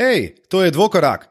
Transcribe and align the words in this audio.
Hej, 0.00 0.48
to 0.48 0.64
je 0.64 0.70
dvokorak. 0.70 1.28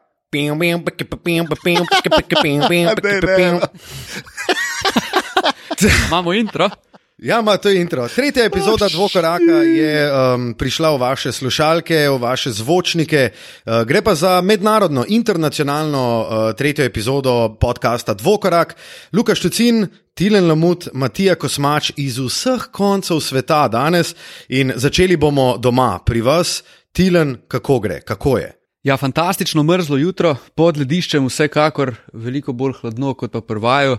Imamo 6.06 6.32
intro. 6.32 6.70
Ja, 7.18 7.40
ma, 7.42 7.56
to 7.56 7.68
intro. 7.68 8.08
Tretja 8.08 8.44
epizoda 8.44 8.88
Dvokoraka 8.88 9.58
je 9.66 10.12
um, 10.12 10.54
prišla 10.54 10.94
v 10.94 11.00
vaše 11.00 11.32
slušalke, 11.32 12.08
v 12.08 12.18
vaše 12.18 12.50
zvočnike. 12.50 13.30
Uh, 13.30 13.82
gre 13.82 14.02
pa 14.02 14.14
za 14.14 14.40
mednarodno, 14.40 15.04
internacionalno 15.08 16.04
uh, 16.20 16.52
tretjo 16.56 16.84
epizodo 16.84 17.56
podcasta 17.60 18.14
Dvokorak. 18.14 18.76
Luka 19.12 19.34
Štucin, 19.34 19.88
Tilen 20.14 20.48
Lamut, 20.48 20.88
Matija 20.92 21.34
Kosmač 21.34 21.90
iz 21.96 22.18
vseh 22.18 22.70
koncev 22.72 23.20
sveta 23.20 23.66
danes 23.68 24.14
in 24.48 24.72
začeli 24.76 25.16
bomo 25.16 25.56
doma 25.58 25.98
pri 26.06 26.20
vas. 26.20 26.62
Tilen, 26.92 27.36
kako 27.48 27.78
gre, 27.80 28.00
kako 28.00 28.38
je? 28.38 28.59
Ja, 28.82 28.96
fantastično 28.96 29.62
mrzlo 29.62 29.96
jutro, 29.96 30.36
pod 30.54 30.78
lediščem, 30.80 31.26
vsekakor 31.28 31.90
veliko 32.12 32.54
bolj 32.56 32.78
hladno 32.78 33.12
kot 33.14 33.32
pa 33.32 33.40
prvaju. 33.44 33.98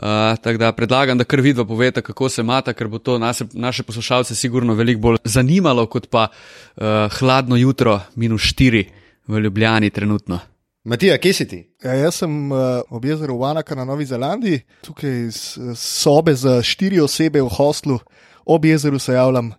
Uh, 0.00 0.36
tako 0.42 0.58
da 0.58 0.72
predlagam, 0.72 1.18
da 1.18 1.24
kar 1.24 1.40
vidva 1.40 1.64
poveta, 1.64 2.02
kako 2.04 2.28
se 2.28 2.42
mata, 2.42 2.72
ker 2.72 2.88
bo 2.88 2.98
to 2.98 3.18
naše, 3.18 3.44
naše 3.52 3.82
poslušalce 3.82 4.34
sigurno 4.34 4.74
veliko 4.74 5.00
bolj 5.00 5.16
zanimalo, 5.24 5.86
kot 5.86 6.10
pa 6.10 6.26
uh, 6.28 6.84
hladno 7.18 7.56
jutro, 7.56 8.00
minus 8.14 8.42
4 8.42 8.84
v 9.26 9.40
Ljubljani 9.40 9.90
trenutno. 9.90 10.38
Matija, 10.84 11.18
kje 11.18 11.32
si 11.32 11.48
ti? 11.48 11.62
Ja, 11.84 11.94
jaz 11.94 12.20
sem 12.20 12.52
uh, 12.52 12.58
ob 12.90 13.04
jezeru 13.04 13.38
Vanaka 13.38 13.74
na 13.74 13.84
Novi 13.84 14.04
Zelandiji, 14.04 14.60
tukaj 14.84 15.16
iz 15.26 15.40
sobe 15.76 16.34
za 16.34 16.62
štiri 16.62 17.00
osebe 17.00 17.40
v 17.40 17.48
hostlu, 17.48 17.98
ob 18.44 18.64
jezeru 18.64 18.98
se 18.98 19.16
javljam, 19.16 19.52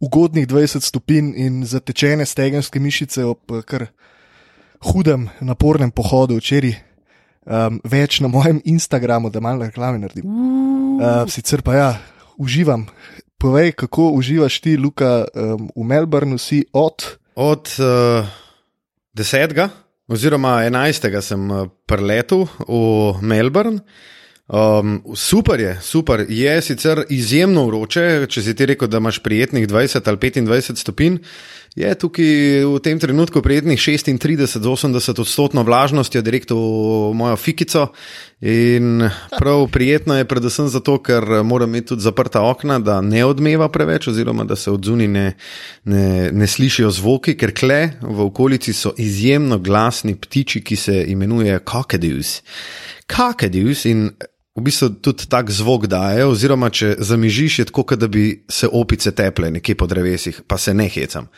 ugodnih 0.00 0.46
20 0.48 0.80
stopinj 0.80 1.32
in 1.36 1.64
zatečene 1.64 2.26
stegenske 2.26 2.80
mišice 2.80 3.24
ob 3.24 3.60
kar 3.64 3.86
hudem, 4.82 5.28
napornem 5.40 5.90
pohodu 5.94 6.36
včeraj 6.38 6.74
um, 7.46 7.80
več 7.84 8.20
na 8.22 8.30
mojem 8.32 8.60
Instagramu, 8.64 9.30
da 9.30 9.42
malo 9.42 9.66
reklame 9.66 10.00
naredim. 10.02 10.26
Uh, 10.26 11.24
sicer 11.30 11.62
pa 11.62 11.76
ja, 11.76 11.90
uživam. 12.38 12.86
Povej, 13.42 13.72
kako 13.78 14.12
uživaš 14.18 14.60
ti, 14.62 14.76
Luka, 14.78 15.24
um, 15.34 15.68
v 15.74 15.86
Melbournu 15.86 16.38
si 16.38 16.62
od? 16.72 17.06
Od 17.34 17.74
uh, 17.82 18.26
desetega, 19.14 19.70
oziroma 20.12 20.60
enajstega 20.66 21.22
sem 21.24 21.46
preletel 21.88 22.46
v 22.68 23.22
Melbourne. 23.22 23.82
Um, 24.52 24.98
super 25.16 25.60
je, 25.60 25.78
super 25.80 26.26
je, 26.28 26.60
sicer 26.62 27.04
izjemno 27.08 27.64
vroče. 27.66 28.26
Če 28.28 28.42
si 28.42 28.54
ti 28.58 28.66
rekel, 28.68 28.90
da 28.90 29.00
imaš 29.00 29.22
prijetnih 29.24 29.64
20 29.70 30.08
ali 30.10 30.18
25 30.18 30.76
stopinj, 30.82 31.16
je 31.74 31.94
tukaj 31.94 32.64
v 32.68 32.80
tem 32.84 32.98
trenutku 33.00 33.40
prijetnih 33.42 33.80
36-80 33.80 35.20
odstotkov 35.20 35.64
vlažnosti, 35.64 36.22
direkt 36.22 36.50
v 36.52 37.12
mojo 37.16 37.36
fikico. 37.36 37.86
In 38.42 39.08
prav 39.38 39.68
prijetno 39.72 40.16
je, 40.18 40.24
predvsem 40.28 40.68
zato, 40.68 40.98
ker 40.98 41.24
moram 41.44 41.70
imeti 41.70 41.94
tudi 41.94 42.02
zaprta 42.02 42.42
okna, 42.42 42.78
da 42.78 43.00
ne 43.00 43.24
odmeva 43.24 43.68
preveč, 43.72 44.08
oziroma 44.08 44.44
da 44.44 44.56
se 44.56 44.70
od 44.70 44.84
zunaj 44.84 45.08
ne, 45.08 45.26
ne, 45.84 46.32
ne 46.32 46.46
slišijo 46.46 46.90
zvoki, 46.90 47.36
ker 47.38 47.54
kle 47.54 47.80
v 48.02 48.20
okolici 48.20 48.72
so 48.72 48.92
izjemno 48.98 49.58
glasni 49.58 50.16
ptiči, 50.16 50.60
ki 50.60 50.76
se 50.76 51.04
imenujejo 51.08 51.62
kakadus. 51.64 52.42
Kakadus 53.06 53.86
in 53.88 54.10
v 54.56 54.60
bistvu 54.60 54.88
tudi 55.00 55.24
tak 55.28 55.50
zvok 55.50 55.86
daje, 55.88 56.26
oziroma 56.28 56.68
če 56.68 56.96
zamižiš, 57.00 57.58
je 57.58 57.64
tako, 57.72 57.96
da 57.96 58.08
bi 58.08 58.44
se 58.48 58.68
opice 58.68 59.12
teple 59.16 59.50
nekje 59.50 59.76
po 59.76 59.88
drevesih, 59.88 60.42
pa 60.46 60.58
se 60.58 60.74
ne 60.74 60.88
hecam. 60.92 61.28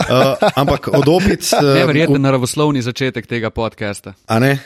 Uh, 0.00 0.36
ampak 0.56 0.88
od 0.92 1.08
opic. 1.08 1.44
Uh, 1.56 1.74
Neverjeten 1.74 2.20
naravoslovni 2.20 2.82
začetek 2.82 3.26
tega 3.26 3.50
podcasta. 3.50 4.12
A 4.28 4.38
ne? 4.40 4.58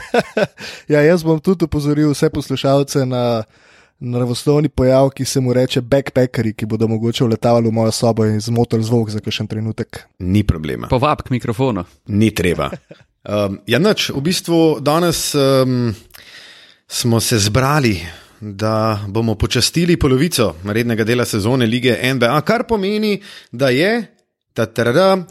ja, 0.92 1.00
jaz 1.04 1.24
bom 1.24 1.40
tudi 1.40 1.64
upozoril 1.64 2.12
vse 2.12 2.30
poslušalce 2.32 3.04
na 3.06 3.44
naravoslovni 4.00 4.68
pojav, 4.68 5.10
ki 5.16 5.24
se 5.24 5.40
mu 5.40 5.52
reče 5.56 5.80
backpackeri, 5.80 6.52
ki 6.52 6.68
bodo 6.68 6.88
mogoče 6.88 7.24
vletavali 7.24 7.68
v 7.68 7.72
mojo 7.72 7.92
sobo 7.92 8.26
in 8.28 8.40
zmotili 8.40 8.84
zvok 8.84 9.10
za 9.10 9.20
kakšen 9.24 9.48
trenutek. 9.48 10.04
Ni 10.18 10.44
problema. 10.44 10.88
Povab 10.88 11.24
k 11.24 11.32
mikrofonu. 11.36 11.84
Ni 12.08 12.32
treba. 12.34 12.70
Um, 13.26 13.56
ja, 13.66 13.80
noč, 13.82 14.12
v 14.14 14.20
bistvu 14.22 14.78
danes. 14.78 15.32
Um, 15.34 15.90
smo 16.86 17.20
se 17.20 17.38
zbrali, 17.38 18.06
da 18.40 19.00
bomo 19.08 19.34
počastili 19.34 19.96
polovico 19.96 20.54
rednega 20.64 21.04
dela 21.04 21.24
sezone 21.24 21.66
lige 21.66 22.14
NBA, 22.14 22.40
kar 22.40 22.66
pomeni, 22.68 23.22
da 23.52 23.68
je 23.68 24.06
ta 24.52 24.66
terada. 24.66 25.24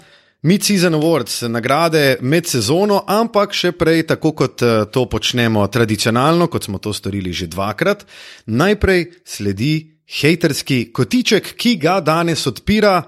Mid-season 0.46 0.94
awards, 0.94 1.48
nagrade 1.50 2.18
med 2.22 2.46
sezono, 2.46 3.00
ampak 3.08 3.54
še 3.58 3.72
prej, 3.74 4.04
tako 4.06 4.32
kot 4.38 4.62
eh, 4.62 4.84
to 4.94 5.08
počnemo 5.10 5.64
tradicionalno, 5.74 6.46
kot 6.54 6.68
smo 6.68 6.78
to 6.78 6.94
storili 6.94 7.34
že 7.34 7.48
dvakrat, 7.50 8.06
najprej 8.46 9.08
sledi 9.26 9.98
haterski 10.06 10.92
kotiček, 10.94 11.56
ki 11.58 11.76
ga 11.82 11.98
danes 11.98 12.46
odpira 12.46 13.02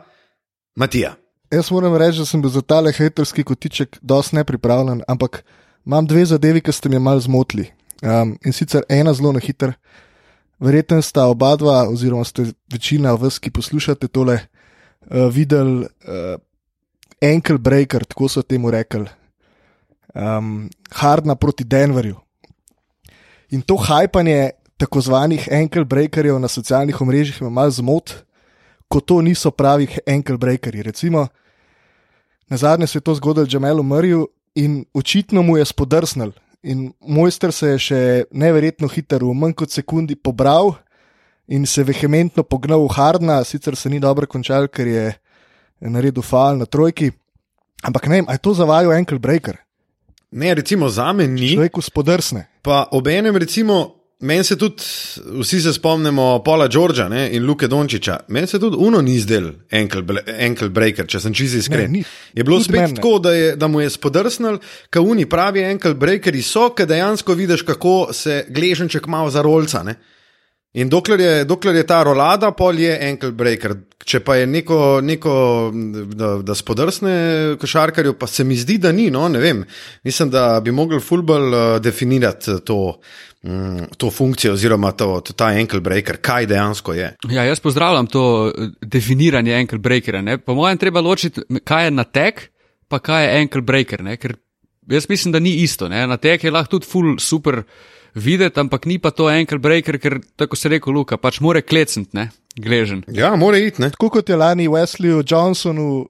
Matija. 0.82 1.14
Jaz 1.54 1.70
moram 1.72 1.94
reči, 1.94 2.24
da 2.24 2.26
sem 2.26 2.42
bil 2.42 2.50
za 2.50 2.66
tale 2.66 2.90
haterski 2.94 3.46
kotiček 3.46 4.02
dosti 4.02 4.42
nepripravljen, 4.42 5.06
ampak 5.08 5.44
imam 5.86 6.10
dve 6.10 6.26
zadevi, 6.26 6.66
ki 6.66 6.74
ste 6.74 6.90
mi 6.90 6.98
malo 6.98 7.22
zmotili. 7.22 7.70
Um, 8.02 8.38
in 8.46 8.54
sicer 8.54 8.84
ena 8.90 9.14
zelo 9.14 9.32
na 9.34 9.42
hiter, 9.42 9.74
verjetno 10.60 11.02
sta 11.02 11.26
oba 11.26 11.56
dva, 11.58 11.88
oziroma 11.90 12.26
ste 12.26 12.52
večina 12.70 13.16
vas, 13.18 13.40
ki 13.42 13.52
poslušate 13.52 14.08
tole, 14.08 14.38
uh, 14.38 15.26
videli 15.34 15.88
uh, 15.88 16.38
ankle 17.22 17.58
breaker, 17.58 18.06
tako 18.06 18.30
so 18.30 18.44
temu 18.46 18.72
rekli, 18.72 19.08
um, 20.14 20.70
hardna 20.94 21.36
proti 21.36 21.66
Denverju. 21.66 22.16
In 23.50 23.62
to 23.62 23.78
hajpanje 23.82 24.52
tako 24.78 25.02
zvanih 25.02 25.48
ankle 25.52 25.86
breakerjev 25.86 26.40
na 26.40 26.48
socialnih 26.48 27.02
omrežjih 27.02 27.42
ima 27.42 27.50
malo 27.50 27.72
zmot, 27.72 28.14
ko 28.88 29.00
to 29.00 29.22
niso 29.22 29.52
pravi 29.52 29.88
ankle 30.06 30.38
breakerji. 30.38 30.84
Recimo, 30.84 31.28
na 32.48 32.58
zadnje 32.58 32.88
se 32.88 32.98
je 32.98 33.02
to 33.02 33.16
zgodilo 33.16 33.46
Džamelu 33.46 33.84
Mrju 33.84 34.28
in 34.56 34.86
očitno 34.94 35.42
mu 35.42 35.58
je 35.58 35.66
spodrsnil. 35.66 36.32
In 36.68 36.92
mojster 37.00 37.54
se 37.56 37.70
je 37.76 37.80
še 37.80 38.00
neverjetno 38.36 38.90
hiter, 38.92 39.24
v 39.24 39.36
manj 39.36 39.56
kot 39.56 39.72
sekundi 39.72 40.18
pobral 40.20 40.74
in 41.48 41.64
se 41.66 41.86
vehementno 41.88 42.44
pognal 42.44 42.84
v 42.84 42.92
Hardna, 42.98 43.40
sicer 43.48 43.78
se 43.80 43.90
ni 43.90 44.02
dobro 44.04 44.28
končal, 44.28 44.68
ker 44.68 44.88
je 44.88 45.06
naredil 45.80 46.26
fal 46.26 46.60
na 46.60 46.68
trojki. 46.68 47.14
Ampak 47.88 48.10
ne 48.10 48.20
vem, 48.20 48.28
ali 48.28 48.36
je 48.36 48.44
to 48.44 48.54
zavajal 48.58 48.92
ankle 48.92 49.20
breaker? 49.20 49.62
Ne, 50.32 50.52
recimo 50.60 50.90
za 50.92 51.14
me 51.16 51.28
ni. 51.28 51.54
Človek 51.56 51.80
spodrsne. 51.88 52.48
Pa 52.62 52.90
ob 52.92 53.08
enem, 53.08 53.38
recimo, 53.40 53.97
Meni 54.20 54.44
se 54.44 54.56
tudi, 54.58 54.82
vsi 55.40 55.60
se 55.62 55.74
spomnimo 55.74 56.42
Paula 56.46 56.68
Georgea 56.68 57.06
ne, 57.10 57.30
in 57.32 57.46
Luke 57.46 57.68
Dončiča, 57.68 58.18
meni 58.28 58.48
se 58.48 58.60
tudi 58.60 58.78
Uno 58.80 59.02
ni 59.02 59.20
zdel 59.20 59.52
ankle 59.70 60.70
breaker, 60.70 61.06
če 61.06 61.20
sem 61.22 61.36
čisto 61.38 61.60
iskren. 61.62 61.92
Ne, 61.92 62.00
ni, 62.00 62.04
je 62.34 62.44
bilo 62.44 62.58
spet 62.64 62.80
meni, 62.80 62.96
tako, 62.98 63.20
da, 63.22 63.34
je, 63.36 63.52
da 63.56 63.70
mu 63.70 63.82
je 63.82 63.92
spodrsnil, 63.94 64.58
ka 64.90 65.04
Uni 65.06 65.28
pravi 65.30 65.68
ankle 65.70 65.94
breakeri 65.94 66.42
so, 66.42 66.72
ker 66.74 66.90
dejansko 66.90 67.36
vidiš, 67.38 67.62
kako 67.68 68.10
se 68.12 68.40
gleženček 68.50 69.06
malo 69.06 69.30
za 69.30 69.46
rolca. 69.46 69.84
Ne. 69.86 70.00
In 70.78 70.90
dokler 70.90 71.20
je, 71.20 71.46
dokler 71.50 71.80
je 71.80 71.86
ta 71.90 72.04
rolada, 72.06 72.52
pol 72.54 72.78
je 72.78 72.92
ankle 73.10 73.32
breaker. 73.34 73.74
Če 74.08 74.20
pa 74.24 74.36
je 74.38 74.46
neko, 74.48 75.00
neko 75.04 75.32
da, 76.14 76.30
da 76.46 76.56
spodrsne 76.56 77.14
košarkarju, 77.60 78.14
pa 78.20 78.30
se 78.30 78.46
mi 78.46 78.56
zdi, 78.56 78.78
da 78.78 78.92
ni. 78.94 79.10
No, 79.12 79.26
Mislim, 80.04 80.30
da 80.30 80.60
bi 80.62 80.72
mogli 80.72 81.00
fulbol 81.02 81.48
uh, 81.54 81.64
definirati 81.82 82.60
to. 82.66 83.00
Mm, 83.48 83.92
to 83.98 84.10
funkcijo, 84.12 84.56
oziroma 84.58 84.92
to, 84.98 85.20
to, 85.22 85.34
ta 85.38 85.52
ankle 85.54 85.80
breaker, 85.80 86.18
kaj 86.22 86.48
dejansko 86.50 86.94
je. 86.98 87.12
Ja, 87.30 87.44
jaz 87.46 87.60
pozdravljam 87.62 88.08
to 88.10 88.24
eh, 88.50 88.72
definiranje 88.82 89.54
ankle 89.56 89.78
breakera. 89.78 90.22
Ne? 90.22 90.40
Po 90.42 90.56
mojem, 90.58 90.78
treba 90.82 91.04
ločiti, 91.06 91.44
kaj 91.64 91.86
je 91.86 91.92
natek, 91.92 92.42
pa 92.90 93.00
kaj 93.00 93.24
je 93.24 93.36
ankle 93.44 93.62
breaker. 93.62 94.04
Ne? 94.04 94.18
Ker 94.18 94.34
jaz 94.90 95.06
mislim, 95.10 95.32
da 95.32 95.40
ni 95.40 95.54
isto. 95.62 95.88
Ne? 95.88 96.02
Natek 96.10 96.44
je 96.44 96.52
lahko 96.52 96.76
tudi 96.76 96.90
full 96.90 97.20
super 97.22 97.62
videti, 98.18 98.60
ampak 98.60 98.86
ni 98.90 98.98
pa 99.00 99.12
to 99.14 99.30
ankle 99.32 99.60
breaker, 99.62 100.00
ker 100.02 100.20
tako 100.36 100.58
se 100.58 100.70
reko 100.74 100.92
Luka, 100.92 101.18
pač 101.22 101.40
more 101.44 101.62
klecniti, 101.62 102.12
ne, 102.18 102.30
gležen. 102.58 103.04
Ja, 103.14 103.36
more 103.36 103.62
iti. 103.62 103.84
Tako 103.84 104.10
kot 104.18 104.30
je 104.30 104.36
lani 104.36 104.68
Wesleyu 104.72 105.24
Johnsonu, 105.24 106.08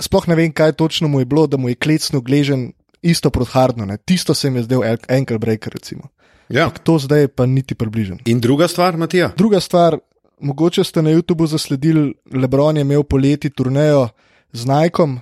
sploh 0.00 0.26
ne 0.28 0.38
vem, 0.38 0.52
kaj 0.52 0.74
točno 0.80 1.08
mu 1.08 1.20
je 1.20 1.28
bilo, 1.28 1.46
da 1.46 1.60
mu 1.60 1.68
je 1.68 1.78
klecno 1.78 2.20
gležen. 2.20 2.72
Isto 3.06 3.30
proti 3.30 3.52
Hardnu, 3.52 3.86
tisto 4.02 4.34
se 4.34 4.50
mi 4.50 4.58
je 4.58 4.64
zdel 4.64 4.80
ankle 5.06 5.38
breaker. 5.38 5.70
Recimo. 5.76 6.08
Ja. 6.48 6.70
To 6.70 6.98
zdaj 6.98 7.28
pa 7.28 7.46
niti 7.46 7.74
približen. 7.74 8.18
In 8.26 8.40
druga 8.40 8.66
stvar, 8.68 8.96
Matija? 8.96 9.30
Druga 9.36 9.60
stvar, 9.60 9.98
mogoče 10.40 10.84
ste 10.84 11.02
na 11.02 11.10
YouTubu 11.10 11.46
zasledili, 11.46 12.14
Lebron 12.32 12.76
je 12.76 12.80
imel 12.80 13.02
poleti 13.02 13.50
turnejo 13.50 14.08
z 14.52 14.66
Najkom 14.66 15.20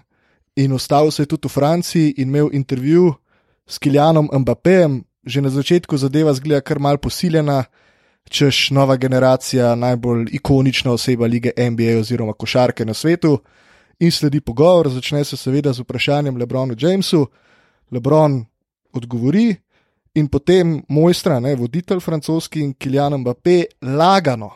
in 0.56 0.72
ostal 0.72 1.10
se 1.10 1.22
je 1.22 1.26
tudi 1.26 1.48
v 1.48 1.50
Franciji 1.50 2.14
in 2.16 2.28
imel 2.28 2.48
intervju 2.52 3.14
s 3.66 3.78
Kiljanom 3.78 4.30
Mbappéjem. 4.32 5.02
Že 5.26 5.40
na 5.40 5.50
začetku 5.50 5.96
zadeva 5.96 6.34
zgleda 6.34 6.60
kar 6.60 6.78
mal 6.78 6.98
posiljena, 6.98 7.64
češ 8.28 8.70
nova 8.70 8.96
generacija, 8.96 9.74
najbolj 9.74 10.28
ikonična 10.32 10.92
oseba 10.92 11.26
lige 11.26 11.52
NBA 11.56 11.98
oziroma 12.00 12.32
košarke 12.32 12.84
na 12.84 12.94
svetu. 12.94 13.38
in 13.98 14.10
sledi 14.10 14.40
pogovor, 14.40 14.88
začne 14.88 15.24
se 15.24 15.36
seveda 15.36 15.72
z 15.72 15.80
vprašanjem 15.80 16.36
Lebronu 16.36 16.74
Jamesu. 16.78 17.26
Lebron 17.90 18.44
odgovori, 18.92 19.54
in 20.14 20.28
potem 20.28 20.82
mojstra, 20.88 21.40
ne, 21.40 21.54
voditelj 21.54 22.00
francoski 22.00 22.60
in 22.60 22.74
Kilian 22.74 23.14
Mbappé, 23.14 23.64
lagano 23.82 24.50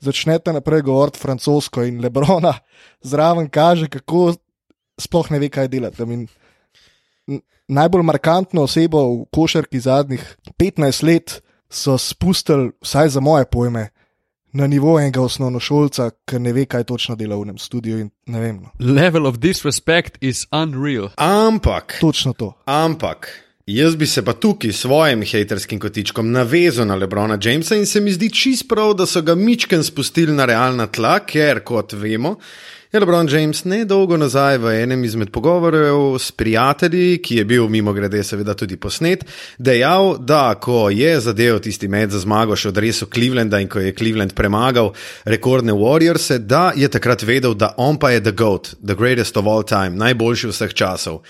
začnete 0.00 0.52
naprej 0.52 0.82
govoriti 0.82 1.18
francosko 1.18 1.82
in 1.84 2.00
Lebrona 2.00 2.54
zraven 3.02 3.48
kaže, 3.48 3.88
kako 3.88 4.34
sploh 4.98 5.30
ne 5.30 5.38
ve, 5.38 5.48
kaj 5.48 5.68
delati. 5.68 6.02
In 6.02 6.26
najbolj 7.70 8.02
markantno 8.02 8.66
osebo 8.66 9.02
v 9.06 9.24
košarki 9.34 9.80
zadnjih 9.80 10.24
15 10.58 11.06
let 11.06 11.40
so 11.70 11.98
spustili, 11.98 12.70
vsaj 12.82 13.08
za 13.08 13.20
moje 13.20 13.46
pojme, 13.46 13.88
na 14.52 14.66
nivo 14.66 14.96
enega 15.00 15.22
osnovnošolca, 15.22 16.10
ki 16.26 16.38
ne 16.38 16.52
ve, 16.52 16.64
kaj 16.66 16.84
točno 16.84 17.14
dela 17.16 17.36
v 17.38 17.46
enem 17.46 17.58
studiu. 17.58 18.08
No. 18.26 18.72
Level 18.78 19.26
of 19.26 19.38
disrespect 19.38 20.18
is 20.20 20.46
unreal. 20.52 21.10
Ampak. 21.16 21.98
Točno 22.00 22.32
to. 22.32 22.52
Ampak. 22.64 23.30
Jaz 23.66 23.94
bi 23.96 24.06
se 24.06 24.24
pa 24.24 24.32
tukaj 24.32 24.72
s 24.72 24.80
svojim 24.82 25.22
haterskim 25.22 25.78
kotičkom 25.80 26.32
navezal 26.32 26.86
na 26.86 26.94
Lebrona 26.94 27.38
Jamesa 27.42 27.76
in 27.76 27.86
se 27.86 28.00
mi 28.00 28.12
zdi 28.12 28.30
čist 28.34 28.68
prav, 28.68 28.94
da 28.94 29.06
so 29.06 29.22
ga 29.22 29.34
mičken 29.34 29.84
spustili 29.84 30.34
na 30.34 30.44
realna 30.44 30.86
tla, 30.86 31.20
ker, 31.20 31.60
kot 31.64 31.92
vemo, 31.92 32.34
je 32.92 33.00
Lebron 33.00 33.28
James 33.30 33.64
nedolgo 33.64 34.16
nazaj 34.16 34.56
v 34.58 34.70
enem 34.82 35.04
izmed 35.04 35.30
pogovorov 35.30 36.18
s 36.18 36.32
prijatelji, 36.32 37.20
ki 37.22 37.36
je 37.36 37.44
bil 37.44 37.68
mimo 37.68 37.92
grede 37.92 38.24
seveda 38.26 38.54
tudi 38.58 38.76
posnet, 38.76 39.22
dejal, 39.58 40.16
da 40.18 40.56
ko 40.58 40.88
je 40.90 41.20
zadev 41.20 41.60
tisti 41.62 41.88
med 41.88 42.10
za 42.10 42.18
zmago 42.18 42.56
še 42.58 42.72
od 42.72 42.80
resu 42.82 43.06
Clevelanda 43.06 43.60
in 43.62 43.70
ko 43.70 43.78
je 43.78 43.94
Cleveland 43.94 44.34
premagal 44.34 44.90
rekordne 45.24 45.72
Warriors, 45.72 46.32
da 46.38 46.72
je 46.74 46.90
takrat 46.90 47.22
vedel, 47.22 47.54
da 47.54 47.76
on 47.78 47.94
pa 47.98 48.10
je 48.10 48.24
the 48.26 48.34
GOAT, 48.34 48.74
the 48.82 48.98
greatest 48.98 49.38
of 49.38 49.46
all 49.46 49.62
time, 49.62 49.94
najboljši 49.94 50.50
vseh 50.50 50.74
časov. 50.74 51.22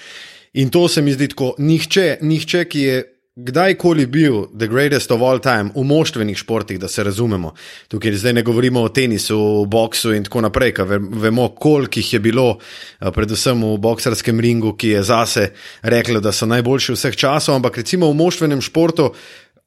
In 0.57 0.73
to 0.73 0.89
se 0.89 1.03
mi 1.03 1.13
zdi 1.13 1.29
tako, 1.29 1.55
nihče, 1.59 2.19
nihče, 2.23 2.65
ki 2.65 2.81
je 2.89 3.03
kdajkoli 3.37 4.07
bil 4.07 4.47
the 4.59 4.67
greatest 4.67 5.11
of 5.11 5.23
all 5.23 5.39
time 5.39 5.71
v 5.75 5.85
moštvenih 5.85 6.39
športih, 6.39 6.79
da 6.81 6.89
se 6.89 7.05
razumemo. 7.05 7.55
Tukaj 7.89 8.13
zdaj 8.13 8.33
ne 8.33 8.43
govorimo 8.43 8.83
o 8.83 8.89
tenisu, 8.89 9.39
o 9.39 9.65
boksu 9.65 10.15
in 10.15 10.25
tako 10.25 10.41
naprej, 10.41 10.75
ker 10.75 10.87
vemo, 10.99 11.49
koliko 11.49 12.01
jih 12.01 12.13
je 12.13 12.21
bilo, 12.21 12.59
predvsem 13.01 13.63
v 13.63 13.77
boksarskem 13.79 14.41
ringu, 14.41 14.75
ki 14.77 14.89
je 14.89 15.03
zase 15.03 15.51
reklo, 15.83 16.21
da 16.21 16.33
so 16.33 16.47
najboljši 16.47 16.97
vseh 16.97 17.17
časov, 17.17 17.55
ampak 17.55 17.79
recimo 17.85 18.11
v 18.11 18.19
moštvenem 18.19 18.61
športu. 18.61 19.13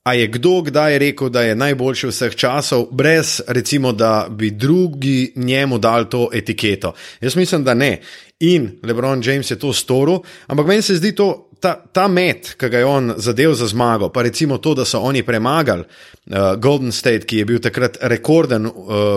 A 0.04 0.13
je 0.19 0.27
kdo 0.27 0.62
kdaj 0.68 0.98
rekel, 1.00 1.30
da 1.31 1.42
je 1.48 1.56
najboljši 1.56 2.07
vseh 2.12 2.36
časov, 2.36 2.89
brez 2.92 3.39
recimo, 3.48 3.94
da 3.94 4.27
bi 4.30 4.51
drugi 4.51 5.31
njemu 5.36 5.77
dal 5.80 6.09
to 6.09 6.27
etiketo? 6.33 6.92
Jaz 7.21 7.36
mislim, 7.36 7.63
da 7.63 7.74
ne. 7.74 8.01
In 8.39 8.80
Lebron 8.83 9.21
James 9.24 9.51
je 9.51 9.59
to 9.59 9.74
storil, 9.74 10.19
ampak 10.48 10.68
meni 10.68 10.81
se 10.81 10.95
zdi 11.00 11.16
to, 11.16 11.50
ta, 11.63 11.77
ta 11.92 12.07
met, 12.12 12.54
ki 12.60 12.68
ga 12.69 12.81
je 12.81 12.88
on 12.88 13.13
zadev 13.24 13.54
za 13.56 13.68
zmago, 13.71 14.10
pa 14.12 14.25
recimo 14.27 14.57
to, 14.60 14.74
da 14.75 14.86
so 14.86 15.00
oni 15.00 15.21
premagali 15.24 15.86
uh, 15.86 16.56
Golden 16.60 16.92
State, 16.92 17.24
ki 17.30 17.38
je 17.38 17.45
bil 17.48 17.62
takrat 17.63 17.98
rekorden 18.12 18.68
uh, 18.68 18.74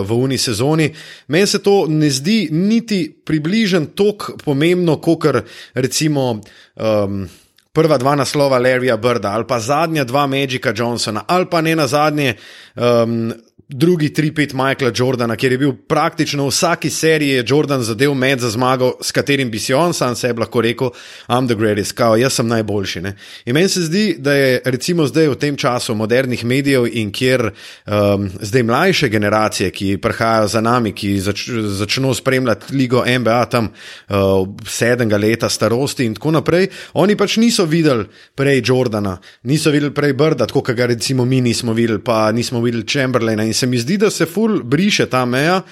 v 0.07 0.15
uni 0.15 0.37
sezoni, 0.39 0.87
meni 1.27 1.47
se 1.47 1.59
to 1.63 1.81
ne 1.91 2.09
zdi 2.09 2.47
niti 2.51 3.01
približen 3.25 3.89
tako 3.95 4.37
pomembno, 4.45 4.95
kot 5.03 5.27
recimo. 5.75 6.39
Um, 6.75 7.27
prva 7.77 7.97
dva 8.01 8.15
naslova 8.17 8.57
Larryja 8.57 8.95
Brda, 8.97 9.35
ali 9.37 9.45
pa 9.45 9.59
zadnja 9.59 10.01
dva 10.03 10.23
Magika 10.27 10.73
Johnsona, 10.73 11.21
ali 11.27 11.45
pa 11.45 11.61
ne 11.61 11.75
na 11.75 11.85
zadnje 11.87 12.33
um, 12.73 13.33
drugi 13.69 14.09
3-5 14.09 14.53
Michaela 14.53 14.93
Jordana, 14.95 15.35
kjer 15.35 15.51
je 15.51 15.57
bil 15.57 15.73
praktično 15.87 16.45
v 16.45 16.49
vsaki 16.49 16.89
seriji 16.89 17.43
Jordan 17.47 17.81
zadev 17.83 18.13
med 18.13 18.39
za 18.39 18.49
zmago, 18.49 18.93
s 19.01 19.11
katerim 19.11 19.51
bi 19.51 19.59
si 19.59 19.73
on 19.73 19.93
sam 19.93 20.15
sebi 20.15 20.39
lahko 20.39 20.61
rekel: 20.61 20.89
I'm 21.27 21.47
the 21.47 21.55
greatest, 21.55 21.91
kao, 21.91 22.15
jaz 22.15 22.33
sem 22.33 22.47
najboljši. 22.47 23.01
Ne? 23.01 23.15
In 23.45 23.53
meni 23.53 23.69
se 23.69 23.81
zdi, 23.81 24.15
da 24.19 24.33
je 24.33 24.61
recimo 24.65 25.05
zdaj 25.07 25.27
v 25.27 25.35
tem 25.35 25.57
času 25.57 25.95
modernih 25.95 26.45
medijev 26.45 26.87
in 26.87 27.11
kjer 27.11 27.49
um, 27.49 28.29
zdaj 28.41 28.63
mlajše 28.63 29.09
generacije, 29.09 29.71
ki 29.71 29.97
prihajajo 29.97 30.47
za 30.47 30.61
nami, 30.61 30.93
ki 30.95 31.19
zač, 31.19 31.49
začnejo 31.51 32.13
spremljati 32.13 32.75
ligo 32.75 33.03
NBA 33.19 33.45
tam 33.45 33.67
uh, 33.67 34.47
sedmega 34.67 35.17
leta 35.17 35.49
starosti 35.49 36.05
in 36.05 36.15
tako 36.15 36.31
naprej, 36.31 36.69
oni 36.93 37.17
pač 37.17 37.37
niso 37.37 37.65
videli 37.65 38.07
prej 38.35 38.63
Jordana, 38.65 39.17
niso 39.43 39.71
videli 39.71 39.93
prej 39.93 40.13
Brda, 40.13 40.47
tako 40.47 40.61
kot 40.61 40.75
ga 40.75 40.85
recimo 40.85 41.25
mi 41.25 41.41
nismo 41.41 41.73
videli, 41.73 41.99
pa 41.99 42.31
nismo 42.31 42.61
videli 42.63 42.87
Chamberlaina 42.87 43.43
se 43.57 43.67
mi 43.67 43.81
zdi, 43.81 43.97
da 43.97 44.11
se 44.13 44.29
ful 44.29 44.61
briše 44.63 45.09
ta 45.09 45.25
meja 45.25 45.63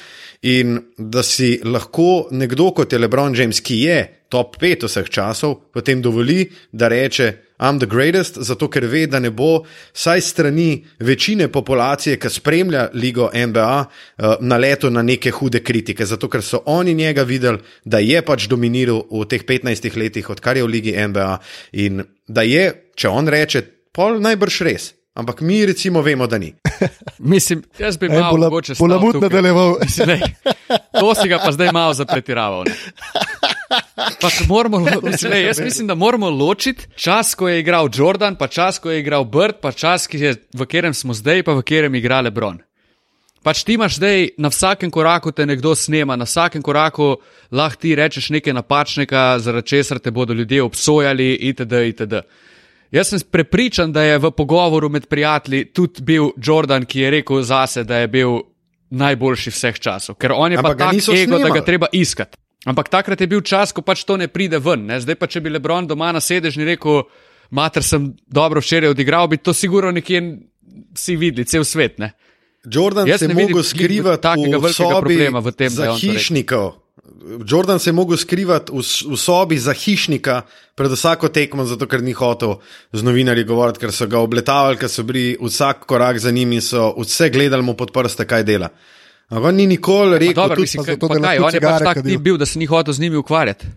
in 0.41 0.79
da 0.97 1.23
si 1.23 1.59
lahko 1.63 2.27
nekdo 2.31 2.71
kot 2.71 2.93
je 2.93 2.99
Lebron 2.99 3.35
James, 3.37 3.61
ki 3.61 3.79
je 3.85 3.99
top 4.29 4.57
5 4.61 4.87
vseh 4.89 5.09
časov, 5.09 5.55
potem 5.73 6.01
dovoli, 6.01 6.49
da 6.71 6.87
reče: 6.87 7.33
I'm 7.59 7.79
the 7.79 7.87
greatest, 7.87 8.37
zato 8.43 8.67
ker 8.67 8.83
ve, 8.91 9.05
da 9.07 9.19
ne 9.19 9.29
bo, 9.31 9.63
saj 9.93 10.21
strani 10.21 10.83
večine 10.99 11.47
populacije, 11.47 12.17
ki 12.19 12.29
spremlja 12.29 12.89
ligo 12.93 13.29
NBA, 13.33 13.85
eh, 13.85 14.35
na 14.41 14.57
leto 14.57 14.89
na 14.89 15.01
neke 15.01 15.31
hude 15.31 15.63
kritike, 15.63 16.05
zato 16.05 16.27
ker 16.29 16.43
so 16.43 16.63
oni 16.65 16.93
njega 16.93 17.23
videli, 17.23 17.63
da 17.85 17.99
je 17.99 18.21
pač 18.21 18.49
dominiral 18.51 19.05
v 19.11 19.23
teh 19.29 19.45
15 19.45 19.95
letih, 19.95 20.29
odkar 20.29 20.57
je 20.57 20.63
v 20.63 20.67
ligi 20.67 20.97
NBA 21.07 21.39
in 21.71 22.03
da 22.27 22.41
je, 22.41 22.73
če 22.95 23.09
on 23.09 23.27
reče, 23.27 23.63
pol 23.95 24.19
najbrž 24.19 24.61
res. 24.67 24.91
Ampak 25.15 25.41
mi, 25.41 25.65
recimo, 25.65 26.01
vemo, 26.01 26.27
da 26.27 26.37
ni. 26.37 26.53
Mislim, 27.19 27.63
jaz 27.79 27.97
bi 27.97 28.09
malo 28.09 28.37
mogoče 28.37 28.75
sploh 28.75 28.89
ne 29.13 29.19
nadaljeval. 29.19 29.75
To 30.99 31.15
si 31.15 31.29
ga 31.29 31.39
pa 31.45 31.51
zdaj 31.51 31.71
malo 31.71 31.93
zapretiraval. 31.93 32.63
Moramo, 34.47 34.79
mislim, 35.03 35.31
ne, 35.31 35.41
jaz 35.43 35.59
mislim, 35.59 35.87
da 35.87 35.95
moramo 35.95 36.29
ločiti 36.29 36.87
čas, 36.95 37.35
ko 37.35 37.49
je 37.49 37.59
igral 37.59 37.89
Jordan, 37.93 38.35
pa 38.35 38.47
čas, 38.47 38.79
ko 38.79 38.91
je 38.91 38.99
igral 38.99 39.23
Bird, 39.23 39.55
pa 39.61 39.71
čas, 39.71 40.07
je, 40.11 40.35
v 40.53 40.65
katerem 40.65 40.93
smo 40.93 41.13
zdaj, 41.13 41.43
pa 41.43 41.53
v 41.53 41.63
katerem 41.63 41.95
igra 41.95 42.21
Lebron. 42.21 42.59
Pač 43.43 43.63
ti 43.63 43.73
imaš 43.73 43.95
zdaj 43.95 44.29
na 44.37 44.49
vsakem 44.49 44.91
koraku 44.91 45.31
te 45.31 45.45
nekdo 45.45 45.75
snema, 45.75 46.15
na 46.15 46.25
vsakem 46.25 46.61
koraku 46.61 47.15
lahko 47.51 47.81
ti 47.81 47.95
rečeš 47.95 48.29
nekaj 48.29 48.53
napačnega, 48.53 49.39
zaradi 49.39 49.67
česar 49.67 49.99
te 49.99 50.11
bodo 50.11 50.33
ljudje 50.33 50.63
obsojali, 50.63 51.33
itd. 51.33 51.73
itd. 51.93 52.13
Jaz 52.95 53.11
sem 53.11 53.19
prepričan, 53.31 53.91
da 53.91 54.03
je 54.03 54.17
v 54.23 54.31
pogovoru 54.31 54.89
med 54.89 55.07
prijatelji 55.11 55.65
tudi 55.73 56.03
bil 56.03 56.29
Jordan, 56.37 56.85
ki 56.85 56.99
je 56.99 57.11
rekel 57.11 57.41
zase, 57.43 57.83
da 57.83 57.97
je 57.97 58.07
bil 58.07 58.37
najboljši 58.95 59.51
vseh 59.51 59.79
časov, 59.79 60.15
ker 60.15 60.31
on 60.31 60.51
je 60.51 60.57
Ampak 60.61 60.77
pa 60.77 60.91
tako 60.93 61.15
ego, 61.17 61.39
da 61.39 61.49
ga 61.49 61.63
treba 61.65 61.89
iskati. 61.91 62.37
Ampak 62.65 62.89
takrat 62.89 63.21
je 63.21 63.27
bil 63.27 63.41
čas, 63.41 63.73
ko 63.75 63.83
pač 63.85 64.05
to 64.07 64.17
ne 64.17 64.27
pride 64.27 64.59
ven. 64.63 64.87
Ne? 64.87 64.99
Zdaj 65.01 65.19
pa, 65.19 65.27
če 65.27 65.41
bi 65.43 65.51
Lebron 65.53 65.89
doma 65.89 66.13
na 66.15 66.21
sedežni 66.23 66.65
rekel, 66.65 67.03
mater 67.53 67.83
sem 67.83 68.07
dobro 68.25 68.63
včeraj 68.63 68.95
odigral, 68.95 69.27
bi 69.27 69.37
to 69.37 69.53
sigurno 69.53 69.91
nekje 69.91 70.23
si 70.97 71.17
videli, 71.19 71.45
cel 71.45 71.67
svet. 71.67 71.99
Ne? 71.99 72.13
Jordan 72.65 73.07
Jaz 73.07 73.19
se 73.19 73.29
je 73.29 73.35
mogel 73.35 73.63
skrivati 73.63 74.21
takega 74.23 74.57
velikega 74.57 75.01
problema 75.03 75.43
v 75.43 75.53
tem, 75.53 75.75
da 75.75 75.91
je 75.91 75.99
hišnikov. 75.99 76.73
Jordan 77.47 77.79
se 77.79 77.89
je 77.89 77.93
mogel 77.93 78.17
skrivati 78.17 78.71
v, 78.71 78.81
v 78.81 79.17
sobi 79.17 79.57
za 79.57 79.73
hišnika 79.73 80.41
pred 80.75 80.91
vsako 80.91 81.29
tekmo, 81.29 81.65
zato 81.65 81.87
ker 81.87 82.03
ni 82.03 82.13
hotel 82.13 82.57
z 82.93 83.03
novinarji 83.03 83.43
govoriti, 83.43 83.79
ker 83.79 83.93
so 83.93 84.07
ga 84.07 84.19
obletavali, 84.19 84.77
ker 84.77 84.89
so 84.89 85.03
bili 85.03 85.37
vsak 85.41 85.85
korak 85.85 86.19
za 86.19 86.31
njim 86.31 86.53
in 86.57 86.61
so 86.61 86.93
vse 86.97 87.29
gledali 87.29 87.63
mu 87.63 87.73
pod 87.73 87.93
prste, 87.93 88.25
kaj 88.25 88.43
dela. 88.43 88.69
Ampak 89.29 89.49
on 89.49 89.55
ni 89.55 89.67
nikoli 89.67 90.19
rekel, 90.19 90.47
da 90.47 90.53
je 90.91 90.99
to 90.99 91.07
nekaj, 91.07 91.39
kar 91.39 91.53
je 91.53 91.61
pač 91.61 91.83
tak 91.83 92.03
tip 92.05 92.21
bil, 92.21 92.37
da 92.37 92.45
se 92.45 92.59
ni 92.59 92.65
hotel 92.65 92.93
z 92.93 92.99
njimi 92.99 93.17
ukvarjati. 93.17 93.67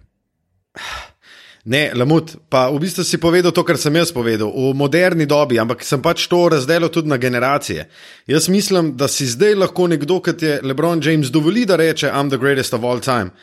Ne, 1.68 1.90
lamut, 1.92 2.30
pa 2.48 2.70
v 2.72 2.80
bistvu 2.80 3.04
si 3.04 3.18
povedal 3.20 3.52
to, 3.52 3.60
kar 3.60 3.76
sem 3.76 3.92
jaz 3.92 4.08
povedal, 4.08 4.48
v 4.48 4.72
moderni 4.72 5.26
dobi, 5.28 5.58
ampak 5.60 5.84
sem 5.84 6.00
pač 6.00 6.24
to 6.24 6.48
razdelil 6.48 6.88
tudi 6.88 7.12
na 7.12 7.20
generacije. 7.20 7.84
Jaz 8.24 8.48
mislim, 8.48 8.94
da 8.96 9.04
si 9.04 9.28
zdaj 9.28 9.52
lahko 9.54 9.84
nekdo, 9.92 10.16
kot 10.24 10.40
je 10.40 10.62
Lebron 10.64 11.04
James, 11.04 11.28
dovoli, 11.28 11.66
da 11.68 11.76
reče: 11.76 12.08
I'm 12.08 12.32
the 12.32 12.40
greatest 12.40 12.72
of 12.72 12.88
all 12.88 13.04
time. 13.04 13.36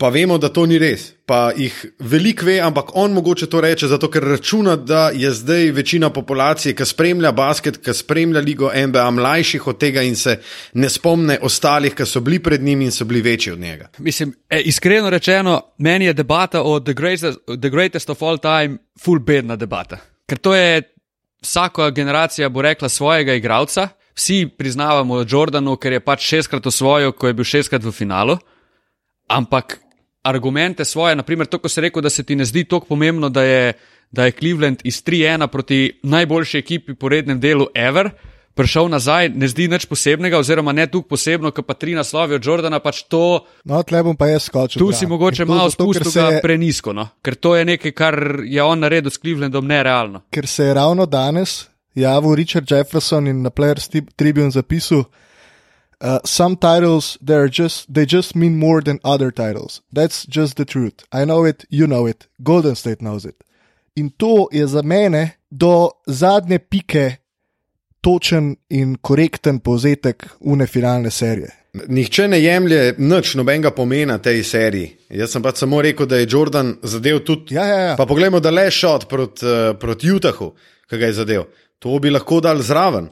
Pa 0.00 0.08
vemo, 0.08 0.38
da 0.40 0.48
to 0.48 0.62
ni 0.64 0.78
res. 0.80 1.10
Pa 1.28 1.50
jih 1.52 1.74
veliko 2.08 2.46
ve, 2.48 2.54
ampak 2.64 2.94
on 2.96 3.12
mogoče 3.12 3.46
to 3.52 3.60
reče, 3.60 3.88
zato 3.90 4.08
ker 4.08 4.24
računa, 4.24 4.72
da 4.76 5.10
je 5.12 5.28
zdaj 5.36 5.74
večina 5.76 6.08
populacije, 6.10 6.72
ki 6.74 6.86
spremlja 6.88 7.32
basket, 7.36 7.76
ki 7.84 7.92
spremlja 7.94 8.40
ligo 8.40 8.70
NBA, 8.72 9.04
mlajših 9.18 9.66
od 9.68 9.78
tega 9.78 10.00
in 10.02 10.16
se 10.16 10.38
ne 10.72 10.88
spomne 10.88 11.36
ostalih, 11.44 11.92
ki 11.94 12.06
so 12.08 12.22
bili 12.24 12.38
pred 12.40 12.64
njim 12.64 12.86
in 12.86 12.94
so 12.96 13.04
bili 13.04 13.20
večji 13.20 13.52
od 13.52 13.58
njega. 13.60 13.90
Mislim, 13.98 14.32
e, 14.48 14.60
iskreno 14.60 15.10
rečeno, 15.10 15.60
meni 15.78 16.08
je 16.08 16.16
debata 16.16 16.62
o 16.62 16.80
the 16.80 16.94
greatest, 16.94 17.38
the 17.60 17.68
greatest 17.68 18.10
of 18.10 18.22
all 18.22 18.38
time 18.38 18.78
full 19.04 19.20
bedna 19.20 19.56
debata. 19.56 20.00
Ker 20.26 20.38
to 20.38 20.54
je 20.54 20.82
vsaka 21.42 21.90
generacija 21.90 22.48
bo 22.48 22.62
rekla 22.62 22.88
svojega 22.88 23.34
igralca. 23.34 23.88
Vsi 24.16 24.48
priznavamo 24.58 25.24
Jordanu, 25.28 25.76
ker 25.76 25.92
je 25.92 26.00
pač 26.00 26.24
šestkrat 26.24 26.66
osvojil, 26.66 27.12
ko 27.12 27.26
je 27.26 27.34
bil 27.34 27.44
šestkrat 27.44 27.84
v 27.84 27.92
finalu. 27.92 28.38
Ampak 29.28 29.78
argumente 30.22 30.84
svoje, 30.84 31.16
naprimer 31.16 31.46
to, 31.46 31.58
ko 31.58 31.68
si 31.68 31.80
rekel, 31.80 32.02
da 32.02 32.10
se 32.10 32.22
ti 32.22 32.36
ne 32.36 32.44
zdi 32.44 32.64
tako 32.64 32.86
pomembno, 32.86 33.28
da 33.28 33.42
je, 33.42 33.72
da 34.10 34.24
je 34.24 34.32
Cleveland 34.32 34.78
iz 34.84 35.02
3-1 35.02 35.46
proti 35.46 35.78
najboljši 36.02 36.58
ekipi 36.58 36.94
po 36.94 37.08
rednem 37.08 37.40
delu 37.40 37.66
Ever, 37.74 38.10
prišel 38.54 38.88
nazaj, 38.88 39.28
ne 39.30 39.48
zdi 39.48 39.68
nič 39.68 39.86
posebnega, 39.86 40.36
oziroma 40.36 40.72
ne 40.72 40.86
tukaj 40.86 41.08
posebno, 41.08 41.50
kot 41.50 41.66
pa 41.66 41.74
tri 41.74 41.94
naslovi 41.94 42.34
od 42.34 42.44
Jordana. 42.44 42.78
Pač 42.78 43.02
to, 43.02 43.46
No, 43.64 43.82
tle 43.82 44.02
bom 44.02 44.16
pa 44.16 44.26
jaz 44.26 44.42
skočil. 44.44 44.78
tu 44.78 44.92
si 44.92 45.06
mogoče 45.06 45.42
In 45.42 45.48
to 45.48 45.54
malo 45.54 45.70
spustil 45.70 46.10
se 46.10 46.40
prenisko, 46.42 46.92
no? 46.92 47.08
ker 47.22 47.34
to 47.34 47.56
je 47.56 47.64
nekaj, 47.64 47.92
kar 47.92 48.14
je 48.44 48.62
on 48.62 48.78
naredil 48.78 49.10
s 49.10 49.18
Clevelandom 49.18 49.66
nerealno. 49.66 50.20
ker 50.30 50.46
se 50.46 50.64
je 50.64 50.74
ravno 50.74 51.06
danes 51.06 51.68
javil 51.94 52.34
Richard 52.34 52.70
Jefferson 52.70 53.26
in 53.26 53.42
na 53.42 53.50
Players 53.50 53.88
Tri- 53.88 54.06
Tribune 54.16 54.50
zapisal, 54.50 55.04
uh, 56.00 56.18
some 56.24 56.56
titles 56.56 57.18
they're 57.20 57.48
just 57.48 57.92
they 57.94 58.06
just 58.06 58.34
mean 58.34 58.58
more 58.58 58.80
than 58.82 58.98
other 59.04 59.30
titles. 59.30 59.82
That's 59.92 60.26
just 60.26 60.56
the 60.56 60.64
truth. 60.64 61.04
I 61.12 61.24
know 61.24 61.44
it, 61.44 61.64
you 61.70 61.86
know 61.86 62.06
it, 62.06 62.26
Golden 62.42 62.74
State 62.74 63.00
knows 63.00 63.24
it. 63.24 63.44
In 63.96 64.10
to 64.10 64.48
je 64.52 64.66
za 64.66 64.82
mene 64.82 65.30
do 65.50 65.90
zadnje 66.06 66.58
pike 66.58 67.16
točen 68.00 68.56
in 68.68 68.96
korekten 68.96 69.58
povzetek 69.58 70.26
une 70.40 70.66
finalne 70.66 71.10
serije. 71.10 71.50
Nihče 71.88 72.28
ne 72.28 72.40
jemlje 72.42 72.94
nič 72.98 73.34
nobenega 73.34 73.70
pomena 73.70 74.18
tej 74.18 74.42
seriji. 74.44 74.88
Jaz 75.10 75.30
sem 75.30 75.42
pač 75.42 75.60
samo 75.62 75.82
rekel, 75.82 76.06
da 76.06 76.18
je 76.18 76.26
Jordan 76.30 76.74
zadev 76.82 77.20
tudi. 77.26 77.54
Ja, 77.54 77.66
ja, 77.66 77.78
ja. 77.78 77.96
Pa 77.96 78.06
poglejmo, 78.06 78.40
da 78.40 78.50
le 78.50 78.70
šot 78.70 79.06
proti 79.08 79.46
uh, 79.46 79.76
prot 79.78 80.04
Utahu, 80.04 80.50
ki 80.90 80.98
ga 80.98 81.06
je 81.06 81.18
zadev. 81.20 81.44
To 81.78 81.98
bi 82.02 82.10
lahko 82.10 82.40
dal 82.40 82.62
zraven. 82.62 83.08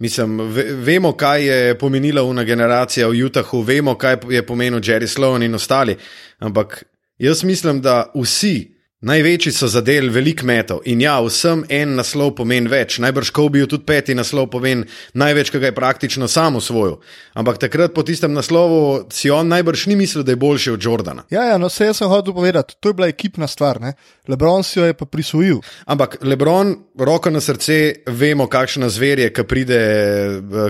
Mislim, 0.00 0.38
ve, 0.40 0.62
vemo, 0.62 1.12
kaj 1.12 1.44
je 1.44 1.78
pomenila 1.78 2.22
una 2.22 2.44
generacija 2.44 3.08
v 3.08 3.24
Utahu, 3.26 3.60
vemo, 3.62 3.94
kaj 3.94 4.16
je 4.30 4.46
pomenil 4.46 4.80
Jerry 4.80 5.06
Sloan 5.06 5.42
in 5.42 5.54
ostali. 5.54 5.96
Ampak 6.38 6.84
jaz 7.18 7.44
mislim, 7.44 7.82
da 7.82 8.12
vsi 8.14 8.79
največji 9.00 9.52
so 9.52 9.68
zadeli 9.68 10.08
veliko 10.12 10.44
metov. 10.46 10.82
In 10.84 11.00
ja, 11.00 11.14
vsem 11.24 11.62
en 11.72 11.94
naslov 11.96 12.34
pomeni 12.36 12.68
več. 12.68 12.98
Najbrž 13.00 13.30
Kobe 13.32 13.62
tudi 13.64 13.86
peti 13.88 14.14
naslov 14.14 14.50
pomeni 14.52 14.84
največ, 15.16 15.50
ki 15.50 15.60
ga 15.60 15.70
je 15.70 15.76
praktično 15.76 16.28
sam 16.28 16.58
osvojil. 16.60 16.98
Ampak 17.34 17.62
takrat 17.62 17.94
po 17.96 18.04
tistem 18.04 18.34
naslovu 18.36 19.06
si 19.12 19.30
on 19.32 19.48
najbrž 19.48 19.86
ni 19.88 19.96
mislil, 19.96 20.24
da 20.24 20.34
je 20.34 20.40
boljši 20.40 20.74
od 20.74 20.84
Jordana. 20.84 21.24
Ja, 21.32 21.46
ja, 21.48 21.56
no, 21.58 21.70
vse 21.72 21.88
jaz 21.88 22.02
sem 22.02 22.12
hotel 22.12 22.36
povedati, 22.36 22.76
to 22.80 22.92
je 22.92 22.98
bila 22.98 23.08
ekipna 23.08 23.48
stvar. 23.48 23.80
Ne? 23.80 23.94
Lebron 24.28 24.64
si 24.64 24.78
jo 24.78 24.84
je 24.84 24.94
pa 24.94 25.08
prisvojil. 25.08 25.62
Ampak 25.86 26.18
Lebron, 26.20 26.76
roko 27.00 27.32
na 27.32 27.40
srce, 27.40 28.04
vemo, 28.06 28.46
kakšna 28.52 28.90
zver 28.92 29.24
je, 29.24 29.30
ki 29.32 29.46
pride, 29.48 29.80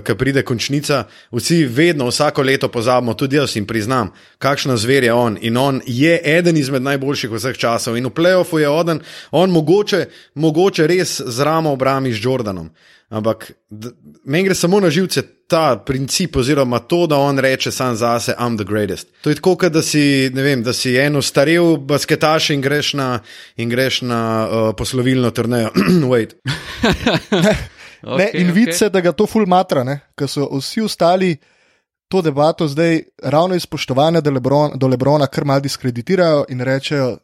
ki 0.07 0.19
pride 0.19 0.47
končnica. 0.47 1.03
Vsi 1.35 1.65
vedno, 1.67 2.07
vsako 2.13 2.47
leto 2.47 2.71
pozabimo, 2.71 3.15
tudi 3.19 3.41
jaz 3.41 3.57
jim 3.57 3.67
priznam, 3.67 4.15
kakšna 4.39 4.79
zver 4.79 5.05
je 5.05 5.13
on. 5.13 5.39
In 5.43 5.59
on 5.59 5.83
je 5.87 6.15
eden 6.25 6.57
izmed 6.57 6.87
najboljših 6.87 7.35
vseh 7.35 7.59
časov. 7.59 7.99
In 7.99 8.07
v 8.07 8.15
playoffu 8.21 8.61
je 8.61 8.69
oden, 8.69 9.01
on 9.31 9.51
mogoče, 9.51 10.05
mogoče 10.35 10.87
res 10.87 11.19
z 11.27 11.49
ramo 11.49 11.73
obrami 11.73 12.13
z 12.13 12.25
Jordanom. 12.25 12.71
Ampak 13.11 13.51
meni 14.25 14.45
gre 14.47 14.55
samo 14.55 14.79
na 14.81 14.91
živce 14.91 15.23
ta 15.51 15.77
princip, 15.87 16.37
oziroma 16.37 16.79
to, 16.79 17.07
da 17.11 17.19
on 17.19 17.39
reče 17.39 17.73
sam 17.75 17.97
zase, 17.97 18.35
I'm 18.39 18.57
the 18.57 18.65
greatest. 18.65 19.09
To 19.23 19.31
je 19.31 19.35
tako, 19.35 19.57
kot 19.57 19.73
da 19.73 19.83
si, 19.83 20.31
ne 20.35 20.43
vem, 20.43 20.63
da 20.63 20.73
si 20.73 20.95
eno 20.97 21.23
starel 21.23 21.77
basketaš 21.77 22.51
in 22.55 22.63
greš 22.63 22.93
na, 22.95 23.09
in 23.57 23.69
greš 23.69 24.03
na 24.07 24.21
uh, 24.47 24.71
poslovilno 24.79 25.31
turnejo. 25.31 25.73
Wait. 26.13 26.37
Okay, 26.83 27.55
ne, 28.19 28.31
in 28.33 28.47
okay. 28.47 28.53
vidi 28.53 28.73
se, 28.73 28.89
da 28.89 29.03
ga 29.03 29.13
to 29.13 29.27
ful 29.27 29.47
matra, 29.47 29.83
ker 30.15 30.31
so 30.31 30.47
vsi 30.55 30.87
ostali 30.87 31.35
to 32.11 32.23
debato 32.23 32.69
zdaj 32.69 33.03
ravno 33.23 33.55
iz 33.55 33.63
spoštovanja 33.63 34.21
do, 34.21 34.31
Lebron, 34.31 34.73
do 34.75 34.87
Lebrona 34.87 35.27
kar 35.27 35.45
mal 35.45 35.61
diskreditirajo 35.61 36.45
in 36.49 36.61
rečejo, 36.61 37.17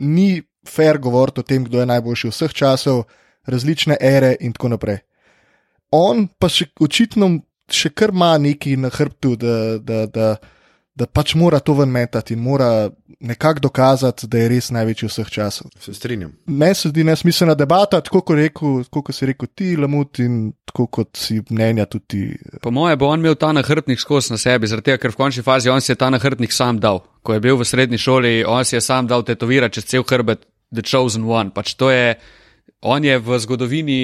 ni 0.00 0.42
fair 0.68 0.98
govoriti 0.98 1.40
o 1.40 1.46
tem, 1.46 1.64
kdo 1.64 1.80
je 1.80 1.86
najboljši 1.86 2.32
vseh 2.32 2.52
časov, 2.52 3.04
različne 3.46 3.96
ere 4.00 4.34
in 4.40 4.52
tako 4.52 4.74
naprej. 4.74 4.98
On 5.96 6.26
pa 6.38 6.48
še 6.48 6.70
očitno 6.80 7.30
še 7.70 7.92
kar 7.94 8.12
ima 8.14 8.34
neki 8.38 8.76
na 8.76 8.90
hrbtu, 8.90 9.36
da, 9.36 9.78
da, 9.78 10.04
da, 10.06 10.34
da 11.00 11.06
pač 11.08 11.32
mora 11.34 11.60
to 11.64 11.74
ven 11.78 11.88
metati 11.88 12.34
in 12.36 12.42
mora 12.44 12.90
nekako 13.20 13.60
dokazati, 13.60 14.28
da 14.28 14.38
je 14.38 14.48
res 14.52 14.68
največji 14.74 15.08
vseh 15.08 15.30
časov. 15.32 15.70
Se 15.80 15.94
strinjam. 15.96 16.32
Meni 16.46 16.76
se 16.76 16.90
zdi 16.92 17.04
nesmiselna 17.04 17.54
debata, 17.56 18.00
tako 18.04 18.20
kot, 18.20 18.36
rekel, 18.36 18.82
tako 18.88 19.02
kot 19.08 19.16
si 19.16 19.28
rekel 19.28 19.48
ti, 19.56 19.70
Lamut, 19.80 20.20
in 20.20 20.52
tako 20.68 20.86
kot 20.98 21.20
si 21.20 21.38
mnenja 21.50 21.86
tudi 21.90 22.04
ti. 22.06 22.22
Po 22.62 22.72
mojem, 22.74 22.98
bo 23.00 23.08
on 23.08 23.24
imel 23.24 23.36
ta 23.40 23.52
nahrbtnik 23.56 24.00
skozi 24.00 24.34
na 24.34 24.40
sebi, 24.40 24.68
zaradi 24.68 24.90
tega, 24.90 25.00
ker 25.02 25.14
v 25.14 25.20
končni 25.20 25.44
fazi 25.46 25.72
on 25.72 25.80
si 25.84 25.92
je 25.92 25.98
ta 26.00 26.10
nahrbtnik 26.12 26.52
sam 26.52 26.80
dal. 26.80 27.00
Ko 27.24 27.36
je 27.36 27.44
bil 27.44 27.56
v 27.60 27.68
srednji 27.68 28.00
šoli, 28.00 28.34
on 28.48 28.64
si 28.68 28.76
je 28.76 28.82
sam 28.84 29.08
dal 29.08 29.24
tetovirati 29.24 29.80
čez 29.80 29.88
cel 29.92 30.04
hrbet 30.08 30.44
The 30.68 30.84
Chosen 30.84 31.24
One. 31.28 31.54
Pač 31.56 31.74
to 31.80 31.88
je, 31.92 32.18
on 32.84 33.04
je 33.04 33.16
v 33.18 33.40
zgodovini 33.40 34.00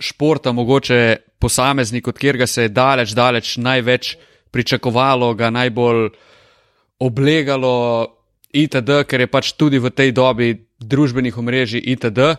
športa 0.00 0.52
mogoče 0.56 1.00
posameznik, 1.40 2.08
od 2.08 2.18
katerega 2.18 2.46
se 2.46 2.66
je 2.66 2.74
daleč, 2.74 3.14
daleč 3.14 3.54
največ 3.60 4.16
pričakovalo, 4.50 5.34
ga 5.38 5.50
najbolj 5.54 6.10
oblegalo 7.00 8.06
itd., 8.52 9.04
ker 9.08 9.24
je 9.24 9.30
pač 9.30 9.52
tudi 9.58 9.78
v 9.78 9.90
tej 9.90 10.12
dobi 10.12 10.52
družbenih 10.80 11.36
omrežij 11.38 11.82
itd. 11.94 12.34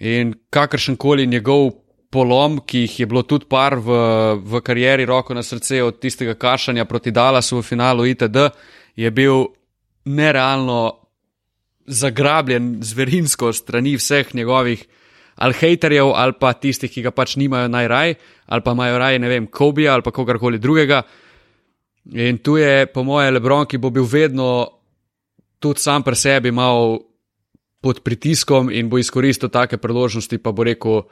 In 0.00 0.34
kakršen 0.50 0.96
koli 0.96 1.26
njegov 1.26 1.72
polom, 2.10 2.60
ki 2.66 2.86
jih 2.86 3.00
je 3.00 3.06
bilo 3.06 3.22
tudi 3.22 3.46
par 3.50 3.78
v, 3.78 3.90
v 4.42 4.62
karieri, 4.62 5.06
roko 5.06 5.34
na 5.34 5.42
srce 5.42 5.82
od 5.82 6.00
tistega 6.02 6.34
kašanja 6.34 6.84
proti 6.84 7.10
Dallasu 7.14 7.60
v 7.60 7.66
finalu 7.66 8.06
itd., 8.10 8.50
je 8.98 9.10
bil 9.10 9.46
nerealno 10.04 10.98
zagrabljen 11.86 12.78
zverinsko 12.82 13.52
strani 13.52 13.96
vseh 13.96 14.34
njegovih 14.34 14.86
ali 15.40 15.54
haterjev, 15.56 16.12
ali 16.14 16.34
pa 16.36 16.52
tistih, 16.52 16.90
ki 16.92 17.02
ga 17.06 17.10
pač 17.16 17.38
nimajo 17.40 17.70
najraj, 17.72 18.14
ali 18.46 18.60
pa 18.60 18.74
imajo 18.76 18.98
raj, 19.00 19.18
ne 19.18 19.28
vem, 19.28 19.46
Kobija 19.48 19.94
ali 19.94 20.04
pa 20.04 20.12
kogarkoli 20.12 20.58
drugega. 20.60 21.00
In 22.12 22.38
tu 22.38 22.56
je, 22.56 22.86
po 22.90 23.04
mojem, 23.06 23.34
Lebron, 23.34 23.66
ki 23.66 23.78
bo 23.78 23.90
bil 23.90 24.04
vedno 24.04 24.66
tudi 25.60 25.80
sam 25.80 26.02
pri 26.02 26.16
sebi 26.16 26.50
mal 26.50 26.98
pod 27.80 28.00
pritiskom 28.04 28.70
in 28.72 28.88
bo 28.88 28.98
izkoristil 28.98 29.48
take 29.48 29.78
priložnosti, 29.80 30.38
pa 30.38 30.52
bo 30.52 30.64
rekel, 30.64 31.04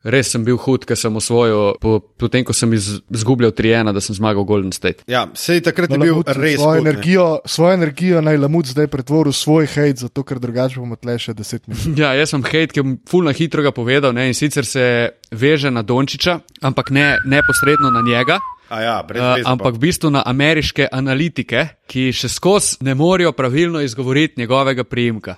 res 0.00 0.30
sem 0.32 0.42
bil 0.46 0.56
hud, 0.56 0.86
ker 0.88 0.96
sem 0.96 1.12
osvojil, 1.14 1.76
po, 1.82 1.98
potem 2.00 2.42
ko 2.46 2.54
sem 2.56 2.72
iz, 2.72 2.88
izgubljal 3.12 3.52
3-1, 3.52 3.92
da 3.92 4.00
sem 4.00 4.16
zmagal 4.16 4.46
Golden 4.48 4.72
State. 4.72 5.04
Ja, 5.10 5.26
sej 5.36 5.60
takrat 5.66 5.92
No, 5.92 5.98
je 6.00 6.08
bil 6.08 6.14
Lamut, 6.16 6.30
res. 6.34 6.56
svojo, 6.56 6.80
hud, 6.80 6.84
ne. 6.84 6.90
energijo, 6.90 7.26
svojo 7.44 7.74
energijo 7.76 8.22
naj 8.24 8.40
Lamut 8.40 8.66
zdaj 8.72 8.88
pretvori 8.90 9.30
v 9.30 9.36
svoj 9.36 9.68
hate, 9.70 10.00
zato 10.08 10.24
ker 10.24 10.40
drugače 10.42 10.80
bomo 10.80 10.96
tle 10.96 11.18
še 11.20 11.34
deset 11.36 11.68
minut. 11.68 11.84
Ja, 12.00 12.14
jaz 12.16 12.32
sem 12.32 12.42
hate, 12.42 12.72
ki 12.72 12.80
je 12.80 12.96
fulno 13.10 13.34
hitro 13.36 13.62
ga 13.62 13.74
povedal 13.76 14.16
ne, 14.16 14.30
in 14.32 14.34
sicer 14.34 14.66
se 14.66 14.86
veže 15.30 15.70
na 15.70 15.84
Dončiča, 15.86 16.40
ampak 16.64 16.90
ne 16.90 17.12
neposredno 17.28 17.92
na 17.92 18.02
njega. 18.02 18.40
Ja, 18.72 19.00
Uh, 19.00 19.06
pa. 19.08 19.50
ampak 19.50 19.74
v 19.74 19.78
bistvu 19.80 20.10
na 20.10 20.22
ameriške 20.22 20.86
analitike, 20.88 21.68
ki 21.86 22.12
še 22.12 22.28
skozi 22.28 22.76
ne 22.80 22.94
morejo 22.94 23.32
pravilno 23.32 23.80
izgovoriti 23.80 24.38
njegovega 24.38 24.84
priimka. 24.84 25.36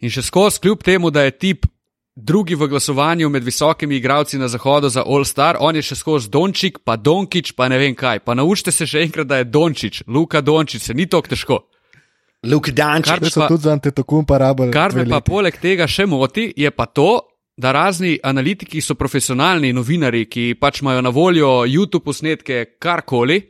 In 0.00 0.10
še 0.10 0.22
skozi, 0.22 0.60
kljub 0.60 0.82
temu, 0.82 1.10
da 1.10 1.22
je 1.22 1.30
tip 1.32 1.66
drugi 2.14 2.54
v 2.54 2.66
glasovanju 2.66 3.28
med 3.28 3.44
visokimi 3.44 3.96
igralci 3.96 4.38
na 4.38 4.48
zahodu 4.48 4.88
za 4.88 5.02
All 5.02 5.24
Star, 5.24 5.56
on 5.60 5.76
je 5.76 5.82
še 5.82 5.94
skozi 5.94 6.28
Dončik, 6.28 6.78
pa 6.84 6.96
Donkič, 6.96 7.52
pa 7.52 7.68
ne 7.68 7.78
vem 7.78 7.94
kaj. 7.94 8.20
Pa 8.20 8.34
naučite 8.34 8.70
se 8.70 8.86
še 8.86 9.02
enkrat, 9.02 9.26
da 9.26 9.36
je 9.36 9.44
Dončič, 9.46 10.02
Luka 10.06 10.40
Dončič, 10.40 10.82
se 10.82 10.94
ni 10.94 11.06
tako 11.06 11.28
težko. 11.28 11.58
Luke 12.42 12.72
Dančič. 12.72 13.06
Kar- 13.12 13.38
pa- 13.38 13.48
tudi 13.48 13.62
za 13.62 13.72
antetokum 13.72 14.24
parabol. 14.24 14.70
Kar 14.70 14.92
me 14.92 15.06
pa 15.06 15.20
poleg 15.20 15.56
tega 15.56 15.86
še 15.86 16.06
moti, 16.06 16.52
je 16.52 16.70
pa 16.70 16.86
to, 16.86 17.20
da 17.56 17.72
razni 17.72 18.18
analitiki 18.22 18.80
so 18.80 18.94
profesionalni 18.94 19.72
novinari, 19.72 20.24
ki 20.26 20.54
pač 20.60 20.80
imajo 20.82 21.02
na 21.02 21.10
voljo 21.10 21.50
YouTube 21.66 22.04
posnetke, 22.04 22.64
karkoli, 22.78 23.40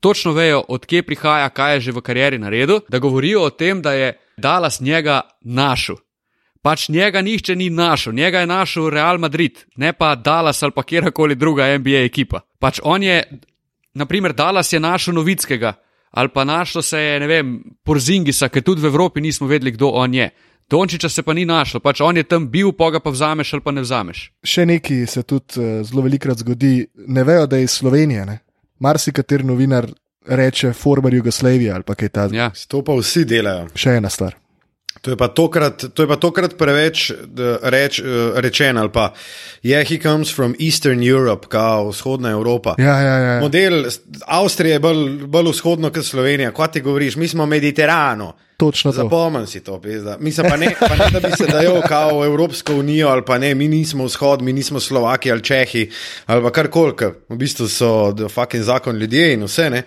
točno 0.00 0.32
vejo, 0.32 0.64
odkje 0.68 1.02
prihaja, 1.02 1.48
kaj 1.48 1.74
je 1.74 1.80
že 1.80 1.92
v 1.92 2.00
karieri 2.00 2.38
naredil, 2.38 2.80
da 2.88 2.98
govorijo 2.98 3.42
o 3.42 3.50
tem, 3.50 3.82
da 3.82 3.92
je 3.92 4.16
Dallas 4.36 4.80
njega 4.80 5.20
našel. 5.40 5.96
Pač 6.62 6.88
njega 6.88 7.22
nihče 7.22 7.56
ni 7.56 7.70
našel, 7.70 8.12
njega 8.14 8.40
je 8.40 8.46
našel 8.46 8.90
Real 8.90 9.18
Madrid, 9.18 9.64
ne 9.76 9.92
pa 9.92 10.14
Dallas 10.14 10.62
ali 10.62 10.72
pa 10.72 10.82
kjerkoli 10.82 11.34
druga 11.34 11.78
NBA 11.78 12.04
ekipa. 12.06 12.40
Pač 12.58 12.80
on 12.82 13.02
je, 13.02 13.22
naprimer, 13.94 14.32
Dallas 14.32 14.72
je 14.72 14.80
našel 14.80 15.14
Novickega 15.14 15.74
ali 16.12 16.28
pa 16.28 16.44
našlo 16.44 16.82
se 16.82 16.98
je, 16.98 17.20
ne 17.20 17.26
vem, 17.26 17.62
Porzingisa, 17.84 18.48
ker 18.48 18.62
tudi 18.62 18.82
v 18.82 18.90
Evropi 18.92 19.20
nismo 19.20 19.46
vedeli, 19.48 19.72
kdo 19.72 19.88
on 19.96 20.14
je. 20.14 20.28
Dončiča 20.70 21.08
se 21.08 21.22
pa 21.22 21.34
ni 21.34 21.44
našlo, 21.44 21.80
pač 21.80 22.00
on 22.00 22.16
je 22.16 22.24
tam 22.24 22.48
bil, 22.50 22.72
pa 22.72 22.90
ga 22.90 23.00
pa 23.00 23.10
vzameš 23.10 23.52
ali 23.52 23.64
pa 23.64 23.72
ne 23.72 23.84
vzameš. 23.84 24.22
Še 24.44 24.66
nekaj 24.66 25.06
se 25.06 25.22
tudi 25.22 25.60
uh, 25.60 25.80
zelo 25.86 26.04
velikrat 26.06 26.40
zgodi, 26.40 26.86
ne 27.06 27.24
vejo, 27.24 27.46
da 27.46 27.60
je 27.60 27.68
iz 27.68 27.76
Slovenije. 27.80 28.26
Ne? 28.26 28.38
Marsikateri 28.80 29.44
novinar 29.44 29.90
reče, 30.26 30.72
former 30.72 31.14
Jugoslavija 31.14 31.74
ali 31.74 31.84
pa 31.86 31.94
kaj 31.94 32.08
takega. 32.08 32.38
Ja. 32.38 32.50
To 32.68 32.82
pa 32.84 32.96
vsi 32.98 33.24
delajo. 33.28 33.68
Še 33.74 33.98
ena 34.00 34.10
stvar. 34.10 34.41
To 35.00 35.10
je 35.10 35.16
pa 35.16 35.28
tokrat, 35.28 35.84
to 35.94 36.02
je 36.02 36.08
pa 36.08 36.16
tokrat 36.16 36.52
preveč 36.58 37.10
reč, 37.62 38.00
rečeno, 38.34 38.80
ali 38.80 38.90
pa 38.92 39.12
je, 39.62 39.74
yeah, 39.74 39.88
he 39.88 39.98
comes 39.98 40.34
from 40.34 40.54
Eastern 40.60 41.02
Europe, 41.02 41.46
kao 41.48 41.88
vzhodna 41.88 42.30
Evropa. 42.30 42.74
Ja, 42.78 43.00
ja, 43.00 43.16
ja. 43.18 43.40
Model 43.40 43.84
Avstrije 44.26 44.72
je 44.72 44.80
bolj, 44.80 45.26
bolj 45.26 45.50
vzhodno 45.50 45.90
kot 45.90 46.04
Slovenija. 46.04 46.52
Kaj 46.52 46.70
ti 46.72 46.80
govoriš, 46.80 47.16
mi 47.16 47.28
smo 47.28 47.46
Mediterano. 47.46 48.36
Točno 48.56 48.92
to. 48.92 48.96
Zapomnim 48.96 49.46
si 49.46 49.60
to, 49.64 49.80
pizda. 49.80 50.16
Mislim 50.20 50.46
pa 50.50 50.56
ne, 50.56 50.74
pa 50.80 50.96
ne, 50.96 51.10
da 51.10 51.28
bi 51.28 51.34
se 51.36 51.46
dajal 51.46 51.82
kao 51.88 52.20
v 52.20 52.26
Evropsko 52.26 52.74
unijo 52.74 53.08
ali 53.08 53.24
pa 53.26 53.38
ne, 53.38 53.54
mi 53.54 53.68
nismo 53.68 54.04
vzhod, 54.04 54.42
mi 54.42 54.52
nismo 54.52 54.80
Slovaki 54.80 55.32
ali 55.32 55.42
Čehi 55.42 55.90
ali 56.26 56.52
karkoli, 56.52 56.94
v 57.28 57.36
bistvu 57.36 57.68
so 57.68 58.14
fucking 58.28 58.62
zakon 58.62 58.96
ljudje 58.96 59.32
in 59.32 59.42
vse 59.44 59.70
ne. 59.70 59.82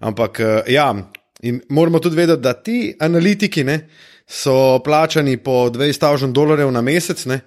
Ampak 0.00 0.40
ja, 0.66 0.94
in 1.42 1.60
moramo 1.68 1.98
tudi 1.98 2.16
vedeti, 2.16 2.42
da 2.42 2.52
ti 2.52 2.96
analitiki 3.00 3.64
ne 3.64 3.88
so 4.30 4.78
plačani 4.84 5.36
po 5.36 5.50
20.000 5.50 6.32
dolarjev 6.32 6.70
na 6.72 6.82
mesec. 6.82 7.26
Ne? 7.26 7.40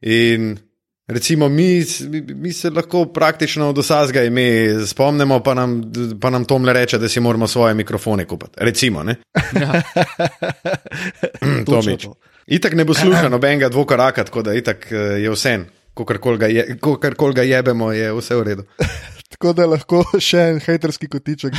In 0.00 0.56
recimo, 1.06 1.48
mi, 1.48 1.84
mi 2.34 2.52
se 2.52 2.70
lahko 2.70 3.04
praktično 3.04 3.68
od 3.68 3.78
vsega 3.78 4.22
ime 4.22 4.86
spomnimo, 4.86 5.40
pa 5.42 5.54
nam, 5.54 5.82
pa 6.20 6.30
nam 6.30 6.44
Tom 6.44 6.64
le 6.64 6.72
reče, 6.72 6.98
da 6.98 7.08
si 7.08 7.20
moramo 7.20 7.46
svoje 7.46 7.74
mikrofone 7.74 8.24
kupiti. 8.24 8.52
Recimo, 8.56 9.02
ne. 9.02 9.16
Ja. 9.60 9.82
Tomič. 11.66 12.06
Itak 12.46 12.72
ne 12.72 12.84
bo 12.84 12.94
slušal 12.94 13.30
nobenega 13.30 13.68
dvokoraka, 13.68 14.24
tako 14.24 14.42
da 14.42 14.54
itak 14.54 14.92
eh, 14.92 14.96
je 14.96 15.30
vse. 15.30 15.58
Kogarkoli 15.94 16.38
ga, 16.38 16.46
je, 16.46 16.78
kol 17.16 17.32
ga 17.32 17.42
jebemo, 17.42 17.92
je 17.92 18.12
vse 18.14 18.36
v 18.36 18.42
redu. 18.42 18.64
Tako 19.28 19.52
da 19.52 19.66
lahko 19.68 20.00
še 20.18 20.40
en 20.54 20.56
haterski 20.64 21.06
kotiček 21.06 21.54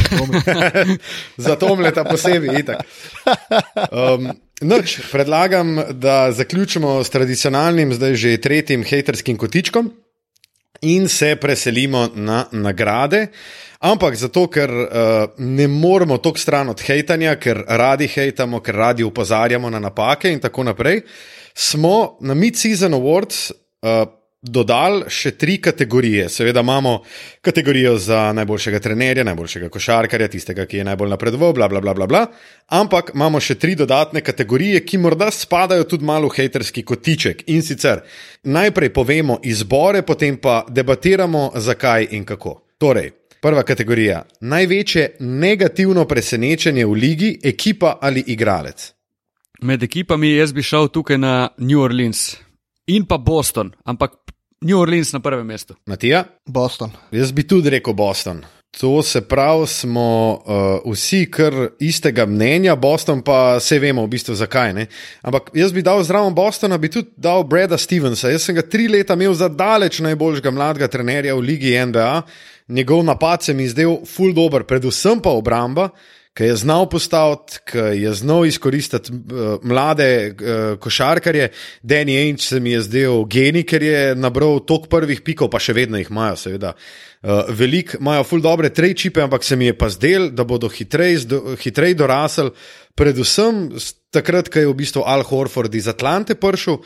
za 1.37 1.55
to 1.55 1.69
mleta 1.79 2.03
posebej. 2.09 2.65
Um, 3.89 4.31
noč, 4.61 4.99
predlagam, 5.11 5.79
da 5.91 6.31
zaključimo 6.31 7.03
s 7.03 7.09
tradicionalnim, 7.09 7.93
zdaj 7.93 8.15
že 8.15 8.37
tretjim 8.37 8.83
haterskim 8.83 9.37
kotičkom 9.37 9.91
in 10.81 11.07
se 11.07 11.35
preselimo 11.35 12.09
na 12.15 12.45
nagrade. 12.51 13.27
Ampak 13.79 14.15
zato, 14.15 14.47
ker 14.47 14.69
uh, 14.71 14.87
ne 15.37 15.67
moramo 15.67 16.17
tako 16.17 16.37
stran 16.37 16.69
od 16.69 16.81
hejtanja, 16.81 17.35
ker 17.39 17.63
radi 17.67 18.07
hejtamo, 18.07 18.59
ker 18.59 18.75
radi 18.75 19.03
upozarjamo 19.03 19.69
na 19.69 19.79
napake 19.79 20.31
in 20.31 20.39
tako 20.39 20.63
naprej, 20.63 21.01
smo 21.53 22.17
na 22.21 22.35
Mid-Season 22.35 22.95
Awards. 22.95 23.51
Uh, 23.81 24.18
dodali 24.41 25.03
še 25.11 25.31
tri 25.31 25.57
kategorije. 25.61 26.29
Seveda 26.29 26.59
imamo 26.59 27.01
kategorijo 27.41 27.97
za 27.97 28.33
najboljšega 28.33 28.79
trenerja, 28.79 29.23
najboljšega 29.23 29.69
košarkarja, 29.69 30.27
tistega, 30.27 30.65
ki 30.65 30.77
je 30.77 30.87
najbolj 30.87 31.09
napredoval, 31.09 31.53
bla, 31.53 31.67
bla, 31.67 31.81
bla, 31.81 31.93
bla, 31.93 32.07
bla. 32.07 32.25
Ampak 32.67 33.11
imamo 33.15 33.39
še 33.39 33.55
tri 33.59 33.75
dodatne 33.75 34.21
kategorije, 34.21 34.83
ki 34.85 34.97
morda 34.97 35.31
spadajo 35.31 35.83
tudi 35.83 36.07
malo 36.07 36.29
v 36.29 36.37
haterski 36.39 36.83
kotiček. 36.83 37.43
In 37.47 37.61
sicer 37.61 38.03
najprej 38.43 38.93
povemo 38.93 39.39
izbore, 39.43 40.03
potem 40.07 40.37
pa 40.37 40.63
debatiramo, 40.69 41.51
zakaj 41.55 42.07
in 42.11 42.25
kako. 42.25 42.61
Torej. 42.79 43.11
Prva 43.39 43.63
kategorija. 43.63 44.25
Največje 44.41 45.19
negativno 45.19 46.03
presenečenje 46.05 46.85
v 46.85 46.95
ligi, 46.95 47.29
ekipa 47.43 47.97
ali 48.01 48.23
igralec. 48.27 48.91
Med 49.63 49.83
ekipami 49.83 50.33
jaz 50.35 50.51
bi 50.55 50.63
šel 50.63 50.87
tukaj 50.91 51.17
na 51.17 51.49
New 51.57 51.79
Orleans 51.79 52.35
in 52.87 53.05
pa 53.05 53.17
Boston, 53.17 53.71
ampak 53.85 54.28
New 54.61 54.79
Orleans 54.79 55.13
na 55.13 55.19
prvem 55.19 55.47
mestu. 55.47 55.75
Matija? 55.85 56.23
Boston. 56.45 56.91
Jaz 57.11 57.31
bi 57.31 57.47
tudi 57.47 57.69
rekel 57.69 57.93
Boston. 57.93 58.43
To 58.79 59.03
se 59.03 59.21
pravi, 59.21 59.67
smo 59.67 60.41
uh, 60.85 60.91
vsi 60.93 61.25
kar 61.31 61.53
istega 61.79 62.25
mnenja, 62.25 62.75
Boston 62.75 63.21
pa 63.21 63.55
vse 63.57 63.79
vemo, 63.79 64.03
v 64.03 64.11
bistvu 64.13 64.35
zakaj. 64.35 64.73
Ne? 64.73 64.85
Ampak 65.21 65.49
jaz 65.55 65.73
bi 65.73 65.81
dal 65.81 66.03
zraven 66.03 66.35
Bostona, 66.35 66.77
bi 66.77 66.91
tudi 66.91 67.09
dal 67.17 67.43
Breda 67.43 67.77
Stevensa. 67.77 68.29
Jaz 68.29 68.45
sem 68.45 68.55
ga 68.55 68.61
tri 68.61 68.87
leta 68.87 69.17
imel 69.17 69.33
za 69.33 69.49
daleč 69.49 69.99
najboljšega 70.05 70.51
mladega 70.51 70.87
trenerja 70.87 71.35
v 71.35 71.39
Ligi 71.39 71.73
NBA, 71.85 72.21
njegov 72.67 73.03
napad 73.03 73.43
se 73.43 73.53
mi 73.53 73.67
zdel 73.67 73.97
full 74.05 74.35
dobro, 74.35 74.63
predvsem 74.63 75.23
pa 75.23 75.33
obramba 75.33 75.89
ki 76.37 76.43
je 76.43 76.55
znal 76.55 76.89
postaviti, 76.89 77.59
ki 77.71 77.77
je 77.99 78.13
znal 78.13 78.45
izkoristiti 78.45 79.11
uh, 79.11 79.59
mlade 79.63 80.09
uh, 80.29 80.79
košarkarje. 80.79 81.49
Danny 81.83 82.17
Ainge 82.17 82.41
se 82.41 82.59
mi 82.59 82.71
je 82.71 82.81
zdel 82.81 83.25
genij, 83.25 83.65
ker 83.67 83.83
je 83.83 84.15
nabral 84.15 84.59
toliko 84.59 84.87
prvih 84.87 85.21
pikov, 85.25 85.49
pa 85.51 85.59
še 85.59 85.75
vedno 85.75 85.99
jih 85.99 86.11
imajo, 86.11 86.37
seveda. 86.39 86.73
Uh, 87.19 87.49
Veliko 87.49 87.99
imajo 87.99 88.23
ful 88.23 88.41
dobre 88.41 88.69
trejčipe, 88.69 89.21
ampak 89.21 89.43
se 89.43 89.55
mi 89.59 89.71
je 89.71 89.77
pa 89.77 89.89
zdel, 89.89 90.29
da 90.31 90.45
bodo 90.47 90.69
hitreje 90.71 91.41
hitrej 91.59 91.97
dorasli, 91.99 92.53
predvsem 92.95 93.67
takrat, 94.11 94.49
ko 94.49 94.59
je 94.59 94.69
v 94.69 94.77
bistvu 94.79 95.03
Al 95.07 95.23
Horford 95.27 95.75
iz 95.75 95.87
Atlante 95.87 96.35
prišel, 96.35 96.79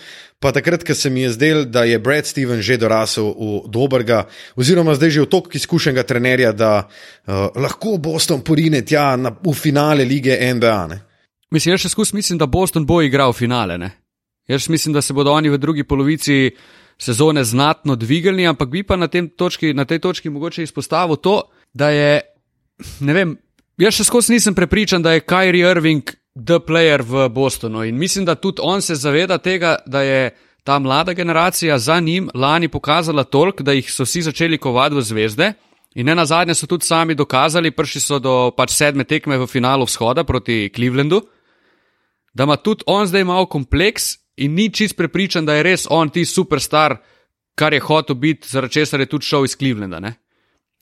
pa 0.43 0.51
takrat, 0.51 0.83
ko 0.83 0.95
se 0.95 1.09
mi 1.09 1.23
je 1.23 1.31
zdel, 1.37 1.63
da 1.71 1.85
je 1.87 1.99
Brad 2.03 2.27
Stevens 2.27 2.65
že 2.67 2.75
dorasel 2.77 3.31
v 3.31 3.63
dobrega, 3.71 4.25
oziroma 4.59 4.95
zdaj 4.99 5.15
že 5.15 5.23
v 5.23 5.31
toliko 5.31 5.55
izkušenega 5.55 6.03
trenerja, 6.03 6.51
da 6.51 6.71
uh, 6.83 7.47
lahko 7.55 7.95
Boston 7.95 8.43
porine 8.43 8.83
tja 8.83 9.15
na, 9.15 9.31
v 9.31 9.55
finale 9.55 10.03
lige 10.03 10.35
NBA. 10.35 10.81
Ne? 10.91 10.99
Mislim, 11.47 11.77
jaz 11.77 11.87
še 11.87 11.93
skus 11.95 12.11
mislim, 12.11 12.41
da 12.41 12.49
Boston 12.51 12.83
bo 12.83 12.99
igral 13.01 13.31
finale. 13.31 13.79
Ne? 13.79 13.93
Jaz 14.51 14.67
mislim, 14.67 14.91
da 14.91 15.01
se 15.01 15.15
bodo 15.15 15.31
oni 15.31 15.53
v 15.53 15.61
drugi 15.61 15.87
polovici 15.87 16.51
sezone 16.99 17.43
znatno 17.43 17.95
dvigali, 17.95 18.43
ampak 18.47 18.69
bi 18.69 18.83
pa 18.83 18.99
na, 18.99 19.07
točki, 19.07 19.73
na 19.73 19.85
tej 19.85 19.99
točki 20.03 20.29
mogoče 20.29 20.63
izpostavil 20.63 21.15
to, 21.23 21.39
da 21.73 21.89
je, 21.89 22.19
ne 22.99 23.13
vem, 23.13 23.37
jaz 23.79 23.95
še 23.95 24.07
skozi 24.11 24.35
nisem 24.35 24.55
prepričan, 24.55 25.01
da 25.03 25.15
je 25.15 25.23
Kyrie 25.23 25.71
Irving 25.71 26.11
the 26.35 26.59
player 26.59 27.01
v 27.01 27.29
Bostonu 27.29 27.83
in 27.83 27.97
mislim, 27.97 28.25
da 28.25 28.35
tudi 28.35 28.61
on 28.61 28.81
se 28.81 28.95
zaveda 28.95 29.37
tega, 29.37 29.75
da 29.85 30.01
je 30.01 30.35
ta 30.63 30.79
mlada 30.79 31.13
generacija 31.13 31.79
za 31.79 31.99
njim 31.99 32.29
lani 32.33 32.67
pokazala 32.67 33.23
toliko, 33.23 33.63
da 33.63 33.71
jih 33.71 33.91
so 33.91 34.03
vsi 34.03 34.21
začeli 34.21 34.57
kovati 34.57 34.95
v 34.95 35.01
zvezde. 35.01 35.53
In 35.95 36.05
ne 36.05 36.15
na 36.15 36.25
zadnje 36.25 36.55
so 36.55 36.67
tudi 36.67 36.85
sami 36.85 37.15
dokazali, 37.15 37.71
prišli 37.71 38.01
so 38.01 38.19
do 38.19 38.51
pač 38.57 38.71
sedme 38.73 39.03
tekme 39.03 39.37
v 39.37 39.47
finalu 39.47 39.85
vzhoda 39.85 40.23
proti 40.23 40.71
Clevelandu, 40.75 41.21
da 42.33 42.43
ima 42.43 42.55
tudi 42.55 42.83
on 42.87 43.05
zdaj 43.07 43.23
malo 43.23 43.45
kompleks 43.45 44.17
in 44.37 44.55
ni 44.55 44.69
čist 44.73 44.97
prepričan, 44.97 45.45
da 45.45 45.53
je 45.53 45.63
res 45.63 45.85
on 45.89 46.09
ti 46.09 46.25
superstar, 46.25 46.97
kar 47.55 47.73
je 47.73 47.79
hotel 47.79 48.15
biti, 48.15 48.47
zaradi 48.49 48.73
česar 48.73 48.99
je 48.99 49.05
tudi 49.05 49.25
šel 49.25 49.45
iz 49.45 49.57
Clevelanda. 49.57 49.99
Ne? 49.99 50.13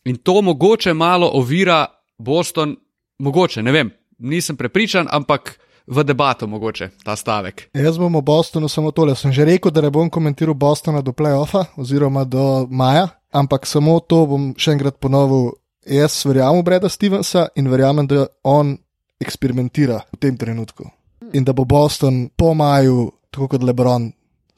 In 0.06 0.16
to 0.16 0.42
mogoče 0.42 0.94
malo 0.94 1.28
ovira 1.34 1.86
Boston, 2.18 2.78
mogoče, 3.20 3.64
ne 3.64 3.72
vem, 3.72 3.92
nisem 4.22 4.56
prepričan, 4.58 5.10
ampak 5.12 5.58
v 5.88 6.04
debato 6.04 6.48
mogoče 6.48 6.90
ta 7.04 7.16
stavek. 7.16 7.70
Jaz 7.74 7.98
bom 7.98 8.14
v 8.16 8.22
Bostonu 8.22 8.70
samo 8.70 8.92
tole. 8.92 9.16
Sem 9.16 9.34
že 9.34 9.46
rekel, 9.46 9.72
da 9.72 9.82
ne 9.82 9.90
bom 9.90 10.10
komentiral 10.10 10.54
Bostona 10.54 11.02
do 11.02 11.12
playoffa 11.12 11.66
oziroma 11.78 12.24
do 12.24 12.68
maja, 12.70 13.10
ampak 13.34 13.66
samo 13.66 14.00
to 14.00 14.26
bom 14.26 14.54
še 14.58 14.78
enkrat 14.78 15.02
ponovil. 15.02 15.58
Jaz 15.82 16.22
verjamem 16.30 16.62
v 16.62 16.66
Breda 16.66 16.90
Stevensa 16.90 17.50
in 17.58 17.66
verjamem, 17.66 18.06
da 18.06 18.30
on 18.46 18.78
eksperimentira 19.22 20.06
v 20.14 20.18
tem 20.22 20.38
trenutku. 20.38 20.86
In 21.34 21.44
da 21.44 21.54
bo 21.54 21.66
Boston 21.66 22.30
po 22.38 22.54
maju 22.54 23.10
tako 23.32 23.48
kot 23.56 23.64
Lebron, 23.64 24.12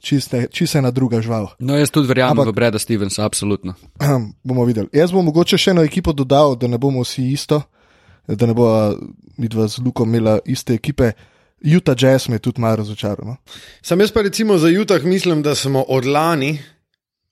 čiste 0.04 0.78
ena 0.78 0.92
druga 0.92 1.22
žival. 1.22 1.54
No, 1.60 1.78
jaz 1.80 1.92
tudi 1.92 2.08
verjamem 2.12 2.36
Ampak, 2.36 2.52
v 2.52 2.56
Breda 2.56 2.80
Stevensa, 2.80 3.24
absolutno. 3.24 3.76
Bomo 4.48 4.66
videli. 4.66 4.92
Jaz 4.92 5.16
bom 5.16 5.24
mogoče 5.26 5.58
še 5.58 5.72
eno 5.72 5.84
ekipo 5.86 6.12
dodal, 6.12 6.58
da 6.60 6.68
ne 6.68 6.78
bomo 6.78 7.06
vsi 7.06 7.30
isto, 7.32 7.62
da 8.28 8.46
ne 8.46 8.54
bo 8.54 8.68
mi 9.38 9.48
dva 9.48 9.68
z 9.68 9.82
Lukom 9.86 10.10
imela 10.10 10.40
iste 10.46 10.74
ekipe. 10.74 11.12
Utah 11.64 11.96
Jazz 11.96 12.28
me 12.28 12.36
je 12.36 12.40
tudi 12.40 12.62
malo 12.62 12.76
razočaral. 12.76 13.28
No? 13.28 13.36
Sam 13.82 14.00
jaz 14.00 14.12
pa 14.12 14.22
recimo 14.22 14.58
za 14.58 14.68
Utah 14.68 15.04
mislim, 15.04 15.42
da 15.42 15.56
smo 15.56 15.82
od 15.88 16.06
lani, 16.06 16.60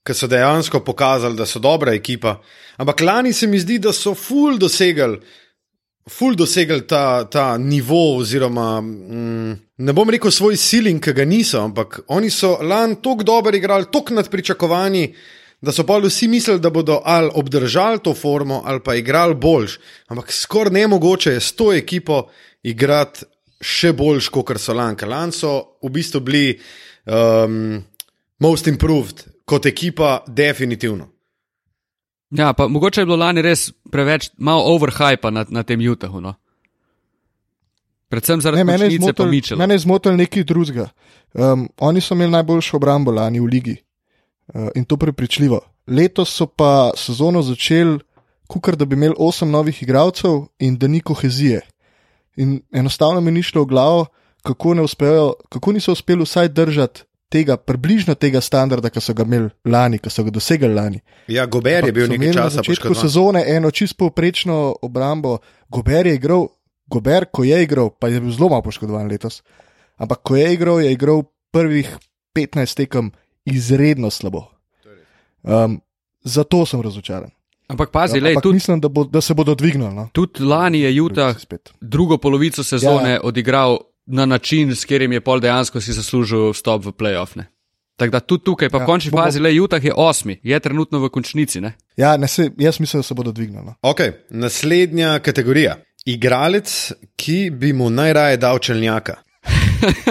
ki 0.08 0.14
so 0.14 0.28
dejansko 0.28 0.80
pokazali, 0.80 1.36
da 1.36 1.46
so 1.46 1.60
dobra 1.60 1.94
ekipa. 1.94 2.40
Ampak 2.78 3.02
lani 3.02 3.34
se 3.34 3.48
mi 3.48 3.60
zdi, 3.60 3.80
da 3.80 3.94
so 3.94 4.16
full 4.16 4.58
dosegali 4.58 5.20
ful 6.10 6.36
dosegli 6.36 6.82
ta, 6.88 7.26
ta 7.30 7.58
nivo, 7.58 8.18
oziroma 8.18 8.82
mm, 8.82 9.52
ne 9.78 9.94
bom 9.94 10.10
rekel 10.10 10.32
svoj 10.32 10.58
silin, 10.58 11.00
ki 11.02 11.14
ga 11.14 11.26
niso, 11.26 11.62
ampak 11.62 12.02
oni 12.08 12.30
so 12.30 12.58
lani 12.62 12.98
tako 13.04 13.24
dobro 13.24 13.56
igrali, 13.58 13.90
tako 13.92 14.14
nad 14.14 14.30
pričakovanji, 14.30 15.14
da 15.62 15.72
so 15.72 15.86
pa 15.86 15.98
vsi 15.98 16.28
mislili, 16.28 16.60
da 16.60 16.70
bodo 16.70 17.02
ali 17.06 17.30
obdržali 17.34 18.00
to 18.00 18.14
formo 18.14 18.62
ali 18.66 18.80
pa 18.80 18.96
igrali 18.96 19.36
boljš. 19.36 19.80
Ampak 20.08 20.32
skoraj 20.32 20.74
ne 20.74 20.88
mogoče 20.88 21.32
je 21.32 21.40
s 21.40 21.52
to 21.52 21.74
ekipo 21.74 22.28
igrati 22.64 23.26
še 23.62 23.94
boljš, 23.94 24.30
kot 24.30 24.58
so 24.58 24.74
lani. 24.74 24.98
Lani 25.08 25.32
so 25.32 25.78
v 25.84 25.90
bistvu 25.90 26.20
bili 26.20 26.60
um, 27.06 27.84
most 28.40 28.68
improved 28.68 29.24
kot 29.46 29.66
ekipa, 29.66 30.24
definitivno. 30.28 31.08
Ja, 32.32 32.54
pa 32.54 32.68
mogoče 32.68 33.02
je 33.02 33.06
bilo 33.06 33.18
lani 33.18 33.42
res 33.42 33.72
preveč, 33.92 34.32
malo 34.38 34.64
overhype 34.74 35.32
na, 35.32 35.46
na 35.50 35.64
tem 35.64 35.82
Utahu. 35.92 36.22
No? 36.22 36.34
Predvsem 38.10 38.42
zaradi 38.42 38.64
tega, 38.64 38.78
da 38.78 39.68
se 39.68 39.74
je 39.74 39.80
zmotil 39.80 40.16
nekaj 40.16 40.44
drugega. 40.44 40.90
Um, 41.34 41.70
oni 41.78 42.02
so 42.02 42.16
imeli 42.16 42.32
najboljšo 42.32 42.78
obrambo 42.78 43.12
lani 43.12 43.40
v 43.40 43.46
ligi 43.46 43.76
in 44.76 44.86
to 44.86 44.98
prepričljivo. 44.98 45.60
Letos 45.88 46.36
so 46.36 46.46
pa 46.48 46.92
sezono 46.96 47.42
začeli, 47.42 48.00
kukar 48.48 48.76
da 48.76 48.86
bi 48.86 48.96
imeli 48.96 49.16
osem 49.18 49.50
novih 49.50 49.84
igralcev 49.84 50.46
in 50.60 50.78
da 50.78 50.88
ni 50.88 51.00
kohezije. 51.02 51.62
In 52.36 52.62
enostavno 52.72 53.22
mi 53.22 53.32
ni 53.32 53.44
šlo 53.44 53.64
v 53.64 53.66
glavo, 53.66 54.06
kako, 54.44 54.76
uspejo, 54.84 55.34
kako 55.50 55.72
niso 55.72 55.92
uspeli 55.92 56.24
vsaj 56.24 56.48
držati 56.48 57.04
tega, 57.32 57.58
približno 57.58 58.16
tega 58.16 58.42
standarda, 58.42 58.90
ki 58.92 59.02
so 59.02 59.14
ga 59.16 59.24
imeli 59.24 59.50
lani, 59.66 60.00
ki 60.04 60.12
so 60.12 60.24
ga 60.28 60.34
dosegli 60.36 60.74
lani. 60.74 61.00
Ja, 61.32 61.46
Gober 61.46 61.88
je 61.88 61.94
bil 61.96 62.10
nekaj 62.10 62.16
imeli 62.20 62.36
na 62.36 62.44
časa 62.44 62.60
začetku 62.60 62.90
poškodovan. 62.92 63.02
sezone 63.02 63.44
eno 63.48 63.72
čisto 63.72 63.98
povprečno 64.04 64.76
obrambo. 64.82 65.38
Gober 65.70 66.08
je 66.08 66.16
igral, 66.20 66.48
Gober, 66.92 67.26
ko 67.32 67.44
je 67.48 67.64
igral, 67.64 67.90
pa 67.90 68.10
je 68.12 68.20
bil 68.20 68.32
zelo 68.36 68.50
malo 68.50 68.66
poškodovan 68.68 69.08
letos. 69.08 69.44
Ampak 69.96 70.24
ko 70.24 70.36
je 70.36 70.54
igral, 70.54 70.82
je 70.82 70.92
igral 70.92 71.24
prvih 71.52 71.88
15 72.36 72.76
tekem 72.76 73.12
izredno 73.46 74.10
slabo. 74.10 74.48
Um, 75.44 75.82
zato 76.24 76.66
sem 76.66 76.82
razočaran. 76.82 77.30
Ampak 77.68 77.92
pazi, 77.92 78.18
Ja, 78.18 78.24
lej, 78.24 78.32
ampak 78.32 78.44
tudi, 78.44 78.54
mislim, 78.54 78.82
da, 78.82 78.88
bo, 78.88 79.04
da 79.04 79.22
se 79.22 79.34
bodo 79.34 79.56
dvignili. 79.56 79.96
No. 79.96 80.10
tudi 80.14 80.44
lani 80.44 80.80
je 80.80 81.02
Utah 81.02 81.40
Spet. 81.40 81.72
drugo 81.82 82.18
polovico 82.18 82.64
sezone 82.64 83.10
Ja. 83.10 83.14
ja. 83.14 83.20
odigral 83.24 83.78
na 84.06 84.26
način, 84.26 84.76
s 84.76 84.86
katerim 84.86 85.12
je 85.12 85.22
pol 85.22 85.40
dejansko 85.40 85.82
si 85.82 85.94
zaslužil 85.94 86.52
vstop 86.52 86.86
v 86.86 86.92
playoff. 86.92 87.38
Ne? 87.38 87.46
Tako 87.96 88.12
da 88.12 88.20
tudi 88.20 88.44
tukaj, 88.44 88.70
pa 88.70 88.78
Ja, 88.78 88.84
v 88.84 88.86
končni 88.86 89.12
fazi, 89.12 89.40
le 89.40 89.62
Utah 89.62 89.84
je 89.84 89.94
osmi, 89.96 90.40
je 90.44 90.60
trenutno 90.60 91.00
v 91.00 91.10
končnici. 91.10 91.62
Ne? 91.62 91.74
Ja, 91.98 92.18
ne, 92.18 92.28
se, 92.28 92.52
jaz 92.58 92.80
mislim, 92.80 93.00
da 93.00 93.04
se 93.04 93.14
bodo 93.14 93.32
dvignili. 93.32 93.66
No. 93.66 93.76
Okay, 93.82 94.12
naslednja 94.30 95.20
kategorija. 95.20 95.76
Igralec, 96.06 96.92
ki 97.16 97.50
bi 97.54 97.74
mu 97.74 97.90
najraje 97.90 98.38
dal 98.38 98.60
čelnjaka. 98.60 99.16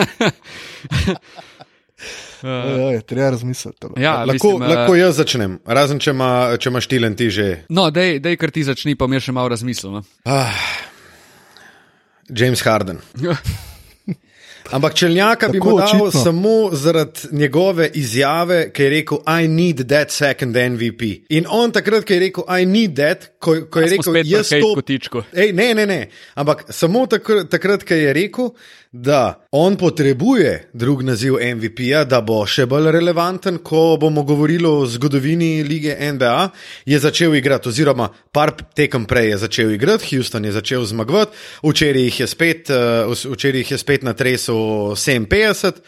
Uh, 2.42 2.48
je, 2.90 3.00
treba 3.02 3.30
razmisliti. 3.30 3.86
ja, 3.96 4.24
lahko, 4.24 4.32
mislim, 4.50 4.62
eh, 4.62 4.66
lahko 4.70 4.94
jaz 4.94 5.16
začnem, 5.16 5.58
razen 5.66 5.98
če 5.98 6.10
ima- 6.10 6.56
če 6.56 6.68
imaš 6.68 6.86
tilen 6.86 7.16
ti 7.16 7.30
že. 7.30 7.64
No, 7.68 7.90
dej, 7.90 8.18
dej, 8.18 8.36
kar 8.36 8.50
ti 8.50 8.64
začni, 8.64 8.94
pa 8.94 9.06
mi 9.06 9.16
je 9.16 9.20
še 9.20 9.32
malo 9.32 9.48
razmislil. 9.48 9.92
No? 9.92 10.02
Ah, 10.24 10.54
James 12.30 12.60
Harden. 12.60 12.98
Ampak 14.70 14.94
čelnjaka 14.94 15.48
bi 15.48 15.58
mu 15.58 15.64
dal 15.72 15.88
očitno. 16.02 16.10
samo 16.12 16.70
zaradi 16.72 17.20
njegove 17.32 17.90
izjave, 17.94 18.70
ki 18.72 18.82
je 18.82 18.90
rekel: 18.90 19.18
I 19.36 19.48
need 19.48 19.88
that 19.88 20.10
second 20.10 20.54
MVP. 20.56 21.02
In 21.28 21.46
on 21.48 21.72
takrat, 21.72 22.04
ko 22.04 22.12
je 22.12 22.20
rekel: 22.20 22.44
I 22.52 22.66
need 22.66 22.94
that, 22.94 23.26
ko, 23.38 23.56
ko 23.66 23.80
je 23.80 23.88
Smo 23.90 24.12
rekel: 24.12 24.30
jaz 24.30 24.48
to. 24.50 24.74
kotičku. 24.74 25.22
Ej, 25.34 25.52
ne, 25.52 25.74
ne, 25.74 25.86
ne. 25.86 26.00
Ampak 26.34 26.64
samo 26.70 27.06
takrat, 27.06 27.48
takrat 27.50 27.82
ko 27.82 27.94
je 27.94 28.12
rekel, 28.12 28.50
da 28.92 29.46
on 29.50 29.76
potrebuje 29.76 30.70
drug 30.72 31.02
naziv 31.02 31.34
MVP-ja, 31.54 32.04
da 32.04 32.20
bo 32.20 32.40
še 32.46 32.66
bolj 32.66 32.90
relevanten, 32.90 33.60
ko 33.62 33.94
bomo 34.00 34.24
govorili 34.26 34.66
o 34.66 34.86
zgodovini 34.86 35.62
lige 35.62 35.94
NBA, 36.12 36.48
je 36.90 36.98
začel 36.98 37.36
igrati, 37.38 37.68
oziroma 37.70 38.08
par 38.32 38.50
tekem 38.74 39.06
prej 39.06 39.30
je 39.30 39.38
začel 39.44 39.70
igrati, 39.76 40.16
Houston 40.16 40.44
je 40.44 40.56
začel 40.58 40.84
zmagovati, 40.90 41.38
včeraj 41.62 42.02
jih 42.08 42.20
je 42.20 42.26
spet, 42.26 42.74
uh, 42.74 43.14
včeraj 43.32 43.62
jih 43.62 43.70
je 43.76 43.78
spet 43.78 44.02
na 44.02 44.12
tresu 44.12 44.58
57 44.96 45.80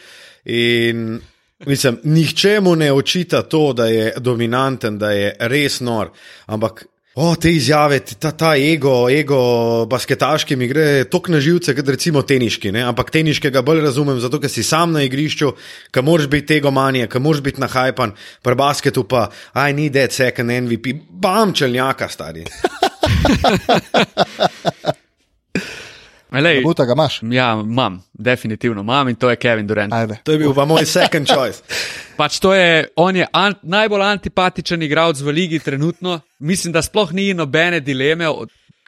in. 0.44 1.20
Mislim, 1.62 2.00
nihče 2.02 2.56
mu 2.60 2.72
ne 2.74 2.88
očita 2.92 3.44
to, 3.46 3.72
da 3.72 3.84
je 3.86 4.14
dominanten, 4.18 4.96
da 4.98 5.12
je 5.14 5.28
res 5.46 5.76
nor, 5.80 6.08
ampak 6.50 6.82
o, 7.14 7.35
te 7.37 7.51
izjave, 7.53 8.01
ta, 8.01 8.31
ta 8.33 8.53
ego, 8.57 9.11
ego 9.11 9.87
basketaški 9.90 10.57
mi 10.57 10.68
gre 10.68 11.05
tako 11.11 11.33
na 11.35 11.40
živce, 11.40 11.75
kot 11.77 11.88
recimo 11.92 12.22
teniški. 12.22 12.72
Ne? 12.72 12.83
Ampak 12.88 13.11
teniškega 13.12 13.62
bolj 13.62 13.83
razumem, 13.85 14.20
zato 14.20 14.40
ker 14.40 14.51
si 14.51 14.64
sam 14.64 14.92
na 14.96 15.03
igrišču, 15.05 15.53
ki 15.92 16.05
moraš 16.05 16.31
biti 16.33 16.55
tega 16.55 16.70
manija, 16.72 17.11
ki 17.12 17.20
moraš 17.20 17.42
biti 17.44 17.61
nahajpan, 17.61 18.14
pri 18.42 18.55
basketu 18.57 19.05
pa, 19.09 19.29
aj 19.53 19.72
ni 19.77 19.90
dead 19.92 20.12
second 20.12 20.51
MVP, 20.51 20.96
bam 21.11 21.53
čelnjaka 21.53 22.09
stari. 22.09 22.44
Lej, 26.32 26.62
Buta 26.62 26.84
ga 26.84 26.92
imaš. 26.92 27.20
ja, 27.22 27.52
imam, 27.64 28.02
definitivno 28.12 28.80
imam 28.80 29.08
in 29.08 29.14
to 29.14 29.30
je 29.30 29.36
Kevin 29.36 29.66
Durant. 29.66 29.92
Ajde. 29.92 30.18
To 30.24 30.32
je 30.32 30.38
bil 30.38 30.54
pa 30.54 30.64
moj 30.64 30.86
second 30.86 31.28
choice. 31.28 31.62
Pač 32.20 32.38
to 32.38 32.54
je, 32.54 32.88
on 32.96 33.16
je 33.16 33.26
an, 33.32 33.54
najbolj 33.62 34.02
antipatičen 34.02 34.82
igralec 34.82 35.20
v 35.20 35.28
ligi 35.28 35.58
trenutno. 35.58 36.20
Mislim, 36.38 36.72
da 36.72 36.82
sploh 36.82 37.12
ni 37.12 37.34
nobene 37.34 37.80
dileme. 37.80 38.26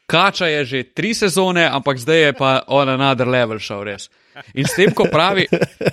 Kača 0.06 0.46
je 0.46 0.64
že 0.64 0.82
tri 0.82 1.14
sezone, 1.14 1.68
ampak 1.72 1.98
zdaj 1.98 2.20
je 2.20 2.32
pa 2.32 2.62
on 2.66 2.88
another 2.88 3.28
level 3.28 3.58
šel 3.58 3.84
res. 3.84 4.10
In 4.54 4.66
s 4.66 4.74
tem, 4.74 4.90
ko 4.90 5.06
pravi, 5.06 5.46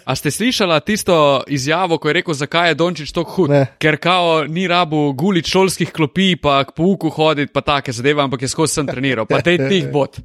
a 0.05 0.15
ste 0.17 0.31
slišali 0.31 0.81
tisto 0.81 1.43
izjavo, 1.47 1.97
ko 2.01 2.09
je 2.09 2.13
rekel, 2.13 2.33
zakaj 2.33 2.69
je 2.69 2.75
Dončić 2.75 3.11
tako 3.13 3.31
hud? 3.31 3.49
Ne. 3.53 3.65
Ker 3.77 3.97
kao 4.01 4.43
ni 4.49 4.65
rabu 4.67 5.13
gulič 5.13 5.51
šolskih 5.51 5.91
klopi, 5.93 6.35
pa 6.41 6.63
k 6.65 6.73
pouku 6.73 7.09
hoditi, 7.13 7.53
pa 7.53 7.61
take 7.61 7.93
zadeve, 7.93 8.23
ampak 8.23 8.41
je 8.41 8.49
skozi 8.49 8.73
sem 8.73 8.87
treniral, 8.87 9.29
pa 9.29 9.43
te 9.45 9.57
tih 9.61 9.91
bot. 9.93 10.17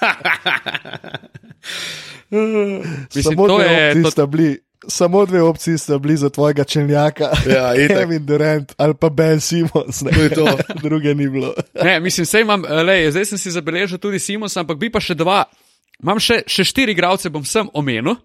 Mislim, 3.14 3.22
samo, 3.22 3.48
to 3.48 3.58
dve 3.58 3.66
je, 3.66 4.02
to, 4.16 4.26
bili, 4.26 4.58
samo 4.88 5.26
dve 5.26 5.42
opciji 5.42 5.78
sta 5.78 5.98
bili 5.98 6.16
za 6.16 6.30
tvojega 6.30 6.64
čelnjaka. 6.64 7.24
Ja. 7.48 7.74
Kevin 7.88 8.26
Durant 8.26 8.72
ali 8.76 8.94
pa 8.94 9.10
Ben 9.10 9.40
Simons. 9.40 10.02
Ne. 10.02 10.10
To 10.10 10.22
je 10.22 10.30
to. 10.30 10.58
Druge 10.88 11.14
ni 11.14 11.28
bilo. 11.28 11.54
Ne, 11.82 12.00
mislim, 12.00 12.26
sej 12.26 12.42
imam, 12.42 12.64
lej, 12.86 13.10
zdaj 13.10 13.24
sem 13.24 13.38
si 13.38 13.50
zabeležil 13.50 13.98
tudi 13.98 14.18
Simons, 14.18 14.56
ampak 14.56 14.78
bi 14.78 14.90
pa 14.90 15.00
še 15.00 15.14
dva. 15.14 15.44
Imam 16.02 16.20
še, 16.20 16.42
še 16.46 16.64
štiri 16.64 16.92
igralce, 16.92 17.30
bom 17.32 17.44
sem 17.44 17.68
omenil, 17.72 18.18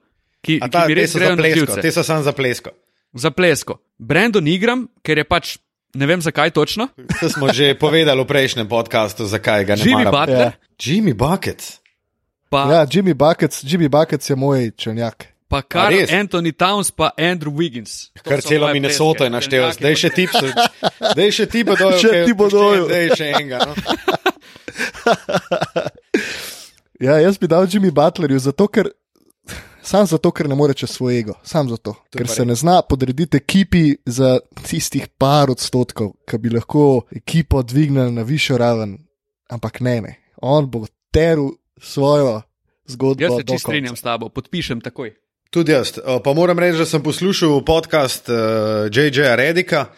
ki, 0.44 0.60
A 0.60 0.68
ki 0.68 0.74
ta, 0.74 0.88
mi 0.88 0.96
te 0.96 1.00
res 1.00 1.14
grejo 1.16 1.36
na 1.36 1.40
plesko, 1.40 1.60
živce. 1.60 1.82
te 1.82 1.92
so 1.92 2.04
samo 2.04 2.24
za 2.26 2.34
plesko. 2.36 2.74
Za 3.16 3.32
plesko. 3.32 3.78
Brandon 4.00 4.48
igram, 4.48 4.88
ker 5.04 5.22
je 5.22 5.26
pač, 5.28 5.54
ne 5.94 6.06
vem 6.06 6.20
zakaj 6.20 6.52
točno. 6.52 6.88
To 7.20 7.30
smo 7.30 7.50
že 7.50 7.74
povedali 7.74 8.18
v 8.18 8.28
prejšnjem 8.28 8.66
podkastu, 8.66 9.26
zakaj 9.26 9.66
ga 9.66 9.76
ne 9.76 9.82
Jimmy 9.82 10.04
maram. 10.04 10.14
Butler, 10.14 10.40
Ja. 10.40 10.52
Jimmy 10.78 11.14
Buckets. 11.14 11.80
pa, 12.50 12.68
Ja, 12.70 12.82
Jimmy 12.84 13.14
Buckets, 13.14 13.64
Jimmy 13.64 13.88
Buckets 13.88 14.30
je 14.30 14.36
moj 14.36 14.72
čelnjak. 14.72 15.28
pa 15.48 15.62
kar 15.62 15.92
res? 15.92 16.08
Anthony 16.10 16.52
Towns, 16.52 16.92
pa 16.92 17.12
Andrew 17.14 17.52
Wiggins. 17.52 18.08
To 18.16 18.30
Kar 18.30 18.40
celo 18.40 18.72
Minnesota 18.72 19.24
je 19.24 19.30
naštel, 19.30 19.68
zdaj 19.78 19.96
še 19.98 20.10
ti, 20.10 20.24
zdaj 21.06 21.30
še 21.30 21.46
ti 21.46 21.64
bodo, 21.64 21.92
Še 21.94 22.24
ti 22.24 22.34
bodo. 22.34 22.88
zdaj 22.88 23.10
še 23.12 23.26
enega. 23.34 23.60
No? 23.62 23.74
Ja, 27.00 27.18
jaz 27.18 27.38
bi 27.38 27.48
dal 27.48 27.66
Jimmy 27.66 27.90
Butlerju 27.90 28.40
zato, 28.40 28.68
ker. 28.68 28.92
Sam 29.92 30.06
zato, 30.08 30.30
ker 30.32 30.48
ne 30.48 30.56
more 30.56 30.72
čez 30.74 30.94
svoj 30.96 31.18
ego, 31.20 31.34
sam 31.44 31.68
zato, 31.70 31.92
ker 32.16 32.28
se 32.32 32.46
ne 32.48 32.56
zna 32.56 32.78
podrediti 32.82 33.42
ekipi 33.42 33.98
za 34.06 34.38
tistih 34.64 35.10
par 35.20 35.52
odstotkov, 35.52 36.14
ki 36.24 36.38
bi 36.40 36.54
lahko 36.54 37.02
ekipo 37.12 37.60
dvignili 37.60 38.14
na 38.16 38.24
višjo 38.24 38.56
raven, 38.62 38.94
ampak 39.52 39.82
ne, 39.84 39.98
ne. 40.06 40.14
On 40.42 40.70
bo 40.72 40.86
teril 41.12 41.50
svojo 41.82 42.40
zgodbo. 42.88 43.24
Jaz 43.24 43.36
se 43.42 43.44
čisto 43.44 43.68
strinjam 43.68 44.00
s 44.00 44.06
tabo, 44.08 44.30
podpišem 44.30 44.80
takoj. 44.82 45.12
Tudi 45.52 45.76
jaz. 45.76 45.98
O, 46.06 46.22
Pa 46.24 46.34
moram 46.34 46.60
reči, 46.60 46.78
da 46.80 46.88
sem 46.88 47.04
poslušal 47.04 47.60
podcast 47.68 48.32
uh, 48.32 48.88
J.J. 48.88 49.36
Redika. 49.36 49.90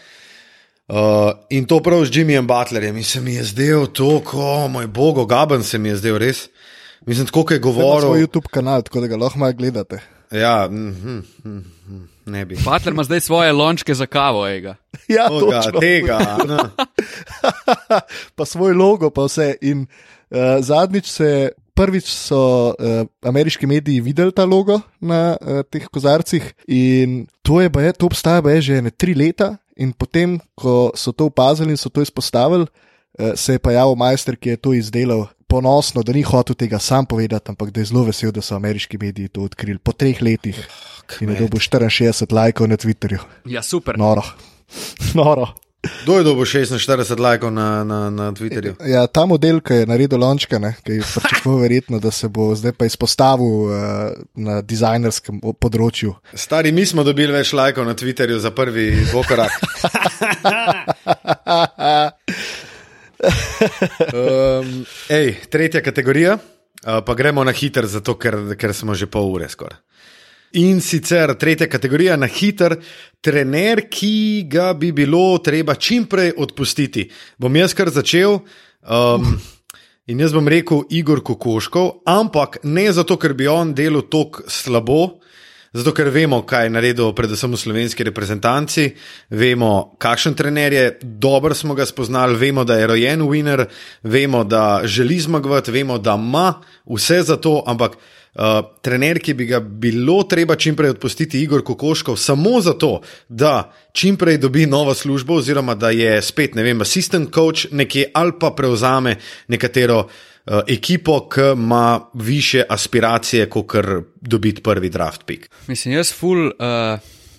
Uh, 0.87 0.97
in 1.53 1.69
to 1.69 1.83
prav 1.85 2.01
z 2.05 2.17
Jimmyjem 2.17 2.49
Butlerjem. 2.49 2.97
In 2.97 3.03
se 3.05 3.21
mi 3.21 3.37
je 3.37 3.43
zdel 3.43 3.85
to, 3.93 4.23
ko 4.25 4.67
moj 4.73 4.87
bog, 4.87 5.21
gaben 5.29 5.63
se 5.63 5.77
mi 5.77 5.93
je 5.93 6.01
zdel 6.01 6.17
res. 6.17 6.47
Mislim, 7.05 7.27
tako 7.27 7.53
je 7.53 7.57
Ima 7.57 7.71
svoj 7.71 7.83
govoril. 7.83 8.27
YouTube 8.27 8.47
kanal, 8.47 8.81
tako 8.81 9.01
da 9.01 9.07
ga 9.07 9.17
lahko 9.17 9.39
malo 9.39 9.53
gledate. 9.53 9.99
Ja, 10.31 10.67
mm, 10.71 10.75
mm, 10.75 11.23
mm, 11.45 12.09
ne 12.25 12.45
bi. 12.45 12.55
Butler 12.55 12.93
ima 12.93 13.03
zdaj 13.03 13.19
svoje 13.19 13.51
lončke 13.51 13.93
za 13.93 14.05
kavo, 14.05 14.47
ega. 14.47 14.75
Ja, 15.07 15.27
Toga, 15.29 15.61
točno. 15.61 15.79
tega. 15.79 16.37
No. 16.47 16.69
pa 18.35 18.45
svoj 18.45 18.73
logo, 18.73 19.09
pa 19.09 19.25
vse. 19.27 19.55
In 19.61 19.85
uh, 20.29 20.37
zadnjič 20.59 21.09
se, 21.09 21.49
prvič 21.73 22.07
so 22.07 22.39
uh, 22.71 23.05
ameriški 23.21 23.67
mediji 23.67 24.01
videli 24.01 24.31
ta 24.31 24.45
logo 24.45 24.79
na 24.99 25.37
uh, 25.41 25.61
teh 25.69 25.85
kozarcih, 25.91 26.53
in 26.67 27.25
to, 27.41 27.61
je, 27.61 27.69
baje, 27.69 27.93
to 27.93 28.05
obstaja 28.05 28.41
baje 28.41 28.61
že 28.61 28.81
ne 28.81 28.91
tri 28.91 29.13
leta. 29.13 29.57
In 29.75 29.89
potem, 29.93 30.37
ko 30.55 30.93
so 30.95 31.11
to 31.11 31.25
opazili 31.33 31.73
in 31.73 31.77
so 31.77 31.89
to 31.89 32.01
izpostavili, 32.01 32.65
uh, 33.19 33.33
se 33.35 33.57
je 33.57 33.59
pa 33.59 33.73
javil 33.73 33.97
majster, 33.97 34.37
ki 34.37 34.55
je 34.55 34.57
to 34.57 34.73
izdelal. 34.73 35.27
Ponosno, 35.53 36.01
da 36.01 36.13
ni 36.13 36.23
hotel 36.25 36.55
tega 36.57 36.79
sam 36.79 37.05
povedati, 37.05 37.51
ampak 37.51 37.69
da 37.69 37.81
je 37.81 37.85
zelo 37.85 38.01
vesel, 38.03 38.31
da 38.33 38.41
so 38.41 38.55
ameriški 38.55 38.97
mediji 38.97 39.27
to 39.27 39.43
odkrili 39.45 39.77
po 39.77 39.91
treh 39.93 40.21
letih. 40.21 40.57
In 41.21 41.29
da 41.29 41.45
bo 41.45 41.59
64 41.61 42.33
lajkov 42.33 42.67
na 42.67 42.77
Twitterju. 42.77 43.19
Ja, 43.45 43.61
super. 43.61 43.97
Noro. 43.97 44.23
Noro. 45.13 45.53
Kdo 46.03 46.17
je 46.17 46.23
dobil 46.23 46.45
46 46.45 47.19
lajkov 47.19 47.51
na, 47.51 47.83
na, 47.83 48.09
na 48.09 48.31
Twitterju? 48.31 48.79
Ja, 48.87 49.05
ta 49.07 49.25
model, 49.29 49.59
ki 49.59 49.83
je 49.83 49.85
naredil 49.85 50.17
lončka, 50.19 50.57
ne, 50.59 50.73
ki 50.81 50.91
je 50.97 51.03
pričakoval 51.03 51.59
verjetno, 51.59 51.99
da 51.99 52.11
se 52.11 52.29
bo 52.31 52.55
zdaj 52.55 52.71
pa 52.73 52.87
izpostavil 52.89 53.67
uh, 53.67 53.75
na 54.33 54.61
dizajnerskem 54.63 55.41
področju. 55.59 56.15
Stari, 56.33 56.71
mi 56.71 56.85
smo 56.87 57.03
dobili 57.03 57.35
več 57.35 57.53
lajkov 57.53 57.85
na 57.85 57.93
Twitterju 57.99 58.39
za 58.41 58.49
prvi 58.55 59.05
bokorak. 59.11 59.51
um, 63.23 64.83
ej, 65.09 65.33
tretja 65.49 65.81
kategorija, 65.81 66.37
uh, 66.37 66.99
pa 67.05 67.15
gremo 67.15 67.43
na 67.43 67.51
hiter, 67.55 67.87
zato 67.87 68.17
ker, 68.19 68.55
ker 68.59 68.73
smo 68.75 68.95
že 68.95 69.07
pol 69.11 69.31
ure 69.33 69.49
skoraj. 69.49 69.79
In 70.61 70.83
sicer 70.85 71.33
tretja 71.39 71.65
kategorija 71.65 72.17
na 72.19 72.27
hiter, 72.29 72.75
trener, 73.25 73.87
ki 73.89 74.45
ga 74.45 74.73
bi 74.77 74.91
bilo 74.93 75.39
treba 75.41 75.73
čim 75.75 76.05
prej 76.05 76.35
odpustiti. 76.37 77.07
Bom 77.41 77.55
jaz 77.57 77.73
kar 77.73 77.89
začel. 77.89 78.37
Um, 78.85 79.39
In 80.03 80.19
jaz 80.19 80.33
bom 80.35 80.47
rekel 80.51 80.81
Igor 80.91 81.21
Kokoškov, 81.23 82.01
ampak 82.11 82.57
ne 82.67 82.89
zato, 82.91 83.15
ker 83.15 83.31
bi 83.39 83.45
on 83.47 83.69
delal 83.71 84.03
tako 84.11 84.43
slabo, 84.51 84.97
zato 85.73 85.93
ker 85.93 86.09
vemo, 86.13 86.43
kaj 86.45 86.67
je 86.67 86.73
naredil, 86.73 87.11
predvsem 87.17 87.51
v 87.51 87.59
slovenski 87.59 88.05
reprezentanci, 88.05 88.91
vemo, 89.33 89.95
kakšen 89.97 90.37
trener 90.37 90.73
je, 90.73 90.85
dobro 91.01 91.55
smo 91.57 91.73
ga 91.73 91.85
spoznali, 91.85 92.37
vemo, 92.37 92.63
da 92.63 92.77
je 92.77 92.87
rojen 92.87 93.25
winner, 93.25 93.65
vemo, 94.03 94.43
da 94.43 94.81
želi 94.85 95.19
zmagovati, 95.19 95.71
vemo, 95.71 95.97
da 95.97 96.17
ima 96.19 96.53
vse 96.85 97.23
za 97.23 97.37
to, 97.37 97.63
ampak. 97.67 97.97
Uh, 98.33 98.63
trener, 98.81 99.19
ki 99.21 99.35
bi 99.37 99.45
ga 99.45 99.59
bilo 99.61 100.23
treba 100.25 100.55
čimprej 100.57 100.95
odpustiti, 100.95 101.43
Igor 101.45 101.61
Kokoškov, 101.61 102.15
samo 102.17 102.61
zato, 102.65 103.03
da 103.29 103.69
čimprej 103.93 104.39
dobi 104.41 104.65
novo 104.65 104.95
službo, 104.97 105.35
oziroma 105.37 105.75
da 105.75 105.91
je 105.93 106.17
spet, 106.21 106.55
ne 106.57 106.63
vem, 106.65 106.81
assistant 106.81 107.29
coach 107.29 107.69
nekje 107.71 108.07
ali 108.13 108.33
pa 108.39 108.49
prevzame 108.57 109.19
nekatero 109.47 110.07
ekipo, 110.67 111.29
ki 111.29 111.41
ima 111.53 112.09
više 112.13 112.63
aspiracije, 112.69 113.49
kot 113.49 113.67
kar 113.67 114.01
dobiti 114.21 114.61
prvi 114.61 114.89
draft 114.89 115.25
pick. 115.25 115.49
Mislim, 115.67 115.93
jaz 115.95 116.13
ful 116.13 116.47
uh, 116.47 116.53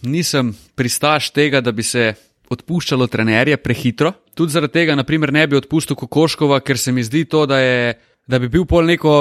nisem 0.03 0.55
pristaš 0.75 1.31
tega, 1.31 1.61
da 1.61 1.73
bi 1.73 1.83
se 1.83 2.15
odpuščalo 2.51 3.07
trenerje 3.07 3.57
prehitro. 3.57 4.13
Tudi 4.35 4.53
zaradi 4.53 4.73
tega, 4.73 4.95
naprimer, 4.95 5.33
ne 5.33 5.47
bi 5.47 5.57
odpustil 5.57 5.97
Kokoškova, 5.97 6.61
ker 6.61 6.79
se 6.79 6.93
mi 6.93 7.05
zdi 7.05 7.25
to, 7.25 7.47
da, 7.47 7.59
je, 7.59 7.95
da 8.27 8.39
bi 8.39 8.49
bil 8.49 8.65
pol 8.69 8.85
neko 8.85 9.15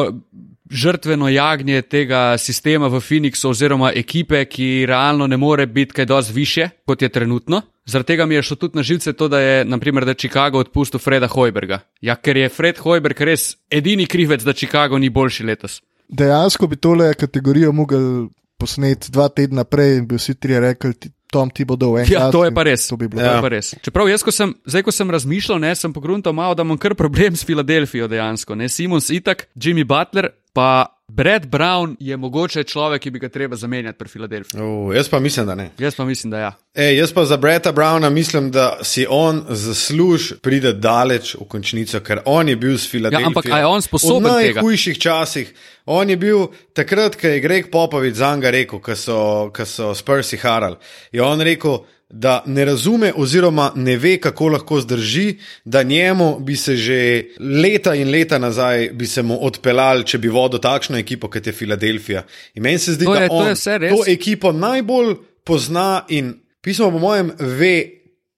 žrtveno 0.72 1.30
jagnje 1.30 1.82
tega 1.82 2.38
sistema 2.38 2.88
v 2.88 3.02
Phoenixu 3.02 3.50
oziroma 3.50 3.92
ekipe, 3.96 4.46
ki 4.46 4.86
realno 4.88 5.28
ne 5.28 5.38
more 5.38 5.66
biti 5.66 5.94
kaj 5.94 6.06
dosti 6.06 6.34
više, 6.34 6.70
kot 6.86 7.02
je 7.02 7.10
trenutno. 7.10 7.62
Zaradi 7.86 8.08
tega 8.08 8.26
mi 8.26 8.36
je 8.36 8.42
šlo 8.42 8.56
tudi 8.56 8.78
na 8.78 8.84
živce 8.84 9.14
to, 9.14 9.28
da 9.28 9.40
je, 9.40 9.66
naprimer, 9.66 10.06
da 10.06 10.14
Chicago 10.14 10.60
odpustil 10.60 11.00
Freda 11.00 11.28
Hojberga. 11.28 11.80
Ja, 12.02 12.16
ker 12.16 12.38
je 12.38 12.50
Fred 12.50 12.80
Hojberg 12.80 13.22
res 13.22 13.58
edini 13.72 14.06
krivec, 14.06 14.44
da 14.44 14.54
Chicago 14.54 14.98
ni 14.98 15.10
boljši 15.10 15.44
letos. 15.44 15.82
Dejansko 16.08 16.68
bi 16.68 16.76
tole 16.76 17.14
kategorijo 17.14 17.72
mogel 17.72 18.28
posneti 18.58 19.12
dva 19.12 19.28
tedna 19.30 19.64
prej 19.64 19.98
in 19.98 20.08
bi 20.08 20.16
vsi 20.16 20.36
trije 20.40 20.60
rekli, 20.60 20.94
Tom 21.34 21.50
ti 21.50 21.66
bo 21.66 21.74
dal 21.76 21.98
en. 22.00 22.06
Ja, 22.06 22.30
to 22.30 22.46
je 22.46 22.54
pa 22.54 22.62
res. 22.64 22.86
To 22.88 22.98
bi 22.98 23.08
bilo. 23.10 23.22
To 23.22 23.26
je 23.26 23.34
Ja. 23.34 23.42
pa 23.42 23.50
res. 23.50 23.74
Čeprav 23.82 24.06
jaz, 24.10 24.22
ko 24.22 24.30
sem, 24.32 24.54
zdaj, 24.70 24.84
ko 24.86 24.92
sem 24.94 25.10
razmišljal, 25.10 25.58
ne, 25.60 25.74
sem 25.76 25.90
pogruntal 25.94 26.34
malo, 26.34 26.54
da 26.54 26.62
imam 26.62 26.78
kar 26.78 26.94
problem 26.94 27.34
s 27.36 27.42
Filadelfijo 27.44 28.06
dejansko. 28.08 28.54
Ne. 28.56 28.70
Simons 28.70 29.10
Itak, 29.10 29.48
Jimmy 29.58 29.82
Butler, 29.84 30.30
pa 30.54 30.93
Brad 31.08 31.46
Brown 31.46 31.96
je 32.00 32.18
mogoče 32.18 32.64
človek, 32.64 33.02
ki 33.02 33.12
bi 33.12 33.20
ga 33.20 33.30
treba 33.30 33.56
zamenjati 33.56 33.98
pri 33.98 34.10
Filadelfiji. 34.10 34.62
Uh, 34.62 34.96
jaz 34.96 35.10
pa 35.10 35.20
mislim, 35.20 35.46
da 35.46 35.56
ne. 35.56 35.70
Jaz 35.80 35.96
pa 35.96 36.06
mislim, 36.06 36.32
da 36.32 36.40
ja. 36.40 36.52
Ej, 36.74 36.98
jaz 36.98 37.14
pa 37.14 37.26
za 37.26 37.38
Breta 37.38 37.74
Browna 37.74 38.10
mislim, 38.10 38.52
da 38.52 38.78
si 38.84 39.06
on 39.10 39.46
zasluži 39.50 40.36
priti 40.42 40.74
daleč 40.74 41.36
v 41.36 41.48
končnico, 41.48 42.00
ker 42.00 42.22
on 42.26 42.50
je 42.50 42.56
bil 42.56 42.78
s 42.78 42.92
Filadelfijo. 42.92 43.24
Ja, 43.24 43.28
ampak 43.28 43.46
je 43.46 43.66
on 43.66 43.82
sposoben 43.82 44.32
v 44.32 44.42
tega? 44.42 44.62
najhujših 44.62 45.00
časih. 45.00 45.54
On 45.86 46.10
je 46.10 46.18
bil 46.18 46.48
takrat, 46.74 47.16
ko 47.20 47.28
je 47.28 47.40
Greg 47.40 47.72
Popovič 47.72 48.16
za 48.16 48.36
njega 48.36 48.50
rekel, 48.50 48.80
ko 48.80 48.96
so, 48.96 49.52
ko 49.56 49.66
so 49.66 49.92
Spursi 49.96 50.38
harali. 50.38 50.80
Je 51.12 51.22
on 51.22 51.42
rekel, 51.42 51.84
da 52.16 52.44
ne 52.46 52.66
razume, 52.66 53.14
oziroma 53.16 53.72
ne 53.76 53.96
ve, 53.98 54.18
kako 54.18 54.48
lahko 54.48 54.82
zdrži, 54.82 55.38
da 55.66 55.84
njemu 55.84 56.40
bi 56.40 56.56
se 56.56 56.76
že 56.76 57.00
leta 57.40 57.96
in 57.96 58.10
leta 58.10 58.38
nazaj 58.38 58.90
bi 58.94 59.08
se 59.08 59.22
mu 59.22 59.40
odpeljali, 59.42 60.06
če 60.06 60.18
bi 60.18 60.30
vodil 60.30 60.60
takšno 60.60 60.98
ekipo, 60.98 61.28
kot 61.28 61.48
je 61.48 61.54
Filadelfija. 61.54 62.22
In 62.54 62.64
meni 62.64 62.78
se 62.78 62.94
zdi, 62.94 63.06
To 63.06 63.14
da 63.14 63.22
je- 63.22 63.28
to 63.28 63.34
on 63.34 63.48
je 63.48 63.54
vse 63.54 63.80
to 63.90 64.04
ekipo 64.08 64.52
najbolj 64.52 65.16
pozna 65.44 66.06
in 66.10 66.34
pismo, 66.62 66.92
po 66.92 67.00
mojem, 67.00 67.32
ve. 67.40 67.90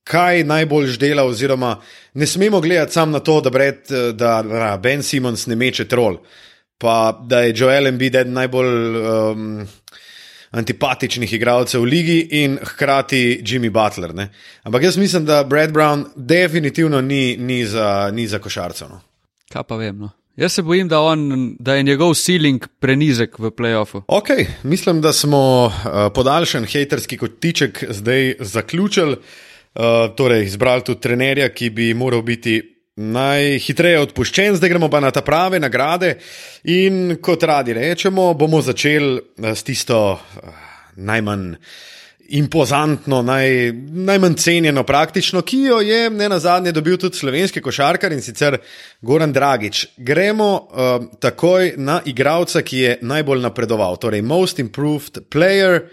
Kaj 0.06 0.44
najbolj 0.44 0.98
dela, 0.98 1.24
oziroma 1.24 1.82
ne 2.14 2.26
smemo 2.26 2.62
gledati 2.62 2.94
samo 2.94 3.12
na 3.12 3.20
to, 3.20 3.42
da, 3.42 3.50
Brad, 3.50 3.76
da, 4.14 4.42
da 4.44 4.78
Ben 4.78 5.04
Simons 5.04 5.48
ne 5.48 5.56
meče 5.56 5.88
trol, 5.88 6.18
pa 6.78 7.22
da 7.26 7.40
je 7.42 7.54
Joel 7.58 7.88
Embiid 7.88 8.14
najbolj 8.28 8.68
um, 8.98 9.68
antipatičnih 10.56 11.34
igralcev 11.34 11.84
v 11.84 11.86
ligi 11.91 12.20
in 12.44 12.58
hkrati 12.63 13.41
Jimmy 13.44 13.70
Butler. 13.70 14.15
Ne? 14.15 14.30
Ampak 14.63 14.84
jaz 14.84 14.98
mislim, 14.98 15.26
da 15.26 15.44
Brad 15.44 15.74
Brown 15.74 16.06
definitivno 16.15 17.02
ni, 17.02 17.38
ni, 17.38 17.65
za, 17.65 18.12
ni 18.13 18.28
za 18.28 18.39
košarcev. 18.39 18.89
No. 18.89 19.02
Kaj 19.52 19.63
pa 19.68 19.76
vem. 19.76 20.00
No. 20.00 20.10
Jaz 20.36 20.54
se 20.54 20.62
bojim, 20.62 20.88
da, 20.88 21.00
on, 21.00 21.56
da 21.60 21.76
je 21.76 21.84
njegov 21.84 22.13
ceiling 22.20 22.68
prenizek 22.80 23.39
v 23.39 23.52
playoffu. 23.52 24.02
Ok, 24.08 24.30
mislim, 24.63 25.02
da 25.02 25.13
smo 25.13 25.65
uh, 25.65 25.72
podaljšan 26.15 26.65
haterski 26.65 27.18
kotiček 27.18 27.84
zdaj 27.89 28.34
zaključili. 28.39 29.15
Uh, 29.76 30.15
torej, 30.15 30.44
izbrali 30.44 30.84
tudi 30.84 31.02
trenerja, 31.02 31.50
ki 31.50 31.70
bi 31.70 31.94
moral 31.94 32.22
biti 32.22 32.75
najhitreje 32.96 34.00
odpuščen, 34.06 34.56
zdaj 34.56 34.72
gremo 34.72 34.90
pa 34.90 35.02
na 35.04 35.12
ta 35.12 35.22
prave 35.26 35.60
nagrade. 35.60 36.16
In 36.72 37.18
kot 37.22 37.44
radi 37.44 37.76
rečemo, 37.76 38.34
bomo 38.34 38.62
začeli 38.64 39.18
uh, 39.20 39.52
s 39.52 39.64
tisto 39.68 40.00
uh, 40.16 40.64
najmanj 40.96 41.54
impozantno, 42.26 43.20
naj, 43.22 43.72
najmanj 44.08 44.36
cenjeno, 44.42 44.84
praktično, 44.84 45.42
ki 45.46 45.60
jo 45.62 45.80
je 45.86 46.10
ne 46.10 46.30
na 46.30 46.40
zadnje 46.40 46.72
dobil 46.72 46.98
tudi 46.98 47.18
slovenski 47.18 47.62
košarkar 47.62 48.14
in 48.14 48.22
sicer 48.22 48.58
Goran 49.02 49.34
Dragič. 49.34 49.86
Gremo 49.98 50.50
uh, 50.56 51.06
takoj 51.20 51.76
na 51.78 52.00
igralca, 52.06 52.64
ki 52.66 52.80
je 52.80 52.98
najbolj 53.02 53.44
napredoval, 53.44 54.00
torej 54.02 54.22
Most 54.26 54.60
Improved 54.60 55.28
Player. 55.30 55.84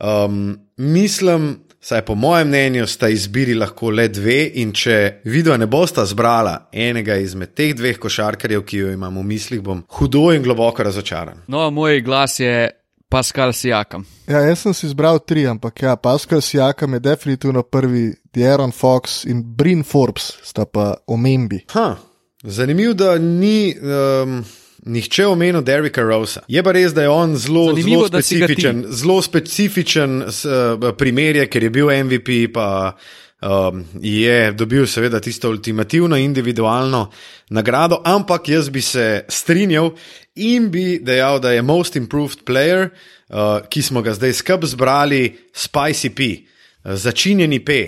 Um, 0.00 0.58
mislim, 0.76 1.58
saj 1.80 2.02
po 2.04 2.14
mojem 2.14 2.48
mnenju 2.48 2.86
sta 2.86 3.08
izbiri 3.08 3.54
lahko 3.54 3.90
le 3.90 4.08
dve, 4.08 4.50
in 4.54 4.72
če 4.72 5.20
vidva 5.24 5.56
ne 5.56 5.66
bosta 5.66 6.04
zbrala 6.06 6.68
enega 6.72 7.16
izmed 7.16 7.54
teh 7.56 7.72
dveh 7.76 7.98
košarkarjev, 7.98 8.64
ki 8.64 8.82
jo 8.84 8.92
imam 8.92 9.16
v 9.20 9.24
mislih, 9.32 9.62
bom 9.64 9.82
hudo 9.98 10.28
in 10.34 10.44
globoko 10.44 10.84
razočaran. 10.84 11.44
No, 11.48 11.70
moj 11.70 12.02
glas 12.04 12.40
je 12.40 12.70
Pascal 13.10 13.52
Sijakam. 13.52 14.04
Ja, 14.28 14.44
jaz 14.46 14.60
sem 14.62 14.74
si 14.74 14.86
izbral 14.86 15.18
tri, 15.26 15.46
ampak 15.50 15.82
ja, 15.82 15.96
Pascal 15.96 16.40
Siakam 16.40 16.94
je 16.94 17.00
definitivno 17.00 17.62
prvi, 17.62 18.12
Deron 18.34 18.70
Fox 18.70 19.24
in 19.24 19.42
Brin 19.42 19.82
Forbes 19.82 20.36
sta 20.46 20.64
pa 20.64 20.94
omembi. 21.06 21.64
Ha, 21.74 21.96
zanimivo, 22.42 22.94
da 22.94 23.18
ni. 23.18 23.74
Um, 23.82 24.44
Nihče 24.86 25.26
omenil 25.26 25.62
Derrika 25.62 26.02
Rosa. 26.02 26.40
Je 26.48 26.62
pa 26.62 26.72
res, 26.72 26.94
da 26.96 27.02
je 27.02 27.08
on 27.12 27.34
zelo, 27.36 27.66
Zanimivo, 27.68 28.06
zelo 28.06 28.08
specifičen, 28.08 28.84
zelo 28.88 29.22
specifičen 29.22 30.22
uh, 30.22 30.96
primer, 30.96 31.36
je, 31.36 31.48
ker 31.52 31.66
je 31.66 31.70
bil 31.70 31.90
MVP, 32.04 32.48
pa 32.54 32.96
um, 33.42 33.84
je 34.00 34.52
dobil 34.56 34.86
seveda 34.88 35.20
tisto 35.20 35.50
ultimativno 35.50 36.16
individualno 36.16 37.10
nagrado, 37.50 38.00
ampak 38.04 38.48
jaz 38.48 38.70
bi 38.72 38.80
se 38.80 39.24
strinjal 39.28 39.90
in 40.34 40.70
bi 40.70 40.98
dejal, 41.02 41.40
da 41.40 41.52
je 41.52 41.62
most 41.62 41.96
improved 41.96 42.38
player, 42.48 42.88
uh, 43.28 43.60
ki 43.68 43.82
smo 43.82 44.02
ga 44.02 44.16
zdaj 44.16 44.32
skup 44.40 44.64
zbrali, 44.64 45.36
Spicy 45.52 46.14
P, 46.16 46.32
uh, 46.40 46.96
začinjeni 46.96 47.60
P. 47.64 47.82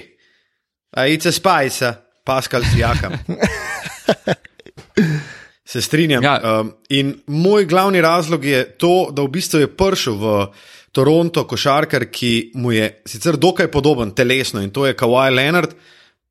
A 0.93 1.09
it's 1.09 1.25
a 1.25 1.33
spice, 1.33 1.95
Pascal 2.25 2.69
Sijakam. 2.69 3.17
Se 5.73 5.81
strinjam. 5.81 6.25
Ja. 6.25 6.61
Um, 6.61 6.75
in 6.93 7.15
moj 7.27 7.65
glavni 7.65 8.01
razlog 8.05 8.45
je 8.45 8.65
to, 8.77 9.09
da 9.13 9.25
v 9.25 9.33
bistvu 9.33 9.63
je 9.63 9.71
prišel 9.73 10.19
v 10.21 10.35
Toronto 10.93 11.47
košarkar, 11.49 12.11
ki 12.13 12.53
mu 12.61 12.75
je 12.75 12.91
sicer 13.09 13.39
dokaj 13.41 13.71
podoben 13.73 14.13
telesno 14.13 14.61
in 14.61 14.69
to 14.71 14.85
je 14.87 14.97
Kawhi 14.97 15.33
Leonard, 15.33 15.73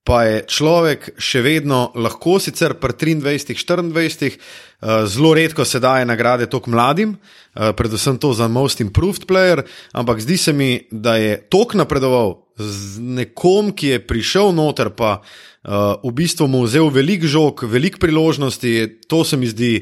pa 0.03 0.23
je 0.25 0.37
človek 0.49 1.11
še 1.21 1.43
vedno 1.45 1.91
lahko, 1.93 2.39
sicer 2.41 2.73
pri 2.81 2.95
23, 2.97 3.53
24, 3.93 4.31
uh, 4.33 5.05
zelo 5.05 5.33
redko 5.37 5.65
se 5.65 5.79
daje 5.79 6.07
nagrade 6.09 6.49
tok 6.49 6.71
mladim, 6.73 7.13
uh, 7.13 7.69
predvsem 7.77 8.17
to 8.17 8.33
za 8.33 8.49
most 8.49 8.81
improved 8.81 9.27
player, 9.29 9.61
ampak 9.93 10.23
zdi 10.25 10.37
se 10.37 10.53
mi, 10.53 10.71
da 10.91 11.15
je 11.21 11.37
tok 11.53 11.77
napredoval 11.77 12.39
z 12.57 13.01
nekom, 13.21 13.73
ki 13.77 13.95
je 13.95 14.05
prišel 14.07 14.53
noter, 14.57 14.89
pa 14.89 15.19
uh, 15.21 16.01
v 16.01 16.13
bistvu 16.17 16.49
mu 16.49 16.65
vzel 16.65 16.89
velik 16.89 17.25
žog, 17.29 17.61
velik 17.69 18.01
priložnosti, 18.01 19.05
to 19.05 19.21
se 19.21 19.37
mi 19.37 19.49
zdi. 19.53 19.75